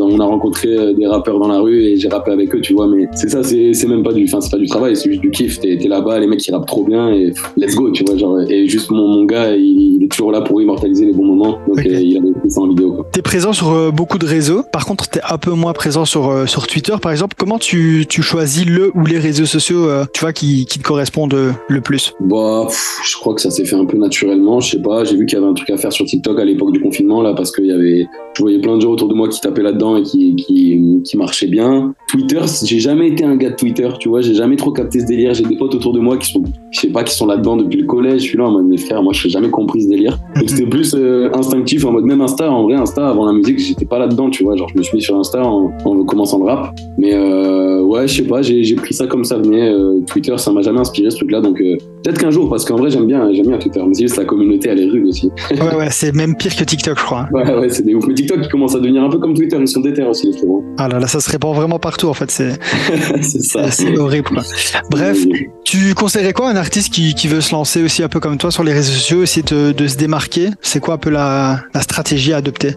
On 0.01 0.21
a 0.21 0.25
rencontré 0.25 0.69
euh, 0.69 0.93
des 0.93 1.07
rappeurs 1.07 1.39
dans 1.39 1.49
la 1.49 1.61
rue 1.61 1.81
et 1.83 1.97
j'ai 1.97 2.09
rappé 2.09 2.31
avec 2.33 2.55
eux, 2.55 2.61
tu 2.61 2.75
vois. 2.75 2.87
Mais 2.89 3.07
c'est 3.15 3.31
ça, 3.31 3.43
c'est, 3.43 3.87
même 3.87 4.03
pas 4.03 4.13
du. 4.13 4.25
Enfin, 4.25 4.41
c'est 4.41 4.51
pas 4.51 4.59
du 4.59 4.67
travail, 4.67 4.97
c'est 4.97 5.11
juste 5.11 5.23
du 5.23 5.31
kiff. 5.31 5.61
T'es, 5.61 5.77
là-bas, 5.77 6.19
les 6.19 6.27
mecs 6.27 6.47
ils 6.47 6.53
rappent 6.53 6.67
trop 6.67 6.85
bien 6.85 7.11
et 7.11 7.33
let's 7.57 7.75
go, 7.75 7.91
tu 7.91 8.05
vois. 8.05 8.17
Genre, 8.17 8.41
et 8.49 8.67
juste 8.67 8.91
mon, 8.91 9.07
mon 9.09 9.25
gars, 9.25 9.55
il, 9.55 9.97
il 9.97 10.05
est 10.05 10.09
toujours 10.09 10.33
là 10.33 10.41
pour 10.41 10.61
immortaliser 10.61 11.07
les 11.07 11.13
bons 11.13 11.27
moments. 11.27 11.59
Donc 11.69 11.79
euh, 11.79 12.01
il 12.01 12.17
avait 12.19 12.33
fait 12.43 12.51
ça 12.51 12.61
en 12.61 12.69
vidéo. 12.69 13.05
T'es 13.13 13.23
présent 13.23 13.53
sur 13.53 13.93
beaucoup 13.93 14.19
de 14.19 14.27
réseaux. 14.27 14.63
Par 14.73 14.87
contre, 14.87 15.09
t'es 15.09 15.21
peu 15.45 15.53
moins 15.53 15.73
présent 15.73 16.05
sur, 16.05 16.31
euh, 16.31 16.47
sur, 16.47 16.67
Twitter, 16.67 16.95
par 17.01 17.13
exemple. 17.13 17.35
Comment 17.39 17.59
tu, 17.59 18.07
tu 18.09 18.23
choisis 18.23 18.65
le 18.65 18.91
ou 18.95 19.05
les 19.05 19.19
réseaux 19.19 19.47
sociaux, 19.47 19.89
tu 20.13 20.21
vois, 20.21 20.33
qui, 20.33 20.67
qui 20.67 20.79
te 20.79 20.85
correspondent 20.85 21.37
le 21.69 21.81
plus? 21.81 22.15
Bah, 22.21 22.67
je 23.05 23.17
crois 23.17 23.35
que 23.35 23.41
ça 23.41 23.51
s'est 23.51 23.65
fait 23.65 23.77
un 23.77 23.85
peu 23.85 23.99
naturellement. 23.99 24.61
Je 24.61 24.73
sais 24.73 24.83
pas, 24.83 25.05
j'ai 25.05 25.17
vu 25.17 25.27
qu'il 25.27 25.39
y 25.39 25.43
avait 25.43 25.51
un 25.51 25.55
truc 25.55 25.69
à 25.71 25.77
faire 25.77 25.93
sur 25.93 26.07
TikTok 26.07 26.39
à 26.39 26.45
l'époque 26.45 26.73
du 26.73 26.81
confinement, 26.81 27.23
là, 27.23 27.35
parce 27.35 27.53
qu'il 27.53 27.67
y 27.67 27.73
avait, 27.73 28.07
je 28.35 28.43
voyais 28.43 28.61
plein 28.61 28.77
de 28.77 28.81
gens 28.81 28.91
autour 28.91 29.09
de 29.09 29.15
moi 29.15 29.29
qui 29.29 29.41
tapaient 29.41 29.63
là-dedans 29.63 29.97
et 29.97 30.03
qui, 30.03 30.35
qui, 30.37 30.81
qui 31.05 31.17
marchaient 31.17 31.47
bien. 31.47 31.95
Twitter, 32.09 32.41
j'ai 32.65 32.79
jamais 32.79 33.09
été 33.09 33.25
un 33.25 33.37
gars 33.37 33.51
de 33.51 33.57
Twitter, 33.57 33.89
tu 33.99 34.09
vois, 34.09 34.21
j'ai 34.21 34.35
jamais 34.35 34.57
trop 34.57 34.73
capté 34.73 35.01
ce 35.01 35.07
délire. 35.07 35.35
J'ai 35.35 35.45
des 35.45 35.57
potes 35.57 35.75
autour 35.75 35.93
de 35.93 36.01
moi 36.01 36.17
qui 36.17 36.31
sont, 36.31 36.43
je 36.71 36.81
sais 36.81 36.89
pas, 36.89 37.05
qui 37.05 37.15
sont 37.15 37.27
là-dedans 37.27 37.57
depuis 37.57 37.81
le 37.81 37.87
collège. 37.87 38.23
Je 38.23 38.29
suis 38.29 38.39
là 38.39 38.45
en 38.45 38.53
mode, 38.53 38.67
mes 38.67 38.79
frères, 38.79 39.03
moi, 39.03 39.13
je 39.13 39.27
n'ai 39.27 39.33
jamais 39.33 39.51
compris 39.51 39.83
ce 39.83 39.89
délire. 39.89 40.19
C'était 40.47 40.67
plus 40.67 40.95
euh, 40.95 41.31
instinctif, 41.35 41.85
en 41.85 41.93
mode, 41.93 42.05
même 42.05 42.21
Insta, 42.21 42.51
en 42.51 42.65
vrai, 42.65 42.75
Insta, 42.75 43.09
avant 43.09 43.27
la 43.27 43.33
musique, 43.33 43.59
j'étais 43.59 43.85
pas 43.85 43.99
là-dedans, 43.99 44.31
tu 44.31 44.45
vois. 44.45 44.57
Genre, 44.57 44.69
je 44.69 44.79
me 44.79 44.83
suis 44.83 44.97
mis 44.97 45.03
sur 45.03 45.17
Insta 45.17 45.24
en, 45.33 45.73
en 45.85 46.05
commençant 46.05 46.39
le 46.39 46.45
rap. 46.45 46.75
Mais 46.99 47.13
euh, 47.13 47.81
ouais, 47.81 48.07
je 48.07 48.17
sais 48.17 48.23
pas, 48.23 48.43
j'ai 48.43 48.75
pris 48.77 48.95
ça 48.95 49.07
comme 49.07 49.25
ça 49.25 49.39
venait. 49.39 49.71
Euh, 49.71 50.01
Twitter, 50.07 50.37
ça 50.39 50.53
m'a 50.53 50.63
jamais 50.63 50.81
inspiré 50.81 51.11
ce 51.11 51.17
truc-là. 51.17 51.41
Donc 51.41 51.61
euh, 51.61 51.77
peut-être 52.03 52.19
qu'un 52.19 52.31
jour, 52.31 52.49
parce 52.49 52.65
qu'en 52.65 52.77
vrai, 52.77 52.91
j'aime 52.91 53.07
bien, 53.07 53.33
j'aime 53.33 53.49
bien 53.49 53.59
Twitter. 53.59 53.83
Mais 53.87 53.95
c'est 53.95 54.03
juste 54.03 54.17
la 54.17 54.25
communauté, 54.25 54.69
elle 54.69 54.81
est 54.81 54.89
rude 54.91 55.07
aussi. 55.07 55.31
ouais, 55.51 55.75
ouais, 55.75 55.89
c'est 55.91 56.15
même 56.15 56.37
pire 56.37 56.55
que 56.55 56.65
TikTok, 56.65 56.99
je 56.99 57.05
crois. 57.05 57.29
Ouais, 57.35 57.53
ouais, 57.53 57.69
c'est 57.69 57.85
des 57.85 57.95
ouf. 57.95 58.07
Mais 58.07 58.15
TikTok, 58.15 58.39
il 58.43 58.49
commence 58.49 58.77
à 58.77 58.79
devenir 58.79 59.03
un 59.03 59.11
peu 59.11 59.19
comme 59.19 59.35
Twitter, 59.35 59.57
ils 59.59 59.67
sont 59.67 59.81
déter 59.81 60.05
aussi, 60.05 60.29
les 60.29 60.39
frérots. 60.39 60.65
Ah 60.79 60.89
là 60.89 61.01
là, 61.01 61.07
ça 61.09 61.19
se 61.21 61.29
répand 61.31 61.55
vraiment 61.55 61.79
partout, 61.79 62.09
en 62.09 62.15
fait. 62.15 62.31
C'est 62.31 62.53
ça. 63.23 63.71
C'est 63.71 63.99
horrible. 63.99 64.29
Quoi. 64.29 64.43
Bref, 64.91 65.19
tu 65.65 65.95
conseillerais 65.95 66.33
quoi 66.33 66.49
à 66.49 66.53
un 66.53 66.57
artiste 66.57 66.93
qui, 66.93 67.15
qui, 67.15 67.27
veut 67.27 67.41
se 67.41 67.53
lancer 67.53 67.83
aussi 67.83 68.03
un 68.03 68.09
peu 68.09 68.21
comme 68.21 68.39
toi 68.39 68.51
sur 68.51 68.63
les 68.63 68.73
réseaux 68.73 68.93
sociaux, 68.93 69.23
essayer 69.23 69.43
de, 69.43 69.73
de 69.73 69.89
se 69.89 69.97
démarquer? 69.97 70.51
C'est 70.61 70.81
quoi 70.81 70.95
un 70.95 70.99
peu 70.99 71.11
la, 71.11 71.61
la 71.75 71.81
stratégie 71.81 72.33
à 72.33 72.37
adopter? 72.37 72.75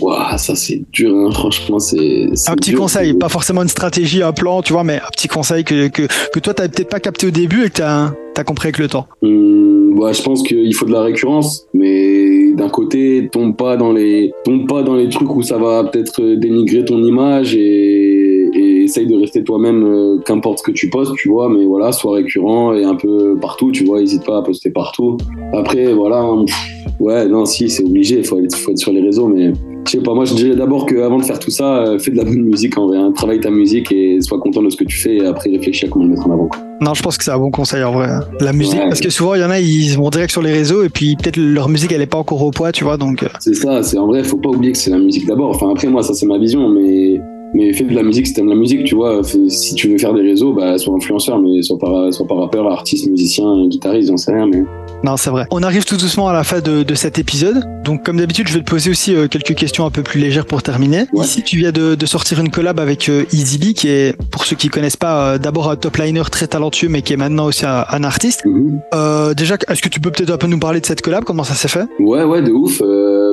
Wow, 0.00 0.36
ça 0.36 0.54
c'est 0.54 0.82
dur, 0.92 1.14
hein. 1.14 1.30
franchement, 1.32 1.78
c'est. 1.78 2.26
Un 2.46 2.54
petit 2.56 2.70
dur, 2.70 2.80
conseil, 2.80 3.14
pas 3.14 3.28
forcément 3.28 3.62
une 3.62 3.68
stratégie, 3.68 4.22
un 4.22 4.32
plan, 4.32 4.62
tu 4.62 4.72
vois, 4.72 4.84
mais 4.84 4.96
un 4.96 5.10
petit 5.12 5.28
conseil 5.28 5.64
que, 5.64 5.88
que, 5.88 6.02
que 6.32 6.40
toi 6.40 6.54
t'avais 6.54 6.68
peut-être 6.68 6.90
pas 6.90 7.00
capté 7.00 7.26
au 7.26 7.30
début 7.30 7.64
et 7.64 7.70
que 7.70 7.78
t'as 7.78 8.12
as 8.36 8.44
compris 8.44 8.68
avec 8.68 8.78
le 8.78 8.88
temps. 8.88 9.06
Mmh, 9.22 9.98
ouais, 9.98 10.14
je 10.14 10.22
pense 10.22 10.42
qu'il 10.42 10.72
faut 10.74 10.86
de 10.86 10.92
la 10.92 11.02
récurrence, 11.02 11.66
mais 11.74 12.52
d'un 12.52 12.68
côté, 12.68 13.28
tombe 13.32 13.56
pas 13.56 13.76
dans 13.76 13.92
les, 13.92 14.32
tombe 14.44 14.68
pas 14.68 14.82
dans 14.82 14.94
les 14.94 15.08
trucs 15.08 15.34
où 15.34 15.42
ça 15.42 15.58
va 15.58 15.84
peut-être 15.84 16.22
dénigrer 16.22 16.84
ton 16.84 17.02
image 17.02 17.54
et, 17.56 18.48
et 18.54 18.84
essaye 18.84 19.06
de 19.06 19.16
rester 19.16 19.42
toi-même, 19.42 19.84
euh, 19.84 20.18
qu'importe 20.24 20.58
ce 20.58 20.62
que 20.62 20.70
tu 20.70 20.88
postes, 20.88 21.14
tu 21.16 21.28
vois, 21.28 21.48
mais 21.48 21.64
voilà, 21.64 21.92
sois 21.92 22.14
récurrent 22.16 22.74
et 22.74 22.84
un 22.84 22.94
peu 22.94 23.36
partout, 23.40 23.72
tu 23.72 23.84
vois, 23.84 24.00
hésite 24.00 24.24
pas 24.24 24.38
à 24.38 24.42
poster 24.42 24.70
partout. 24.70 25.16
Après, 25.52 25.92
voilà, 25.92 26.24
pff, 26.46 26.56
ouais, 27.00 27.26
non, 27.26 27.44
si, 27.44 27.68
c'est 27.68 27.84
obligé, 27.84 28.18
il 28.18 28.24
faut 28.24 28.36
faut 28.36 28.70
être 28.70 28.78
sur 28.78 28.92
les 28.92 29.00
réseaux, 29.00 29.28
mais 29.28 29.52
je 29.86 29.92
sais 29.92 30.00
pas, 30.00 30.14
moi 30.14 30.24
je 30.24 30.34
dirais 30.34 30.56
d'abord 30.56 30.86
qu'avant 30.86 31.18
de 31.18 31.24
faire 31.24 31.38
tout 31.38 31.50
ça, 31.50 31.78
euh, 31.78 31.98
fais 31.98 32.10
de 32.10 32.16
la 32.16 32.24
bonne 32.24 32.42
musique 32.42 32.76
en 32.76 32.88
vrai. 32.88 32.98
Hein. 32.98 33.12
Travaille 33.14 33.40
ta 33.40 33.50
musique 33.50 33.90
et 33.92 34.20
sois 34.20 34.38
content 34.38 34.62
de 34.62 34.70
ce 34.70 34.76
que 34.76 34.84
tu 34.84 34.98
fais 34.98 35.16
et 35.16 35.26
après 35.26 35.50
réfléchis 35.50 35.86
à 35.86 35.88
comment 35.88 36.04
le 36.04 36.10
mettre 36.10 36.26
en 36.26 36.32
avant. 36.32 36.50
Non, 36.80 36.94
je 36.94 37.02
pense 37.02 37.16
que 37.18 37.24
c'est 37.24 37.30
un 37.30 37.38
bon 37.38 37.50
conseil 37.50 37.82
en 37.82 37.92
vrai. 37.92 38.08
La 38.40 38.52
musique, 38.52 38.78
ouais. 38.78 38.88
parce 38.88 39.00
que 39.00 39.10
souvent 39.10 39.34
il 39.34 39.40
y 39.40 39.44
en 39.44 39.50
a, 39.50 39.58
ils 39.58 39.96
vont 39.96 40.10
direct 40.10 40.30
sur 40.30 40.42
les 40.42 40.52
réseaux 40.52 40.84
et 40.84 40.88
puis 40.88 41.16
peut-être 41.16 41.36
leur 41.36 41.68
musique 41.68 41.92
elle 41.92 42.02
est 42.02 42.06
pas 42.06 42.18
encore 42.18 42.42
au 42.42 42.50
poids, 42.50 42.72
tu 42.72 42.84
vois. 42.84 42.96
Donc. 42.96 43.24
C'est 43.40 43.54
ça, 43.54 43.82
c'est 43.82 43.98
en 43.98 44.06
vrai, 44.06 44.22
faut 44.24 44.36
pas 44.36 44.50
oublier 44.50 44.72
que 44.72 44.78
c'est 44.78 44.90
la 44.90 44.98
musique 44.98 45.26
d'abord. 45.26 45.50
Enfin 45.50 45.70
après 45.70 45.88
moi 45.88 46.02
ça 46.02 46.14
c'est 46.14 46.26
ma 46.26 46.38
vision, 46.38 46.68
mais 46.68 47.20
mais 47.54 47.72
fais 47.72 47.84
de 47.84 47.94
la 47.94 48.02
musique 48.02 48.26
si 48.26 48.34
t'aimes 48.34 48.48
la 48.48 48.54
musique, 48.54 48.84
tu 48.84 48.94
vois. 48.94 49.22
Fais, 49.22 49.48
si 49.48 49.74
tu 49.74 49.88
veux 49.88 49.98
faire 49.98 50.14
des 50.14 50.22
réseaux, 50.22 50.52
bah 50.52 50.78
sois 50.78 50.94
influenceur, 50.94 51.40
mais 51.40 51.62
sois 51.62 51.78
pas, 51.78 52.12
sois 52.12 52.26
pas 52.26 52.34
rappeur, 52.34 52.70
artiste, 52.70 53.08
musicien, 53.08 53.66
guitariste, 53.68 54.08
j'en 54.08 54.16
sais 54.16 54.32
rien, 54.32 54.46
mais. 54.46 54.62
Non, 55.04 55.16
c'est 55.16 55.30
vrai. 55.30 55.46
On 55.50 55.62
arrive 55.62 55.84
tout 55.84 55.96
doucement 55.96 56.28
à 56.28 56.32
la 56.32 56.42
fin 56.44 56.60
de, 56.60 56.82
de 56.82 56.94
cet 56.94 57.18
épisode. 57.18 57.62
Donc, 57.84 58.04
comme 58.04 58.16
d'habitude, 58.16 58.48
je 58.48 58.54
vais 58.54 58.60
te 58.60 58.68
poser 58.68 58.90
aussi 58.90 59.14
euh, 59.14 59.28
quelques 59.28 59.54
questions 59.54 59.86
un 59.86 59.90
peu 59.90 60.02
plus 60.02 60.20
légères 60.20 60.44
pour 60.44 60.62
terminer. 60.62 61.06
Ouais. 61.12 61.24
Ici, 61.24 61.42
tu 61.42 61.56
viens 61.56 61.70
de, 61.70 61.94
de, 61.94 62.06
sortir 62.06 62.40
une 62.40 62.50
collab 62.50 62.80
avec 62.80 63.08
euh, 63.08 63.24
qui 63.24 63.88
est, 63.88 64.16
pour 64.30 64.44
ceux 64.44 64.56
qui 64.56 64.68
connaissent 64.68 64.96
pas, 64.96 65.34
euh, 65.34 65.38
d'abord 65.38 65.70
un 65.70 65.76
top 65.76 65.96
liner 65.98 66.22
très 66.30 66.48
talentueux, 66.48 66.88
mais 66.88 67.02
qui 67.02 67.12
est 67.12 67.16
maintenant 67.16 67.46
aussi 67.46 67.64
un, 67.64 67.84
un 67.88 68.04
artiste. 68.04 68.44
Mm 68.44 68.80
-hmm. 68.92 69.34
déjà, 69.34 69.56
est-ce 69.68 69.82
que 69.82 69.88
tu 69.88 70.00
peux 70.00 70.10
peut-être 70.10 70.30
un 70.30 70.36
peu 70.36 70.48
nous 70.48 70.58
parler 70.58 70.80
de 70.80 70.86
cette 70.86 71.00
collab? 71.00 71.24
Comment 71.24 71.44
ça 71.44 71.54
s'est 71.54 71.68
fait? 71.68 71.86
Ouais, 72.00 72.24
ouais, 72.24 72.42
de 72.42 72.50
ouf. 72.50 72.82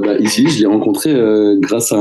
bah, 0.06 0.16
Easy 0.20 0.44
B, 0.44 0.50
je 0.50 0.60
l'ai 0.60 0.68
rencontré 0.68 1.10
grâce 1.68 1.92
à, 1.92 1.98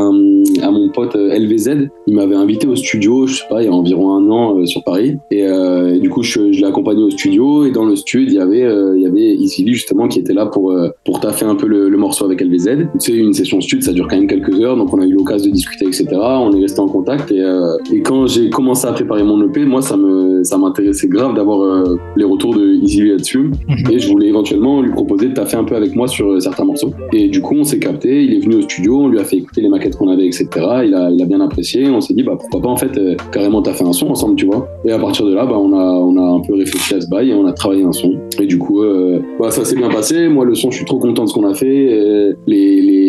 à, 0.67 0.71
mon 0.77 0.89
pote 0.97 1.15
LVZ. 1.17 1.69
Il 2.07 2.15
m'avait 2.15 2.37
invité 2.37 2.67
au 2.67 2.77
studio, 2.77 3.27
je 3.27 3.37
sais 3.37 3.45
pas, 3.49 3.63
il 3.63 3.67
y 3.67 3.69
a 3.69 3.73
environ 3.73 4.15
un 4.15 4.31
an 4.31 4.67
sur 4.67 4.83
Paris. 4.85 5.17
Et, 5.31 5.41
et, 5.41 5.99
du 6.01 6.11
coup, 6.11 6.23
je, 6.23 6.53
je 6.53 6.61
l'ai 6.61 6.67
accompagné 6.67 7.03
au 7.03 7.11
studio. 7.11 7.65
Et 7.65 7.71
dans 7.71 7.85
le 7.85 7.97
studio, 7.97 8.27
il 8.29 8.35
y 8.35 8.39
avait, 8.39 8.67
il 8.97 9.03
y 9.03 9.07
avait 9.07 9.35
Easy 9.35 9.65
B, 9.65 9.69
justement, 9.69 10.09
qui 10.09 10.19
était 10.21 10.35
là 10.35 10.47
pour, 10.47 10.75
pour 11.05 11.21
taffer 11.21 11.45
un 11.47 11.55
peu 11.55 11.67
le, 11.67 11.89
le 11.89 11.97
morceau 11.97 12.25
avec 12.25 12.41
LVZ. 12.41 12.87
C'est 12.99 13.13
une 13.13 13.33
session 13.33 13.61
stud, 13.61 13.83
ça 13.83 13.93
dure 13.93 14.07
quand 14.09 14.17
même 14.17 14.27
quelques 14.27 14.59
heures, 14.61 14.77
donc 14.77 14.93
on 14.93 15.01
a 15.01 15.07
eu 15.07 15.13
l'occasion 15.13 15.49
de 15.49 15.55
discuter, 15.55 15.87
etc. 15.87 16.07
On 16.13 16.53
est 16.53 16.61
resté 16.61 16.81
en 16.81 16.89
contact 16.89 17.31
et, 17.31 17.41
euh, 17.41 17.77
et 17.93 18.01
quand 18.01 18.27
j'ai 18.27 18.51
commencé 18.51 18.87
à 18.87 18.93
préparer 18.93 19.23
mon 19.23 19.43
EP, 19.47 19.65
moi 19.65 19.83
ça 19.83 19.97
me 19.97 20.43
ça 20.45 20.59
m'intéressait 20.59 21.09
grave 21.09 21.35
d'avoir 21.35 21.63
euh, 21.63 21.97
les 22.17 22.25
retours 22.25 22.55
de 22.55 22.75
Easy 22.75 23.03
là-dessus 23.09 23.51
Mhm. 23.69 23.91
et 23.91 23.99
je 23.99 24.09
voulais 24.11 24.29
éventuellement 24.29 24.81
lui 24.83 24.91
proposer 24.93 25.29
de 25.29 25.35
taffer 25.35 25.57
un 25.57 25.65
peu 25.65 25.75
avec 25.77 25.95
moi 25.95 26.07
sur 26.09 26.31
euh, 26.31 26.41
certains 26.41 26.65
morceaux. 26.65 26.93
Et 27.13 27.29
du 27.29 27.41
coup 27.41 27.55
on 27.57 27.65
s'est 27.65 27.79
capté, 27.79 28.25
il 28.25 28.35
est 28.35 28.41
venu 28.41 28.57
au 28.57 28.63
studio, 28.63 29.01
on 29.01 29.09
lui 29.09 29.19
a 29.19 29.25
fait 29.25 29.37
écouter 29.37 29.61
les 29.63 29.69
maquettes 29.69 29.97
qu'on 29.97 30.09
avait, 30.09 30.27
etc. 30.27 30.47
Il 30.85 30.95
a, 30.95 31.11
il 31.11 31.23
a 31.23 31.27
bien 31.27 31.41
apprécié, 31.41 31.89
on 31.97 32.01
s'est 32.01 32.15
dit 32.15 32.23
bah 32.23 32.37
pourquoi 32.39 32.61
pas 32.61 32.69
en 32.69 32.77
fait 32.77 32.97
euh, 32.97 33.17
carrément 33.33 33.63
taffer 33.63 33.85
un 33.85 33.93
son 33.93 34.09
ensemble, 34.09 34.37
tu 34.37 34.47
vois. 34.47 34.69
Et 34.85 34.93
à 34.93 34.99
partir 34.99 35.27
de 35.27 35.35
là, 35.35 35.47
bah 35.47 35.59
on 35.59 35.73
a 35.73 35.85
on 35.85 36.17
a 36.17 36.37
un 36.37 36.41
peu 36.41 36.55
réfléchi 36.55 36.95
à 36.95 37.01
ce 37.01 37.09
bail 37.09 37.31
et 37.31 37.35
on 37.35 37.47
a 37.47 37.53
travaillé 37.53 37.85
un 37.85 37.93
son. 37.93 38.15
Et 38.41 38.47
du 38.47 38.59
coup 38.59 38.83
euh, 38.83 39.21
bah, 39.39 39.51
ça 39.51 39.65
s'est 39.65 39.77
bien 39.77 39.89
passé. 39.89 40.29
Moi 40.29 40.45
le 40.45 40.55
son, 40.55 40.71
je 40.71 40.77
suis 40.77 40.87
trop 40.87 40.99
content 40.99 41.25
de 41.25 41.29
ce 41.29 41.35
qu'on 41.35 41.49
a 41.49 41.55
fait. 41.55 41.89
Euh, 41.93 42.35
les, 42.47 42.81
les 42.81 43.04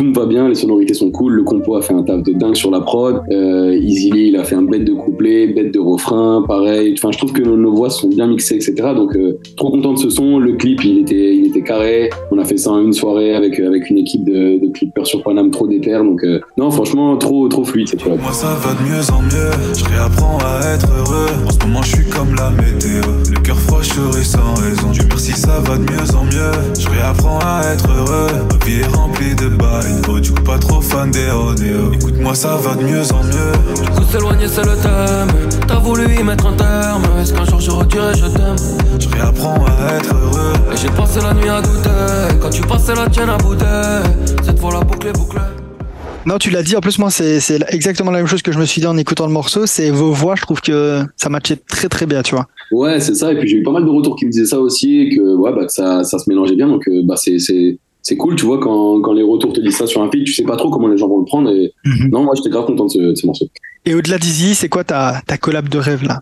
tout 0.00 0.06
me 0.06 0.14
va 0.14 0.24
bien, 0.24 0.48
les 0.48 0.54
sonorités 0.54 0.94
sont 0.94 1.10
cool, 1.10 1.34
le 1.34 1.42
compo 1.42 1.76
a 1.76 1.82
fait 1.82 1.92
un 1.92 2.02
taf 2.02 2.22
de 2.22 2.32
dingue 2.32 2.54
sur 2.56 2.70
la 2.70 2.80
prod, 2.80 3.20
euh, 3.30 3.78
Easy 3.78 4.10
Lee, 4.10 4.28
il 4.28 4.36
a 4.36 4.44
fait 4.44 4.54
un 4.54 4.62
bête 4.62 4.86
de 4.86 4.94
couplet, 4.94 5.46
bête 5.48 5.74
de 5.74 5.78
refrain, 5.78 6.42
pareil, 6.48 6.94
enfin 6.96 7.10
je 7.12 7.18
trouve 7.18 7.34
que 7.34 7.42
nos, 7.42 7.74
voix 7.74 7.90
sont 7.90 8.08
bien 8.08 8.26
mixées, 8.26 8.54
etc. 8.54 8.72
Donc 8.96 9.14
euh, 9.14 9.38
trop 9.58 9.70
content 9.70 9.92
de 9.92 9.98
ce 9.98 10.08
son, 10.08 10.38
le 10.38 10.54
clip 10.54 10.82
il 10.84 11.00
était, 11.00 11.36
il 11.36 11.48
était 11.48 11.60
carré, 11.60 12.08
on 12.30 12.38
a 12.38 12.46
fait 12.46 12.56
ça 12.56 12.70
en 12.70 12.80
une 12.80 12.94
soirée 12.94 13.34
avec, 13.34 13.60
avec 13.60 13.90
une 13.90 13.98
équipe 13.98 14.24
de, 14.24 14.58
de 14.58 14.72
clippers 14.72 15.06
sur 15.06 15.22
Paname 15.22 15.50
trop 15.50 15.66
déter, 15.66 15.92
donc 15.92 16.24
euh, 16.24 16.40
non 16.56 16.70
franchement 16.70 17.18
trop, 17.18 17.46
trop 17.48 17.64
fluide 17.64 17.88
cette 17.88 18.00
fois. 18.00 18.16
Moi 18.16 18.32
ça 18.32 18.54
va 18.54 18.72
de 18.72 18.88
mieux 18.88 19.10
en 19.12 19.20
mieux, 19.20 19.50
je 19.76 19.84
réapprends 19.84 20.38
à 20.38 20.76
être 20.76 20.88
heureux, 20.90 21.28
en 21.46 21.50
ce 21.50 21.58
moment 21.66 21.82
je 21.82 21.96
suis 21.96 22.06
comme 22.06 22.34
la 22.36 22.48
météo, 22.52 23.02
le 23.30 23.38
cœur 23.42 23.58
froid 23.58 23.82
je 23.82 24.22
sans 24.22 24.54
raison, 24.54 24.92
Dieu 24.92 25.04
merci 25.10 25.32
ça 25.32 25.60
va 25.60 25.76
de 25.76 25.82
mieux 25.82 26.16
en 26.16 26.24
mieux, 26.24 26.52
je 26.78 26.88
réapprends 26.88 27.38
à 27.40 27.74
être 27.74 27.86
heureux, 27.90 28.28
ma 28.48 28.64
vie 28.64 28.80
est 28.80 28.96
remplie 28.96 29.34
de 29.34 29.48
bails, 29.48 29.89
oh, 30.08 30.20
du 30.20 30.32
coup 30.32 30.42
pas 30.42 30.58
trop 30.58 30.80
fan 30.80 31.10
des 31.10 31.30
rodéos, 31.30 31.92
écoute-moi 31.92 32.34
ça 32.34 32.56
va 32.56 32.74
de 32.74 32.84
mieux 32.84 33.12
en 33.12 33.22
mieux. 33.24 33.82
Du 33.82 33.90
coup 33.90 34.04
s'éloigner 34.10 34.48
c'est 34.48 34.64
le 34.64 34.76
thème, 34.76 35.48
t'as 35.66 35.78
voulu 35.78 36.04
y 36.14 36.22
mettre 36.22 36.46
un 36.46 36.54
terme, 36.54 37.02
est-ce 37.20 37.32
qu'un 37.32 37.44
jour 37.44 37.60
je 37.60 37.70
redirai 37.70 38.14
je 38.14 38.26
t'aime? 38.26 38.56
Je 38.98 39.08
réapprends 39.08 39.64
à 39.66 39.94
être 39.94 40.14
heureux, 40.14 40.52
et 40.72 40.76
j'ai 40.76 40.90
passé 40.90 41.20
la 41.20 41.34
nuit 41.34 41.48
à 41.48 41.60
douter, 41.60 42.38
quand 42.40 42.50
tu 42.50 42.62
passais 42.62 42.94
la 42.94 43.08
tienne 43.08 43.30
à 43.30 43.36
bouder, 43.38 44.00
cette 44.44 44.58
fois 44.58 44.72
la 44.72 44.80
boucle 44.80 45.06
est 45.06 45.12
bouclée. 45.12 45.40
Non, 46.26 46.36
tu 46.36 46.50
l'as 46.50 46.62
dit. 46.62 46.76
En 46.76 46.80
plus, 46.80 46.98
moi, 46.98 47.10
c'est 47.10 47.40
exactement 47.70 48.10
la 48.10 48.18
même 48.18 48.26
chose 48.26 48.42
que 48.42 48.52
je 48.52 48.58
me 48.58 48.66
suis 48.66 48.82
dit 48.82 48.86
en 48.86 48.98
écoutant 48.98 49.26
le 49.26 49.32
morceau. 49.32 49.64
C'est 49.64 49.88
vos 49.90 50.12
voix. 50.12 50.34
Je 50.36 50.42
trouve 50.42 50.60
que 50.60 51.02
ça 51.16 51.30
matchait 51.30 51.56
très 51.56 51.88
très 51.88 52.04
bien, 52.04 52.20
tu 52.20 52.34
vois. 52.34 52.46
Ouais, 52.72 53.00
c'est 53.00 53.14
ça. 53.14 53.32
Et 53.32 53.38
puis 53.38 53.48
j'ai 53.48 53.56
eu 53.56 53.62
pas 53.62 53.70
mal 53.70 53.86
de 53.86 53.88
retours 53.88 54.16
qui 54.16 54.26
me 54.26 54.30
disaient 54.30 54.44
ça 54.44 54.60
aussi, 54.60 55.16
que 55.16 55.36
ouais, 55.36 55.50
bah, 55.54 55.64
que 55.64 55.72
ça, 55.72 56.04
ça 56.04 56.18
se 56.18 56.28
mélangeait 56.28 56.56
bien. 56.56 56.68
Donc 56.68 56.86
euh, 56.88 57.00
bah, 57.06 57.14
c'est 57.16 57.38
c'est 58.02 58.16
cool, 58.16 58.34
tu 58.36 58.46
vois, 58.46 58.58
quand, 58.58 59.00
quand 59.02 59.12
les 59.12 59.22
retours 59.22 59.52
te 59.52 59.60
disent 59.60 59.76
ça 59.76 59.86
sur 59.86 60.02
un 60.02 60.10
feed, 60.10 60.24
tu 60.24 60.32
sais 60.32 60.44
pas 60.44 60.56
trop 60.56 60.70
comment 60.70 60.88
les 60.88 60.98
gens 60.98 61.08
vont 61.08 61.18
le 61.18 61.24
prendre. 61.24 61.50
Et 61.50 61.72
Mm 61.84 61.90
-hmm. 61.92 62.10
non, 62.14 62.22
moi, 62.24 62.34
j'étais 62.36 62.50
grave 62.54 62.66
content 62.66 62.86
de 62.86 62.90
ce, 62.90 62.98
de 62.98 63.14
ce 63.14 63.26
morceau. 63.26 63.46
Et 63.88 63.94
au-delà 63.94 64.18
d'Easy, 64.18 64.54
c'est 64.54 64.68
quoi 64.74 64.84
ta, 64.84 65.00
ta 65.26 65.36
collab 65.44 65.68
de 65.68 65.78
rêve 65.78 66.02
là? 66.10 66.16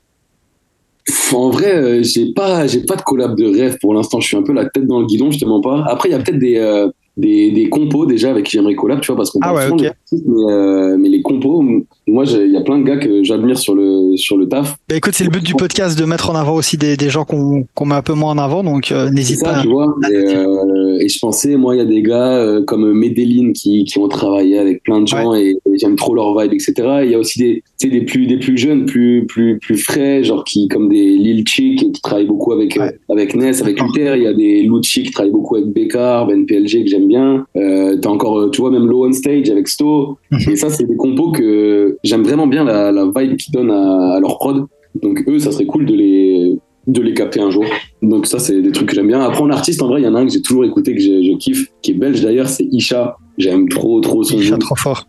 En 1.33 1.49
vrai, 1.51 1.73
euh, 1.75 2.03
j'ai 2.03 2.27
pas, 2.39 2.67
j'ai 2.67 2.83
pas 2.91 2.97
de 2.97 3.03
collab 3.03 3.33
de 3.43 3.47
rêve 3.59 3.77
pour 3.83 3.93
l'instant. 3.95 4.21
Je 4.21 4.27
suis 4.29 4.37
un 4.37 4.43
peu 4.49 4.53
la 4.53 4.67
tête 4.73 4.87
dans 4.87 5.01
le 5.01 5.07
guidon, 5.07 5.31
je 5.31 5.39
te 5.39 5.47
mens 5.53 5.61
pas. 5.61 5.79
Après, 5.95 6.07
il 6.09 6.13
y 6.13 6.15
a 6.15 6.21
peut-être 6.23 6.39
des, 6.49 6.57
euh, 6.59 6.89
des, 7.19 7.51
des, 7.51 7.69
compos 7.69 8.07
déjà 8.07 8.31
avec 8.31 8.47
qui 8.47 8.53
j'aimerais 8.53 8.75
collab, 8.75 9.01
tu 9.01 9.09
vois, 9.09 9.17
parce 9.17 9.31
qu'on 9.31 9.41
ah 9.43 9.53
parle 9.53 9.57
ouais, 9.57 9.63
souvent 9.65 9.75
okay. 9.77 9.85
de 9.85 9.89
artistes, 9.89 10.25
mais, 10.27 10.53
euh, 10.53 10.97
mais, 10.99 11.09
les 11.09 11.21
compos, 11.21 11.65
moi, 12.07 12.25
il 12.27 12.53
y 12.53 12.57
a 12.57 12.61
plein 12.61 12.79
de 12.79 12.85
gars 12.85 12.97
que 12.97 13.23
j'admire 13.25 13.59
sur 13.59 13.75
le, 13.75 14.17
sur 14.17 14.37
le 14.37 14.49
taf. 14.49 14.77
Bah 14.89 14.97
écoute, 14.97 15.15
c'est 15.15 15.25
le 15.25 15.31
but 15.31 15.43
du 15.43 15.55
podcast 15.55 15.99
de 15.99 16.05
mettre 16.05 16.31
en 16.31 16.35
avant 16.35 16.55
aussi 16.55 16.77
des, 16.77 16.97
des 16.97 17.11
gens 17.11 17.25
qu'on 17.25 17.65
qu 17.65 17.85
met 17.85 17.95
un 17.95 18.03
peu 18.03 18.15
moins 18.15 18.33
en 18.33 18.39
avant, 18.39 18.63
donc 18.63 18.93
euh, 18.93 19.11
n'hésite 19.11 19.43
pas. 19.43 19.61
Tu 19.63 19.69
vois, 19.69 19.97
et, 20.11 20.15
euh, 20.15 20.99
et, 21.01 21.09
je 21.09 21.19
pensais, 21.19 21.57
moi, 21.57 21.75
il 21.75 21.79
y 21.79 21.83
a 21.83 21.85
des 21.85 22.03
gars 22.03 22.61
comme 22.67 22.93
Medellin 22.93 23.53
qui, 23.53 23.85
qui 23.85 23.99
ont 23.99 24.09
travaillé 24.09 24.59
avec 24.59 24.83
plein 24.85 25.01
de 25.01 25.07
gens 25.07 25.33
ouais. 25.33 25.43
et, 25.43 25.51
et 25.51 25.79
j'aime 25.79 25.97
trop 25.97 26.15
leur 26.15 26.39
vibe, 26.39 26.53
etc. 26.53 26.75
Il 27.05 27.11
y 27.11 27.15
a 27.15 27.19
aussi 27.19 27.39
des, 27.39 27.63
des 27.83 28.03
plus, 28.03 28.27
des 28.27 28.39
plus 28.39 28.57
jeunes, 28.57 28.87
plus, 28.87 29.27
plus, 29.27 29.59
plus 29.59 29.77
frais, 29.77 30.23
genre 30.23 30.45
qui, 30.45 30.69
comme 30.69 30.89
des 30.89 31.17
Lil 31.17 31.47
Chick 31.47 31.79
qui 31.79 32.01
travaillent 32.01 32.27
beaucoup 32.27 32.53
avec, 32.53 32.77
ouais. 32.77 32.97
avec 33.09 33.35
Ness, 33.35 33.61
avec 33.61 33.81
Luther. 33.81 34.17
Il 34.17 34.23
y 34.23 34.27
a 34.27 34.33
des 34.33 34.63
Lucci 34.63 35.03
qui 35.03 35.11
travaillent 35.11 35.33
beaucoup 35.33 35.57
avec 35.57 35.69
Bekar, 35.73 36.27
Ben 36.27 36.47
PLG 36.47 36.85
que 36.85 36.91
j'aime 36.91 37.08
bien. 37.09 37.47
Euh, 37.57 37.97
T'as 38.01 38.11
encore, 38.11 38.51
tu 38.51 38.61
vois, 38.61 38.71
même 38.71 38.87
Low 38.87 39.07
on 39.07 39.13
Stage 39.13 39.51
avec 39.51 39.67
Sto. 39.69 40.19
Mhm. 40.31 40.53
et 40.53 40.57
ça, 40.57 40.71
c'est 40.71 40.85
des 40.85 40.97
compos 40.97 41.33
que 41.33 41.97
j'aime 42.05 42.23
vraiment 42.23 42.47
bien 42.47 42.65
la, 42.65 42.93
la 42.93 43.05
vibe 43.05 43.37
qu'ils 43.37 43.53
donnent 43.53 43.71
à, 43.71 44.15
à, 44.17 44.21
leur 44.21 44.39
prod. 44.39 44.67
Donc 45.03 45.25
eux, 45.29 45.39
ça 45.39 45.51
serait 45.51 45.67
cool 45.67 45.87
de 45.87 45.95
les, 45.95 46.57
de 46.87 47.03
les 47.03 47.15
capter 47.15 47.41
un 47.41 47.51
jour. 47.51 47.65
Donc 48.03 48.27
ça, 48.27 48.39
c'est 48.39 48.61
des 48.63 48.73
trucs 48.73 48.89
que 48.89 48.95
j'aime 48.95 49.09
bien. 49.09 49.21
Après, 49.21 49.43
en 49.43 49.51
artiste, 49.51 49.83
en 49.83 49.89
vrai, 49.89 50.01
il 50.01 50.05
y 50.05 50.09
en 50.09 50.15
a 50.15 50.21
un 50.21 50.27
que 50.27 50.33
j'ai 50.33 50.43
toujours 50.43 50.65
écouté, 50.65 50.95
que 50.95 51.01
je, 51.01 51.23
je 51.23 51.37
kiffe, 51.37 51.67
qui 51.83 51.93
est 51.93 51.95
belge 51.95 52.23
d'ailleurs, 52.23 52.49
c'est 52.49 52.65
Isha. 52.71 53.17
J'aime 53.37 53.69
trop, 53.69 54.01
trop 54.01 54.23
son 54.25 54.39
Isha, 54.39 54.57
trop 54.59 54.75
fort. 54.77 55.07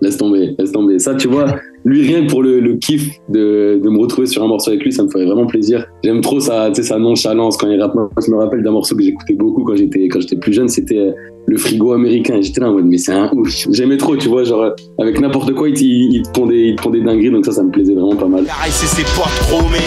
Laisse 0.00 0.16
tomber, 0.16 0.54
laisse 0.58 0.72
tomber. 0.72 0.98
Ça, 0.98 1.14
tu 1.14 1.28
vois, 1.28 1.46
lui, 1.84 2.06
rien 2.06 2.26
que 2.26 2.30
pour 2.30 2.42
le, 2.42 2.76
kiff 2.76 3.08
de, 3.28 3.80
de, 3.82 3.88
me 3.88 3.98
retrouver 3.98 4.26
sur 4.26 4.42
un 4.42 4.48
morceau 4.48 4.70
avec 4.70 4.82
lui, 4.82 4.92
ça 4.92 5.02
me 5.02 5.08
ferait 5.08 5.24
vraiment 5.24 5.46
plaisir. 5.46 5.86
J'aime 6.02 6.20
trop 6.20 6.40
sa, 6.40 6.72
sa 6.74 6.98
nonchalance 6.98 7.56
quand 7.56 7.68
il 7.68 7.80
rappe. 7.80 7.96
Je 8.24 8.30
me 8.30 8.36
rappelle 8.36 8.62
d'un 8.62 8.72
morceau 8.72 8.96
que 8.96 9.02
j'écoutais 9.02 9.34
beaucoup 9.34 9.64
quand 9.64 9.76
j'étais 9.76 10.08
quand 10.08 10.20
j'étais 10.20 10.36
plus 10.36 10.52
jeune, 10.52 10.68
c'était 10.68 11.14
le 11.46 11.56
frigo 11.56 11.92
américain. 11.92 12.38
J'étais 12.40 12.60
là 12.60 12.70
en 12.70 12.74
mode, 12.74 12.86
mais 12.86 12.98
c'est 12.98 13.12
un 13.12 13.30
ouf. 13.32 13.66
J'aimais 13.70 13.96
trop, 13.96 14.16
tu 14.16 14.28
vois, 14.28 14.44
genre, 14.44 14.72
avec 14.98 15.20
n'importe 15.20 15.54
quoi, 15.54 15.68
il, 15.68 15.76
il, 15.80 16.22
te 16.22 16.30
pondait, 16.30 16.68
il 16.68 16.76
te 16.76 16.82
pondait 16.82 17.00
dingueries, 17.00 17.30
donc 17.30 17.46
ça, 17.46 17.52
ça 17.52 17.62
me 17.62 17.70
plaisait 17.70 17.94
vraiment 17.94 18.16
pas 18.16 18.26
mal. 18.26 18.44
c'est 18.68 18.86
ses 18.86 19.04
portes 19.14 19.38
chromées, 19.48 19.78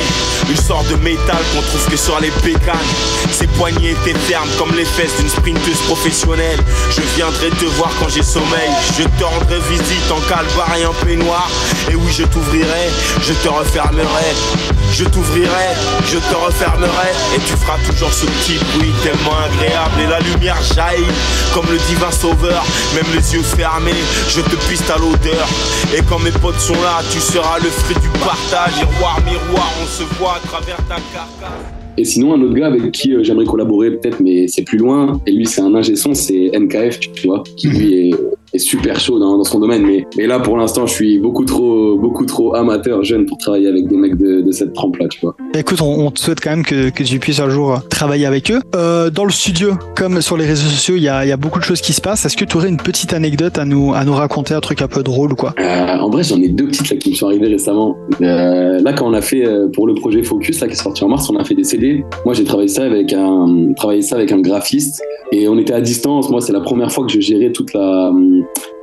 une 0.50 0.56
sorte 0.56 0.90
de 0.90 0.96
métal 1.04 1.38
qu'on 1.54 1.62
trouve 1.62 1.90
que 1.92 1.98
sur 1.98 2.20
les 2.22 2.32
bécanes. 2.44 2.76
Ses 3.32 3.48
poignets 3.48 3.92
étaient 3.92 4.18
fermes 4.18 4.50
comme 4.58 4.76
les 4.76 4.86
fesses 4.86 5.18
d'une 5.20 5.30
sprinteuse 5.30 5.82
professionnelle. 5.88 6.60
Je 6.92 7.02
viendrai 7.16 7.50
te 7.50 7.66
voir 7.78 7.92
quand 8.00 8.10
j'ai 8.10 8.24
sommeil, 8.24 8.72
je 8.98 9.04
te 9.04 9.24
rendrai 9.24 9.60
visite 9.70 10.12
en 10.12 10.20
calbar 10.28 10.72
et 10.80 10.86
en 10.86 10.94
peignoir. 11.06 11.50
Et 11.92 11.96
oui, 11.96 12.12
je 12.12 12.24
t'ouvrirai, 12.24 12.88
je 13.22 13.34
te 13.34 13.50
refermerai. 13.50 14.32
Je 14.92 15.04
t'ouvrirai, 15.06 15.70
je 16.06 16.18
te 16.18 16.36
refermerai. 16.36 17.12
Et 17.36 17.40
tu 17.40 17.54
feras 17.54 17.78
toujours 17.88 18.12
ce 18.12 18.26
petit 18.26 18.58
bruit 18.76 18.92
tellement 19.04 19.38
agréable. 19.38 20.02
Et 20.04 20.08
la 20.08 20.20
lumière 20.20 20.58
jaillit 20.74 21.06
comme 21.54 21.66
le 21.72 21.78
divin 21.88 22.12
sauveur. 22.12 22.64
Même 22.96 23.06
les 23.14 23.34
yeux 23.34 23.44
fermés, 23.44 24.02
je 24.28 24.42
te 24.42 24.56
piste 24.70 24.90
à 24.90 24.98
l'odeur. 24.98 25.48
Et 25.96 26.02
quand 26.08 26.20
mes 26.20 26.32
potes 26.32 26.60
sont 26.60 26.82
là, 26.82 27.02
tu 27.12 27.20
seras 27.20 27.60
le 27.60 27.70
fruit 27.70 27.96
du 27.96 28.10
partage. 28.20 28.76
Miroir, 28.78 29.20
miroir, 29.26 29.72
on 29.82 29.88
se 29.88 30.04
voit 30.18 30.36
à 30.36 30.48
travers 30.48 30.78
ta 30.88 30.96
carcasse. 31.14 31.80
Et 31.98 32.06
sinon, 32.06 32.34
un 32.34 32.42
autre 32.42 32.54
gars 32.54 32.68
avec 32.68 32.92
qui 32.92 33.14
euh, 33.14 33.24
j'aimerais 33.24 33.46
collaborer 33.46 33.92
peut-être, 33.92 34.22
mais 34.22 34.48
c'est 34.48 34.62
plus 34.62 34.78
loin, 34.78 35.20
et 35.26 35.34
lui 35.34 35.46
c'est 35.46 35.60
un 35.60 35.76
ingé 35.76 35.98
son, 35.98 36.14
c'est 36.14 36.50
NKF, 36.58 36.98
tu 37.00 37.28
vois, 37.28 37.44
qui 37.58 37.68
lui 37.68 37.94
est 37.94 38.16
est 38.54 38.60
super 38.60 39.00
chaud 39.00 39.20
dans, 39.20 39.38
dans 39.38 39.44
son 39.44 39.60
domaine. 39.60 39.86
Mais, 39.86 40.06
mais 40.18 40.28
là, 40.28 40.40
pour 40.40 40.58
l'instant, 40.58 40.86
je 40.88 40.94
suis 40.94 41.20
beaucoup 41.20 41.46
trop, 41.46 41.98
beaucoup 41.98 42.26
trop 42.26 42.56
amateur, 42.56 43.04
jeune 43.04 43.26
pour 43.26 43.38
travailler 43.38 43.68
avec 43.68 43.88
des 43.88 43.98
mecs 43.98 44.18
de, 44.18 44.42
de 44.42 44.52
cette 44.52 44.74
trempe-là, 44.74 45.08
tu 45.08 45.20
vois. 45.22 45.36
Écoute, 45.54 45.82
on, 45.82 46.08
on, 46.08 46.12
te 46.12 46.20
souhaite 46.20 46.40
quand 46.42 46.52
même 46.52 46.66
que, 46.66 46.90
que 46.90 47.04
tu 47.04 47.20
puisses 47.20 47.40
un 47.40 47.50
jour 47.50 47.82
travailler 47.90 48.26
avec 48.26 48.52
eux. 48.52 48.60
Euh, 48.76 49.10
dans 49.10 49.26
le 49.26 49.32
studio, 49.32 49.74
comme 49.96 50.22
sur 50.22 50.38
les 50.38 50.46
réseaux 50.46 50.70
sociaux, 50.70 50.96
il 50.98 51.04
y 51.04 51.10
a, 51.10 51.26
y 51.26 51.32
a, 51.32 51.38
beaucoup 51.38 51.60
de 51.60 51.64
choses 51.64 51.82
qui 51.82 51.94
se 51.94 52.02
passent. 52.02 52.26
Est-ce 52.26 52.38
que 52.38 52.46
tu 52.46 52.58
aurais 52.58 52.70
une 52.70 52.78
petite 52.78 53.14
anecdote 53.14 53.58
à 53.58 53.66
nous, 53.66 53.94
à 53.94 54.04
nous 54.04 54.14
raconter, 54.14 54.54
un 54.54 54.60
truc 54.60 54.82
un 54.82 54.88
peu 54.88 55.04
drôle 55.04 55.34
ou 55.34 55.36
quoi? 55.36 55.54
Euh, 55.60 55.98
En 55.98 56.10
vrai, 56.10 56.24
j'en 56.24 56.42
ai 56.42 56.50
deux 56.50 56.68
petites 56.68 56.90
là, 56.90 56.98
qui 56.98 57.12
me 57.12 57.16
sont 57.16 57.28
arrivées 57.28 57.48
récemment. 57.48 57.96
Euh, 58.22 58.80
là, 58.80 58.94
quand 58.94 59.08
on 59.08 59.14
a 59.14 59.22
fait 59.22 59.46
pour 59.74 59.88
le 59.88 59.94
projet 59.94 60.24
Focus, 60.24 60.60
là, 60.62 60.68
qui 60.68 60.74
est 60.74 60.76
sorti 60.76 61.04
en 61.04 61.10
mars, 61.10 61.30
on 61.30 61.38
a 61.38 61.44
fait 61.44 61.56
des 61.56 61.64
CD. 61.64 62.04
Moi, 62.26 62.34
j'ai 62.34 62.44
travaillé 62.44 62.68
ça 62.68 62.84
avec 62.84 63.14
un, 63.14 63.74
travaillé 63.76 64.02
ça 64.02 64.16
avec 64.16 64.32
un 64.32 64.40
graphiste 64.40 65.02
et 65.32 65.48
on 65.48 65.58
était 65.58 65.74
à 65.74 65.82
distance. 65.82 66.30
Moi, 66.30 66.42
c'est 66.42 66.54
la 66.54 66.62
première 66.62 66.92
fois 66.92 67.06
que 67.06 67.12
je 67.12 67.20
gérais 67.20 67.52
toute 67.52 67.74
la, 67.74 68.12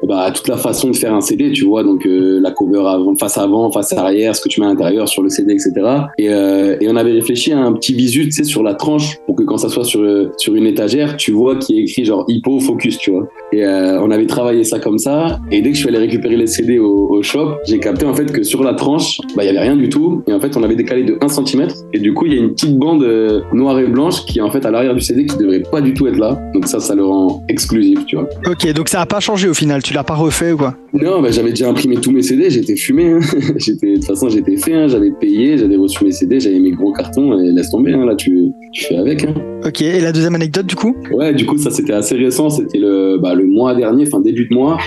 bah, 0.06 0.30
toute 0.30 0.48
la 0.48 0.56
façon 0.56 0.90
de 0.90 0.96
faire 0.96 1.14
un 1.14 1.20
CD, 1.20 1.50
tu 1.50 1.64
vois, 1.64 1.82
donc 1.82 2.06
euh, 2.06 2.38
la 2.40 2.52
cover 2.52 2.84
avant, 2.86 3.16
face 3.16 3.38
avant, 3.38 3.70
face 3.72 3.92
arrière, 3.92 4.36
ce 4.36 4.40
que 4.40 4.48
tu 4.48 4.60
mets 4.60 4.66
à 4.66 4.70
l'intérieur 4.70 5.08
sur 5.08 5.22
le 5.22 5.28
CD, 5.28 5.54
etc. 5.54 5.72
Et, 6.16 6.28
euh, 6.30 6.76
et, 6.80 6.88
on 6.88 6.96
avait 6.96 7.12
réfléchi 7.12 7.52
à 7.52 7.58
un 7.58 7.72
petit 7.72 7.92
visu, 7.92 8.24
tu 8.26 8.30
sais, 8.30 8.44
sur 8.44 8.62
la 8.62 8.74
tranche 8.74 9.18
pour 9.26 9.34
que 9.34 9.42
quand 9.42 9.58
ça 9.58 9.68
soit 9.68 9.84
sur 9.84 10.30
sur 10.36 10.54
une 10.54 10.66
étagère, 10.66 11.16
tu 11.16 11.32
vois 11.32 11.56
qui 11.56 11.78
est 11.78 11.82
écrit 11.82 12.04
genre 12.04 12.24
hypo 12.28 12.60
focus, 12.60 12.98
tu 12.98 13.10
vois. 13.10 13.28
Et 13.56 13.64
euh, 13.64 13.98
on 14.02 14.10
avait 14.10 14.26
travaillé 14.26 14.64
ça 14.64 14.78
comme 14.78 14.98
ça. 14.98 15.40
Et 15.50 15.62
dès 15.62 15.70
que 15.70 15.76
je 15.76 15.80
suis 15.80 15.88
allé 15.88 15.96
récupérer 15.96 16.36
les 16.36 16.46
CD 16.46 16.78
au, 16.78 17.08
au 17.08 17.22
shop, 17.22 17.54
j'ai 17.66 17.78
capté 17.78 18.04
en 18.04 18.12
fait 18.12 18.30
que 18.30 18.42
sur 18.42 18.62
la 18.62 18.74
tranche, 18.74 19.18
bah 19.34 19.44
il 19.44 19.46
y 19.46 19.48
avait 19.48 19.60
rien 19.60 19.76
du 19.76 19.88
tout. 19.88 20.22
Et 20.26 20.32
en 20.34 20.40
fait, 20.40 20.58
on 20.58 20.62
avait 20.62 20.74
décalé 20.74 21.04
de 21.04 21.16
1 21.22 21.28
cm. 21.28 21.68
Et 21.94 21.98
du 21.98 22.12
coup, 22.12 22.26
il 22.26 22.34
y 22.34 22.36
a 22.36 22.38
une 22.38 22.50
petite 22.50 22.76
bande 22.76 23.02
euh, 23.02 23.40
noire 23.54 23.78
et 23.78 23.86
blanche 23.86 24.26
qui 24.26 24.40
est 24.40 24.42
en 24.42 24.50
fait 24.50 24.66
à 24.66 24.70
l'arrière 24.70 24.94
du 24.94 25.00
CD 25.00 25.24
qui 25.24 25.38
devrait 25.38 25.62
pas 25.62 25.80
du 25.80 25.94
tout 25.94 26.06
être 26.06 26.18
là. 26.18 26.38
Donc 26.52 26.66
ça, 26.66 26.80
ça 26.80 26.94
le 26.94 27.06
rend 27.06 27.42
exclusif, 27.48 28.04
tu 28.04 28.16
vois. 28.16 28.28
Ok, 28.46 28.70
donc 28.74 28.90
ça 28.90 29.00
a 29.00 29.06
pas 29.06 29.20
changé 29.20 29.48
au 29.48 29.54
final. 29.54 29.82
Tu 29.82 29.94
l'as 29.94 30.04
pas 30.04 30.16
refait 30.16 30.52
ou 30.52 30.58
quoi? 30.58 30.74
Non, 30.92 31.22
bah, 31.22 31.30
j'avais 31.30 31.50
déjà 31.50 31.70
imprimé 31.70 31.96
tous 31.96 32.10
mes 32.10 32.22
CD, 32.22 32.50
j'étais 32.50 32.76
fumé. 32.76 33.12
Hein. 33.12 33.20
j'étais, 33.56 33.92
de 33.92 33.94
toute 33.96 34.04
façon, 34.04 34.28
j'étais 34.28 34.58
fait, 34.58 34.74
hein. 34.74 34.88
j'avais 34.88 35.12
payé, 35.12 35.56
j'avais 35.56 35.76
reçu 35.76 36.04
mes 36.04 36.12
CD, 36.12 36.40
j'avais 36.40 36.58
mes 36.58 36.72
gros 36.72 36.92
cartons 36.92 37.38
et 37.38 37.52
laisse 37.52 37.70
tomber, 37.70 37.94
hein. 37.94 38.04
là, 38.04 38.14
tu, 38.14 38.52
tu 38.72 38.84
fais 38.84 38.96
avec. 38.96 39.26
Ok, 39.64 39.80
et 39.82 40.00
la 40.00 40.12
deuxième 40.12 40.34
anecdote 40.34 40.66
du 40.66 40.76
coup? 40.76 40.94
Ouais, 41.12 41.34
du 41.34 41.46
coup, 41.46 41.58
ça 41.58 41.70
c'était 41.70 41.92
assez 41.92 42.14
récent, 42.14 42.50
c'était 42.50 42.78
le, 42.78 43.18
bah, 43.18 43.34
le 43.34 43.45
mois 43.46 43.74
dernier, 43.74 44.04
enfin 44.06 44.20
début 44.20 44.46
de 44.46 44.54
mois. 44.54 44.78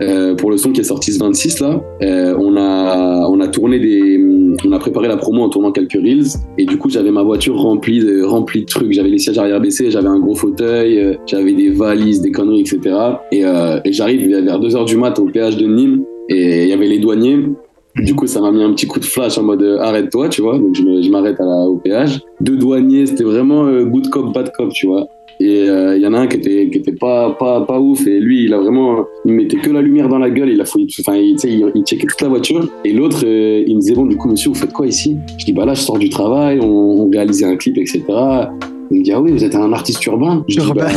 Euh, 0.00 0.36
pour 0.36 0.50
le 0.50 0.56
son 0.56 0.70
qui 0.70 0.80
est 0.80 0.84
sorti 0.84 1.12
ce 1.12 1.18
26 1.18 1.60
là, 1.60 1.82
euh, 2.02 2.36
on 2.38 2.56
a 2.56 3.26
on 3.28 3.40
a 3.40 3.48
tourné 3.48 3.80
des, 3.80 4.24
on 4.64 4.70
a 4.70 4.78
préparé 4.78 5.08
la 5.08 5.16
promo 5.16 5.42
en 5.42 5.48
tournant 5.48 5.72
quelques 5.72 5.94
reels 5.94 6.38
et 6.56 6.66
du 6.66 6.78
coup 6.78 6.88
j'avais 6.88 7.10
ma 7.10 7.24
voiture 7.24 7.56
remplie 7.56 7.98
de 7.98 8.22
remplie 8.22 8.60
de 8.60 8.66
trucs. 8.66 8.92
J'avais 8.92 9.08
les 9.08 9.18
sièges 9.18 9.38
arrière 9.38 9.60
baissés, 9.60 9.90
j'avais 9.90 10.08
un 10.08 10.20
gros 10.20 10.36
fauteuil, 10.36 11.00
euh, 11.00 11.14
j'avais 11.26 11.52
des 11.52 11.70
valises, 11.70 12.20
des 12.20 12.30
conneries, 12.30 12.60
etc. 12.60 12.96
Et, 13.32 13.42
j'arrive 13.92 14.28
vers 14.44 14.60
2 14.60 14.76
heures 14.76 14.84
du 14.84 14.96
mat 14.96 15.18
au 15.18 15.24
péage 15.24 15.56
de 15.56 15.66
Nîmes 15.66 16.04
et 16.28 16.64
il 16.64 16.68
y 16.68 16.72
avait 16.72 16.86
les 16.86 16.98
douaniers. 16.98 17.38
Du 17.96 18.14
coup, 18.14 18.28
ça 18.28 18.40
m'a 18.40 18.52
mis 18.52 18.62
un 18.62 18.72
petit 18.72 18.86
coup 18.86 19.00
de 19.00 19.04
flash 19.04 19.38
en 19.38 19.42
mode 19.42 19.64
arrête-toi, 19.80 20.28
tu 20.28 20.42
vois. 20.42 20.58
Donc 20.58 20.76
je 20.76 21.10
m'arrête 21.10 21.40
au 21.40 21.76
péage. 21.76 22.20
Deux 22.40 22.56
douaniers, 22.56 23.06
c'était 23.06 23.24
vraiment 23.24 23.64
good 23.82 24.08
cop, 24.10 24.32
bad 24.32 24.52
cop, 24.56 24.70
tu 24.72 24.86
vois. 24.86 25.08
Et 25.40 25.62
il 25.64 25.68
euh, 25.68 25.96
y 25.98 26.06
en 26.06 26.14
a 26.14 26.18
un 26.18 26.26
qui 26.26 26.36
était, 26.36 26.68
qui 26.70 26.78
était 26.78 26.92
pas, 26.92 27.30
pas, 27.30 27.60
pas 27.60 27.78
ouf. 27.78 28.06
Et 28.06 28.18
lui, 28.18 28.44
il 28.44 28.54
a 28.54 28.58
vraiment, 28.58 29.04
il 29.24 29.34
mettait 29.34 29.58
que 29.58 29.70
la 29.70 29.82
lumière 29.82 30.08
dans 30.08 30.18
la 30.18 30.30
gueule. 30.30 30.50
Il 30.50 30.60
a 30.60 30.64
fouillé, 30.64 30.88
enfin, 31.00 31.16
il, 31.16 31.36
il, 31.44 31.72
il 31.74 31.82
checkait 31.84 32.06
toute 32.06 32.20
la 32.20 32.28
voiture. 32.28 32.68
Et 32.84 32.92
l'autre, 32.92 33.22
euh, 33.24 33.62
il 33.66 33.76
me 33.76 33.80
disait, 33.80 33.94
bon, 33.94 34.06
du 34.06 34.16
coup, 34.16 34.28
monsieur, 34.28 34.50
vous 34.50 34.56
faites 34.56 34.72
quoi 34.72 34.86
ici? 34.86 35.16
Je 35.38 35.44
dis, 35.44 35.52
bah 35.52 35.64
là, 35.64 35.74
je 35.74 35.80
sors 35.80 35.98
du 35.98 36.08
travail, 36.08 36.58
on, 36.60 36.66
on 36.66 37.10
réalisait 37.10 37.44
un 37.44 37.56
clip, 37.56 37.78
etc. 37.78 38.02
Il 38.90 39.00
me 39.00 39.04
dit, 39.04 39.12
ah 39.12 39.20
oui, 39.20 39.32
vous 39.32 39.44
êtes 39.44 39.54
un 39.54 39.72
artiste 39.72 40.04
urbain 40.06 40.44
Je 40.48 40.60
dis, 40.60 40.72
bah 40.74 40.88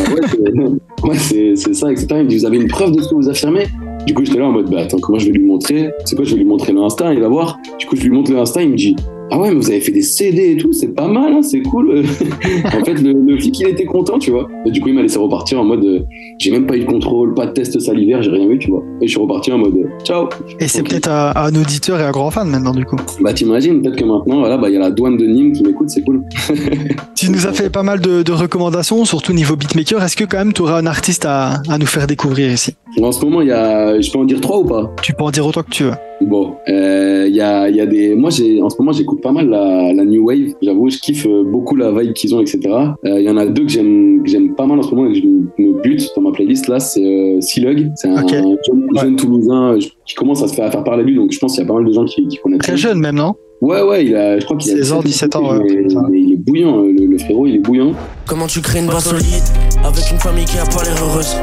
ouais, 1.04 1.18
c'est 1.18 1.56
ça, 1.74 1.92
etc. 1.92 2.08
Il 2.12 2.24
me 2.24 2.28
dit, 2.28 2.38
vous 2.38 2.46
avez 2.46 2.58
une 2.58 2.68
preuve 2.68 2.94
de 2.94 3.02
ce 3.02 3.10
que 3.10 3.16
vous 3.16 3.30
affirmez? 3.30 3.68
Du 4.08 4.14
coup, 4.16 4.26
j'étais 4.26 4.40
là 4.40 4.48
en 4.48 4.52
mode, 4.52 4.72
bah 4.72 4.80
attends, 4.82 4.98
comment 5.00 5.20
je 5.20 5.28
vais 5.28 5.34
lui 5.34 5.46
montrer? 5.46 5.92
C'est 6.06 6.16
quoi, 6.16 6.26
je 6.26 6.32
vais 6.32 6.40
lui 6.40 6.46
montrer 6.46 6.74
l'Insta, 6.74 7.14
il 7.14 7.20
va 7.20 7.28
voir. 7.28 7.60
Du 7.78 7.86
coup, 7.86 7.96
je 7.96 8.02
lui 8.02 8.10
montre 8.10 8.32
l'Insta, 8.32 8.64
il 8.64 8.70
me 8.70 8.76
dit, 8.76 8.96
ah 9.34 9.40
ouais, 9.40 9.50
mais 9.50 9.56
vous 9.56 9.70
avez 9.70 9.80
fait 9.80 9.94
des 9.94 10.02
CD 10.02 10.52
et 10.52 10.58
tout, 10.58 10.74
c'est 10.74 10.94
pas 10.94 11.08
mal, 11.08 11.32
hein, 11.32 11.42
c'est 11.42 11.62
cool. 11.62 12.04
en 12.66 12.84
fait, 12.84 12.96
le, 12.96 13.14
le, 13.14 13.38
flic, 13.40 13.62
il 13.62 13.68
était 13.70 13.86
content, 13.86 14.20
tu 14.20 14.30
vois. 14.30 14.50
Et 14.66 14.72
du 14.72 14.82
coup, 14.82 14.90
il 14.90 14.96
m'a 14.96 15.04
laissé 15.04 15.18
repartir 15.18 15.62
en 15.62 15.64
mode, 15.64 15.86
euh, 15.86 16.02
j'ai 16.38 16.52
même 16.52 16.68
pas 16.68 16.76
eu 16.76 16.82
de 16.82 16.86
contrôle, 16.86 17.34
pas 17.34 17.46
de 17.46 17.54
test 17.54 17.80
salivaire, 17.80 18.22
j'ai 18.22 18.30
rien 18.30 18.50
eu, 18.50 18.60
tu 18.60 18.70
vois. 18.70 18.84
Et 19.02 19.08
je 19.08 19.12
suis 19.12 19.22
reparti 19.22 19.54
en 19.54 19.58
mode, 19.58 19.78
euh, 19.78 20.04
ciao. 20.04 20.28
Et 20.60 20.68
c'est 20.68 20.84
peut-être 20.84 21.10
un, 21.10 21.32
un, 21.34 21.56
auditeur 21.56 22.02
et 22.02 22.04
un 22.04 22.12
grand 22.12 22.30
fan 22.30 22.50
maintenant, 22.50 22.74
du 22.74 22.84
coup. 22.84 22.98
Bah, 23.22 23.34
t'imagines, 23.34 23.82
peut-être 23.82 23.96
que 23.96 24.04
maintenant, 24.04 24.40
voilà, 24.40 24.58
bah, 24.58 24.70
il 24.70 24.74
y 24.74 24.78
a 24.78 24.82
la 24.82 24.92
douane 24.92 25.16
de 25.16 25.26
Nîmes 25.26 25.54
qui 25.54 25.64
m'écoute, 25.64 25.90
c'est 25.90 26.04
cool. 26.04 26.24
tu 27.16 27.32
nous 27.32 27.48
as 27.48 27.54
fait 27.54 27.70
pas 27.70 27.84
mal 27.84 28.02
de, 28.02 28.24
de 28.24 28.32
recommandations, 28.34 29.06
surtout 29.06 29.32
niveau 29.32 29.56
beatmaker. 29.56 30.04
Est-ce 30.04 30.18
que 30.18 30.26
quand 30.26 30.40
même 30.40 30.52
tu 30.52 30.64
auras 30.64 30.80
un 30.80 30.86
artiste 30.86 31.24
à, 31.26 31.62
à 31.70 31.78
nous 31.78 31.86
faire 31.86 32.06
découvrir 32.06 32.52
ici? 32.52 32.76
En 33.00 33.12
ce 33.12 33.24
moment, 33.24 33.42
il 33.42 33.48
y 33.48 33.52
a, 33.52 34.00
je 34.00 34.12
peux 34.12 34.20
en 34.20 34.26
dire 34.26 34.42
trois 34.42 34.60
ou 34.60 34.66
pas? 34.66 34.92
Tu 35.02 35.14
peux 35.14 35.24
en 35.24 35.32
dire 35.32 35.46
autant 35.46 35.64
que 35.64 35.70
tu 35.70 35.84
veux. 35.84 35.94
Bon, 36.22 36.56
il 36.68 36.74
euh, 36.74 37.28
y, 37.30 37.42
a, 37.42 37.70
y 37.70 37.80
a 37.80 37.86
des. 37.86 38.16
Moi, 38.16 38.30
j'ai 38.30 38.62
en 38.62 38.70
ce 38.70 38.76
moment, 38.80 38.92
j'écoute 38.92 39.22
pas 39.22 39.32
mal 39.32 39.50
la, 39.50 39.94
la 39.94 40.06
New 40.06 40.26
Wave. 40.26 40.54
J'avoue, 40.62 40.90
je 40.90 41.00
kiffe 41.00 41.26
beaucoup 41.28 41.76
la 41.76 41.92
vibe 41.92 42.14
qu'ils 42.14 42.36
ont, 42.36 42.42
etc. 42.42 42.60
Il 43.04 43.12
euh, 43.12 43.22
y 43.22 43.30
en 43.30 43.38
a 43.38 43.46
deux 43.46 43.64
que 43.64 43.72
j'aime, 43.72 44.22
que 44.24 44.30
j'aime 44.30 44.54
pas 44.56 44.66
mal 44.66 44.80
en 44.80 44.84
ce 44.84 44.94
moment 44.94 45.10
et 45.10 45.14
que 45.14 45.20
je 45.20 45.26
me 45.26 45.82
bute 45.82 46.12
dans 46.16 46.22
ma 46.22 46.32
playlist 46.32 46.68
là. 46.68 46.80
C'est 46.80 47.04
euh, 47.04 47.42
Silug. 47.42 47.92
C'est 47.96 48.10
un 48.10 48.24
okay. 48.24 48.36
jeune, 48.36 48.84
ouais. 48.84 49.02
jeune, 49.02 49.16
Toulousain 49.16 49.78
qui 50.06 50.16
commence 50.16 50.44
à 50.44 50.48
se 50.48 50.54
faire, 50.54 50.66
à 50.66 50.72
faire 50.72 50.84
parler 50.84 51.04
de 51.04 51.10
lui. 51.10 51.16
Donc, 51.16 51.32
je 51.32 51.40
pense 51.40 51.54
qu'il 51.54 51.64
y 51.64 51.66
a 51.66 51.68
pas 51.68 51.76
mal 51.76 51.86
de 51.86 51.94
gens 51.94 52.06
qui, 52.06 52.28
qui 52.28 52.38
connaissent. 52.38 52.60
Très 52.60 52.78
jeune, 52.78 53.00
même, 53.00 53.16
non? 53.16 53.36
Ouais, 53.62 53.84
ouais, 53.84 54.06
il 54.06 54.16
a, 54.16 54.40
je 54.40 54.46
crois 54.46 54.58
qu'il 54.58 54.72
a 54.72 54.76
16 54.78 54.92
ans, 54.94 55.02
17 55.02 55.36
ans. 55.36 55.52
Ouais. 55.54 55.60
Mais, 55.64 55.96
mais 56.10 56.20
il 56.20 56.34
est 56.34 56.38
bouillant, 56.38 56.82
le, 56.82 57.06
le, 57.06 57.18
frérot, 57.20 57.46
il 57.46 57.56
est 57.58 57.60
bouillant. 57.60 57.94
Comment 58.26 58.48
tu 58.48 58.60
crées 58.60 58.80
une 58.80 58.88
base 58.88 59.04
solide 59.04 59.44
avec 59.84 60.10
une 60.12 60.18
famille 60.20 60.46
qui 60.46 60.58
a 60.58 60.66
pas 60.66 60.84
l'air 60.84 60.98
heureuse 61.04 61.36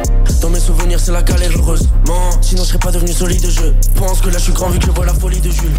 Dans 0.42 0.50
mes 0.50 0.58
souvenirs, 0.58 0.98
c'est 0.98 1.12
la 1.12 1.22
galère 1.22 1.52
heureuse. 1.56 1.88
Man, 2.08 2.16
sinon 2.40 2.64
je 2.64 2.70
serais 2.70 2.80
pas 2.80 2.90
devenu 2.90 3.12
solide. 3.12 3.46
Je 3.48 4.00
pense 4.00 4.20
que 4.20 4.30
là 4.30 4.38
je 4.38 4.44
suis 4.44 4.52
grand 4.52 4.68
vu 4.68 4.80
que 4.80 4.86
je 4.86 4.90
vois 4.90 5.06
la 5.06 5.14
folie 5.14 5.40
de 5.40 5.50
Jules. 5.50 5.70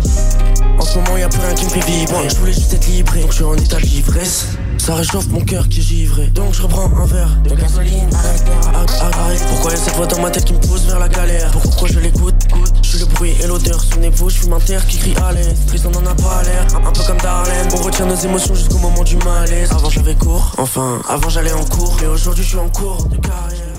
En 0.78 0.84
ce 0.84 0.97
moment, 0.99 1.17
y 1.17 1.23
a 1.23 1.28
plus 1.28 1.41
rien 1.41 1.54
qui 1.54 1.65
me 1.65 1.71
fait 1.71 1.86
vibrer. 1.91 2.30
Je 2.30 2.36
voulais 2.38 2.54
juste 2.54 2.73
être 2.73 2.88
libre, 2.88 3.13
donc 3.21 3.32
je 3.32 3.36
suis 3.36 3.43
en 3.43 3.56
état 3.56 3.78
d'ivresse. 3.82 4.47
Ça 4.80 4.96
réchauffe 4.96 5.30
mon 5.30 5.42
cœur 5.42 5.68
qui 5.70 5.80
est 5.80 5.84
givré. 5.84 6.28
Donc 6.34 6.54
je 6.54 6.63
reprends 6.63 6.86
un 6.86 7.06
verre 7.06 7.38
de 7.44 7.54
gasoline. 7.54 8.10
Arrête. 8.13 9.46
Pourquoi 9.50 9.72
y 9.72 9.74
a 9.74 9.78
cette 9.78 9.96
voix 9.96 10.08
dans 10.08 10.22
ma 10.22 10.32
tête 10.32 10.46
qui 10.46 10.54
me 10.54 10.60
pousse 10.60 10.86
vers 10.88 11.00
la 11.00 11.08
galère? 11.10 11.52
Pourquoi 11.52 11.88
je 11.88 12.00
l'écoute? 12.00 12.34
Je 12.82 12.89
suis 12.89 13.00
le 13.00 13.06
bruit 13.13 13.34
et 13.44 13.48
l'odeur. 13.48 13.80
Souvenez-vous, 13.82 14.30
je 14.30 14.39
suis 14.39 14.52
un 14.52 14.60
terre 14.60 14.86
qui 14.88 14.98
crie 14.98 15.13
à 15.24 15.34
l'aise. 15.34 15.60
Prison 15.68 15.92
n'en 15.92 16.10
a 16.10 16.15
pas 16.15 16.42
l'air. 16.44 16.65
Un, 16.76 16.92
peu 16.92 17.02
comme 17.06 17.18
Darlene. 17.18 17.68
On 17.74 17.84
retient 17.84 18.06
nos 18.06 18.15
émotions 18.15 18.56
jusqu'au 18.56 18.80
moment 18.80 19.04
du 19.04 19.18
malaise. 19.18 19.70
Avant 19.72 19.89
j'avais 19.89 20.15
cours, 20.15 20.56
enfin, 20.58 21.02
avant 21.08 21.30
j'allais 21.30 21.54
en 21.54 21.65
cours. 21.65 21.96
Mais 22.02 22.08
aujourd'hui 22.08 22.44
je 22.44 22.50
suis 22.50 22.58
en 22.58 22.70
cours 22.70 23.06
de 23.12 23.18
carrière. 23.18 23.70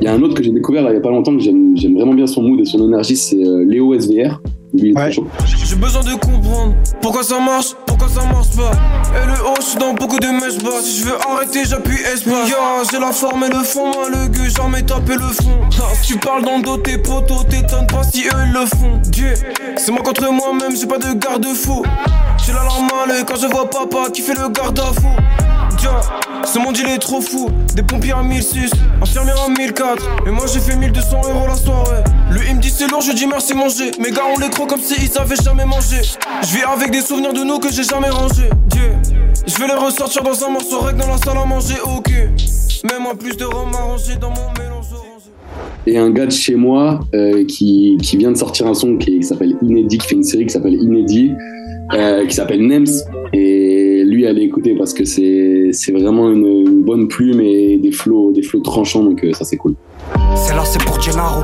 Il 0.00 0.04
y 0.04 0.08
a 0.08 0.14
un 0.14 0.22
autre 0.22 0.34
que 0.34 0.42
j'ai 0.42 0.50
découvert 0.52 0.82
il 0.88 0.94
y 0.94 0.96
a 0.96 1.00
pas 1.00 1.10
longtemps 1.10 1.36
que 1.36 1.42
j'aime 1.42 1.74
vraiment 1.76 2.14
bien 2.14 2.26
son 2.26 2.42
mood 2.42 2.60
et 2.60 2.64
son 2.64 2.84
énergie, 2.86 3.16
c'est 3.16 3.44
euh, 3.44 3.64
Léo 3.64 3.98
SVR. 3.98 4.40
Ouais. 4.80 5.10
J'ai 5.64 5.76
besoin 5.76 6.02
de 6.02 6.14
comprendre 6.14 6.74
pourquoi 7.02 7.22
ça 7.22 7.40
marche, 7.40 7.74
pourquoi 7.86 8.08
ça 8.08 8.22
marche 8.24 8.50
pas. 8.56 8.70
Et 9.20 9.26
le 9.26 9.32
haut, 9.44 9.56
je 9.58 9.66
suis 9.66 9.78
dans 9.78 9.92
beaucoup 9.94 10.18
de 10.18 10.26
mèches 10.26 10.62
bas. 10.62 10.80
Si 10.82 11.00
je 11.00 11.04
veux 11.06 11.16
arrêter, 11.28 11.64
j'appuie 11.64 12.00
espace. 12.00 12.48
Yeah, 12.48 12.82
j'ai 12.90 13.00
la 13.00 13.12
forme 13.12 13.44
et 13.44 13.48
le 13.48 13.64
fond, 13.64 13.92
moi 13.92 14.08
le 14.08 14.28
gueux, 14.28 14.48
jamais 14.48 14.82
tapé 14.82 15.14
le 15.14 15.20
fond. 15.20 15.58
Si 16.02 16.12
tu 16.12 16.18
parles 16.18 16.44
dans 16.44 16.58
le 16.58 16.62
dos, 16.62 16.76
tes 16.78 16.98
potos, 16.98 17.46
t'étonnes 17.48 17.86
pas 17.86 18.02
si 18.04 18.24
eux 18.26 18.30
ils 18.46 18.52
le 18.52 18.66
font. 18.66 19.00
Dieu, 19.04 19.34
c'est 19.76 19.90
moi 19.90 20.02
contre 20.02 20.30
moi-même, 20.30 20.76
j'ai 20.76 20.86
pas 20.86 20.98
de 20.98 21.12
garde-fou. 21.12 21.84
J'ai 22.46 22.52
la 22.52 22.62
larme 22.62 22.86
mal 22.86 23.24
quand 23.26 23.36
je 23.36 23.46
vois 23.46 23.68
papa 23.68 24.10
qui 24.12 24.22
fait 24.22 24.34
le 24.34 24.48
garde-à-fou. 24.48 25.08
Ce 26.44 26.58
monde 26.58 26.76
il 26.78 26.86
est 26.88 26.98
trop 26.98 27.20
fou. 27.20 27.50
Des 27.74 27.82
pompiers 27.82 28.12
à 28.12 28.22
1006, 28.22 28.70
infirmiers 29.02 29.32
à 29.32 29.48
1004. 29.48 30.08
Et 30.26 30.30
moi 30.30 30.46
j'ai 30.52 30.60
fait 30.60 30.76
1200 30.76 31.20
euros 31.28 31.46
la 31.46 31.54
soirée. 31.54 32.04
Lui 32.30 32.40
il 32.48 32.56
me 32.56 32.60
dit 32.60 32.70
c'est 32.70 32.90
lourd, 32.90 33.00
je 33.00 33.12
dis 33.12 33.26
merci 33.26 33.54
manger. 33.54 33.90
Mes 33.98 34.10
gars 34.10 34.22
on 34.34 34.38
les 34.40 34.48
croit 34.48 34.66
comme 34.66 34.80
s'ils 34.80 35.18
avaient 35.18 35.36
jamais 35.36 35.64
mangé. 35.64 35.96
Je 36.42 36.56
vis 36.56 36.62
avec 36.62 36.90
des 36.90 37.00
souvenirs 37.00 37.32
de 37.32 37.44
nous 37.44 37.58
que 37.58 37.70
j'ai 37.72 37.84
jamais 37.84 38.08
rangés. 38.08 38.50
Je 39.46 39.58
vais 39.58 39.66
les 39.66 39.74
ressortir 39.74 40.22
dans 40.22 40.44
un 40.44 40.50
morceau 40.50 40.80
rec 40.80 40.96
dans 40.96 41.08
la 41.08 41.16
salle 41.16 41.38
à 41.38 41.44
manger, 41.44 41.74
ok. 41.82 42.10
Mets-moi 42.84 43.14
plus 43.18 43.36
de 43.36 43.44
rhum 43.44 43.74
arrangé 43.74 44.16
dans 44.20 44.30
mon 44.30 44.52
mélange. 44.58 44.86
Et 45.86 45.96
un 45.96 46.10
gars 46.10 46.26
de 46.26 46.30
chez 46.30 46.54
moi 46.54 47.00
euh, 47.14 47.44
qui, 47.46 47.96
vient 48.18 48.30
de 48.30 48.36
sortir 48.36 48.66
un 48.66 48.74
son 48.74 48.98
qui, 48.98 49.20
qui 49.20 49.22
s'appelle 49.22 49.56
Inédit, 49.62 49.98
qui 49.98 50.06
fait 50.06 50.14
une 50.16 50.22
série 50.22 50.44
qui 50.44 50.52
s'appelle 50.52 50.74
Inédit, 50.74 51.32
euh, 51.94 52.26
qui 52.26 52.34
s'appelle 52.34 52.66
Nems. 52.66 52.86
Et 53.32 54.04
lui, 54.04 54.26
allez 54.26 54.42
écouter 54.42 54.74
parce 54.76 54.92
que 54.92 55.04
c'est 55.04 55.47
c'est 55.78 55.92
vraiment 55.92 56.30
une, 56.30 56.82
bonne 56.82 57.06
plume 57.08 57.40
et 57.40 57.78
des 57.78 57.92
flots, 57.92 58.32
des 58.32 58.42
flots 58.42 58.60
tranchants, 58.60 59.04
donc 59.04 59.22
euh, 59.22 59.32
ça 59.32 59.44
c'est 59.44 59.56
cool. 59.56 59.74
C'est 60.34 60.54
là, 60.54 60.64
c'est 60.64 60.82
pour 60.82 61.00
Gennaro. 61.00 61.42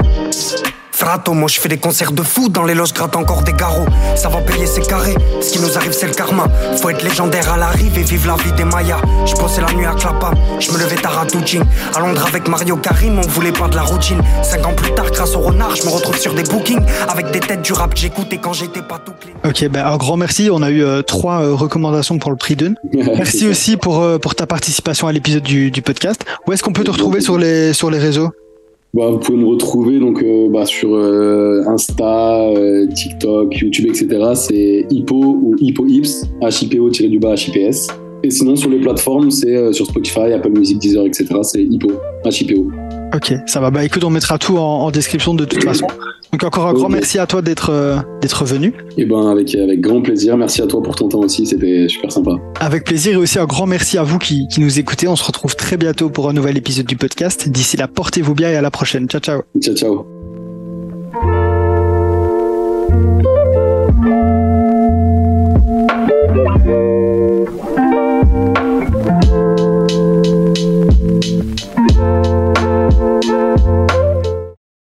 Frato, 0.97 1.33
moi 1.33 1.49
je 1.49 1.59
fais 1.59 1.69
des 1.69 1.79
concerts 1.79 2.13
de 2.13 2.23
fou 2.23 2.49
dans 2.49 2.63
les 2.63 2.73
loges, 2.73 2.93
gratte 2.93 3.17
encore 3.17 3.43
des 3.43 3.53
garrots. 3.53 3.87
Ça 4.15 4.29
va 4.29 4.41
payer 4.43 4.65
ses 4.67 4.81
carrés, 4.81 5.17
ce 5.41 5.51
qui 5.51 5.59
nous 5.61 5.77
arrive 5.77 5.91
c'est 5.91 6.07
le 6.07 6.15
karma. 6.15 6.47
Faut 6.81 6.89
être 6.89 7.03
légendaire 7.03 7.53
à 7.53 7.57
la 7.57 7.67
rive 7.67 7.99
et 7.99 8.05
vivre 8.05 8.29
la 8.29 8.37
vie 8.41 8.53
des 8.53 8.65
Mayas. 8.65 9.01
Je 9.27 9.35
bossais 9.35 9.61
la 9.61 9.73
nuit 9.73 9.87
à 9.87 9.95
Clapham, 9.95 10.35
je 10.61 10.71
me 10.71 10.79
levais 10.79 10.95
tard 10.95 11.19
à 11.19 11.25
Doujin. 11.25 11.63
À 11.97 11.99
Londres 11.99 12.25
avec 12.29 12.47
Mario 12.47 12.77
Karim, 12.77 13.19
on 13.19 13.27
voulait 13.27 13.51
pas 13.51 13.67
de 13.67 13.75
la 13.75 13.83
routine. 13.83 14.21
Cinq 14.45 14.65
ans 14.65 14.73
plus 14.73 14.95
tard, 14.95 15.11
grâce 15.11 15.35
au 15.35 15.41
renard, 15.41 15.75
je 15.75 15.83
me 15.85 15.89
retrouve 15.91 16.17
sur 16.17 16.33
des 16.33 16.45
bookings. 16.45 16.85
Avec 17.09 17.33
des 17.33 17.41
têtes 17.41 17.63
du 17.63 17.73
rap 17.73 17.93
que 17.93 17.99
j'écoutais 17.99 18.39
quand 18.39 18.53
j'étais 18.53 18.83
pas 18.83 19.01
tout 19.05 19.13
clean. 19.21 19.33
Ok, 19.45 19.69
ben 19.71 19.85
un 19.85 19.97
grand 19.97 20.17
merci. 20.17 20.49
On 20.53 20.63
a 20.63 20.71
eu 20.71 20.85
euh, 20.85 21.03
trois 21.03 21.43
euh, 21.43 21.55
recommandations 21.55 22.19
pour 22.19 22.31
le 22.31 22.37
prix 22.37 22.55
d'une. 22.55 22.77
Merci 23.17 23.49
aussi 23.49 23.77
pour, 23.77 24.01
euh, 24.01 24.19
pour 24.19 24.37
ta 24.37 24.47
participation 24.47 25.09
à 25.09 25.13
l'épisode 25.13 25.43
du, 25.43 25.73
du 25.73 25.83
podcast. 25.83 26.25
Où 26.47 26.53
est-ce 26.53 26.63
qu'on 26.63 26.73
peut 26.73 26.85
te 26.85 26.91
retrouver 26.93 27.21
sur 27.21 27.37
les, 27.37 27.73
sur 27.73 27.91
les 27.91 27.99
réseaux? 27.99 28.31
Bah, 28.95 29.11
vous 29.11 29.19
pouvez 29.19 29.39
me 29.39 29.47
retrouver 29.47 29.99
donc 29.99 30.23
euh, 30.23 30.49
bah, 30.49 30.67
sur 30.67 30.95
euh, 30.95 31.65
Insta, 31.67 32.43
euh, 32.43 32.87
TikTok, 32.87 33.57
YouTube, 33.57 33.87
etc. 33.89 34.07
C'est 34.35 34.87
Hippo 34.89 35.17
ou 35.17 35.57
Hippo 35.59 35.85
Hips, 35.85 36.25
H-I-P-O-du-bas 36.41 37.35
H-I-P-S. 37.35 37.89
Et 38.25 38.31
sinon, 38.31 38.57
sur 38.57 38.71
les 38.71 38.81
plateformes, 38.81 39.31
c'est 39.31 39.55
euh, 39.55 39.71
sur 39.73 39.85
Spotify, 39.85 40.33
Apple 40.33 40.49
Music, 40.49 40.79
Deezer, 40.79 41.05
etc. 41.05 41.27
C'est 41.43 41.63
Hippo, 41.63 41.93
H-I-P-O. 42.25 42.71
Ok, 43.15 43.35
ça 43.45 43.61
va. 43.61 43.71
Bah 43.71 43.85
écoute, 43.85 44.03
on 44.03 44.09
mettra 44.09 44.39
tout 44.39 44.57
en, 44.57 44.81
en 44.81 44.91
description 44.91 45.35
de 45.35 45.45
toute 45.45 45.63
façon. 45.63 45.87
Donc 46.33 46.43
encore 46.43 46.67
un 46.67 46.73
grand 46.73 46.89
merci 46.89 47.19
à 47.19 47.27
toi 47.27 47.43
d'être 47.43 47.69
euh, 47.71 47.97
d'être 48.23 48.47
venu. 48.47 48.73
Et 48.97 49.05
ben, 49.05 49.29
avec, 49.31 49.55
avec 49.55 49.83
grand 49.83 50.01
plaisir. 50.01 50.39
Merci 50.39 50.63
à 50.63 50.67
toi 50.67 50.83
pour 50.83 50.97
ton 50.97 51.09
temps 51.09 51.21
aussi. 51.21 51.45
C'était 51.45 51.87
super 51.87 52.11
sympa. 52.11 52.33
Avec 52.61 52.85
plaisir 52.85 53.13
et 53.13 53.17
aussi 53.17 53.39
un 53.39 53.45
grand 53.45 53.67
merci 53.67 53.99
à 53.99 54.03
vous 54.03 54.19
qui, 54.19 54.49
qui 54.49 54.63
nous 54.63 54.79
écoutez. 54.79 55.07
On 55.07 55.17
se 55.17 55.25
retrouve 55.25 55.55
très 55.55 55.77
bientôt 55.77 56.09
pour 56.09 56.31
un 56.31 56.33
nouvel 56.33 56.57
épisode 56.57 56.87
du 56.87 56.97
podcast. 56.97 57.51
D'ici 57.51 57.77
là, 57.77 57.89
portez-vous 57.89 58.35
bien 58.35 58.51
et 58.51 58.57
à 58.57 58.63
la 58.63 58.71
prochaine. 58.71 59.07
Ciao, 59.07 59.21
ciao. 59.21 59.43
Ciao, 59.61 59.77
ciao. 59.77 60.14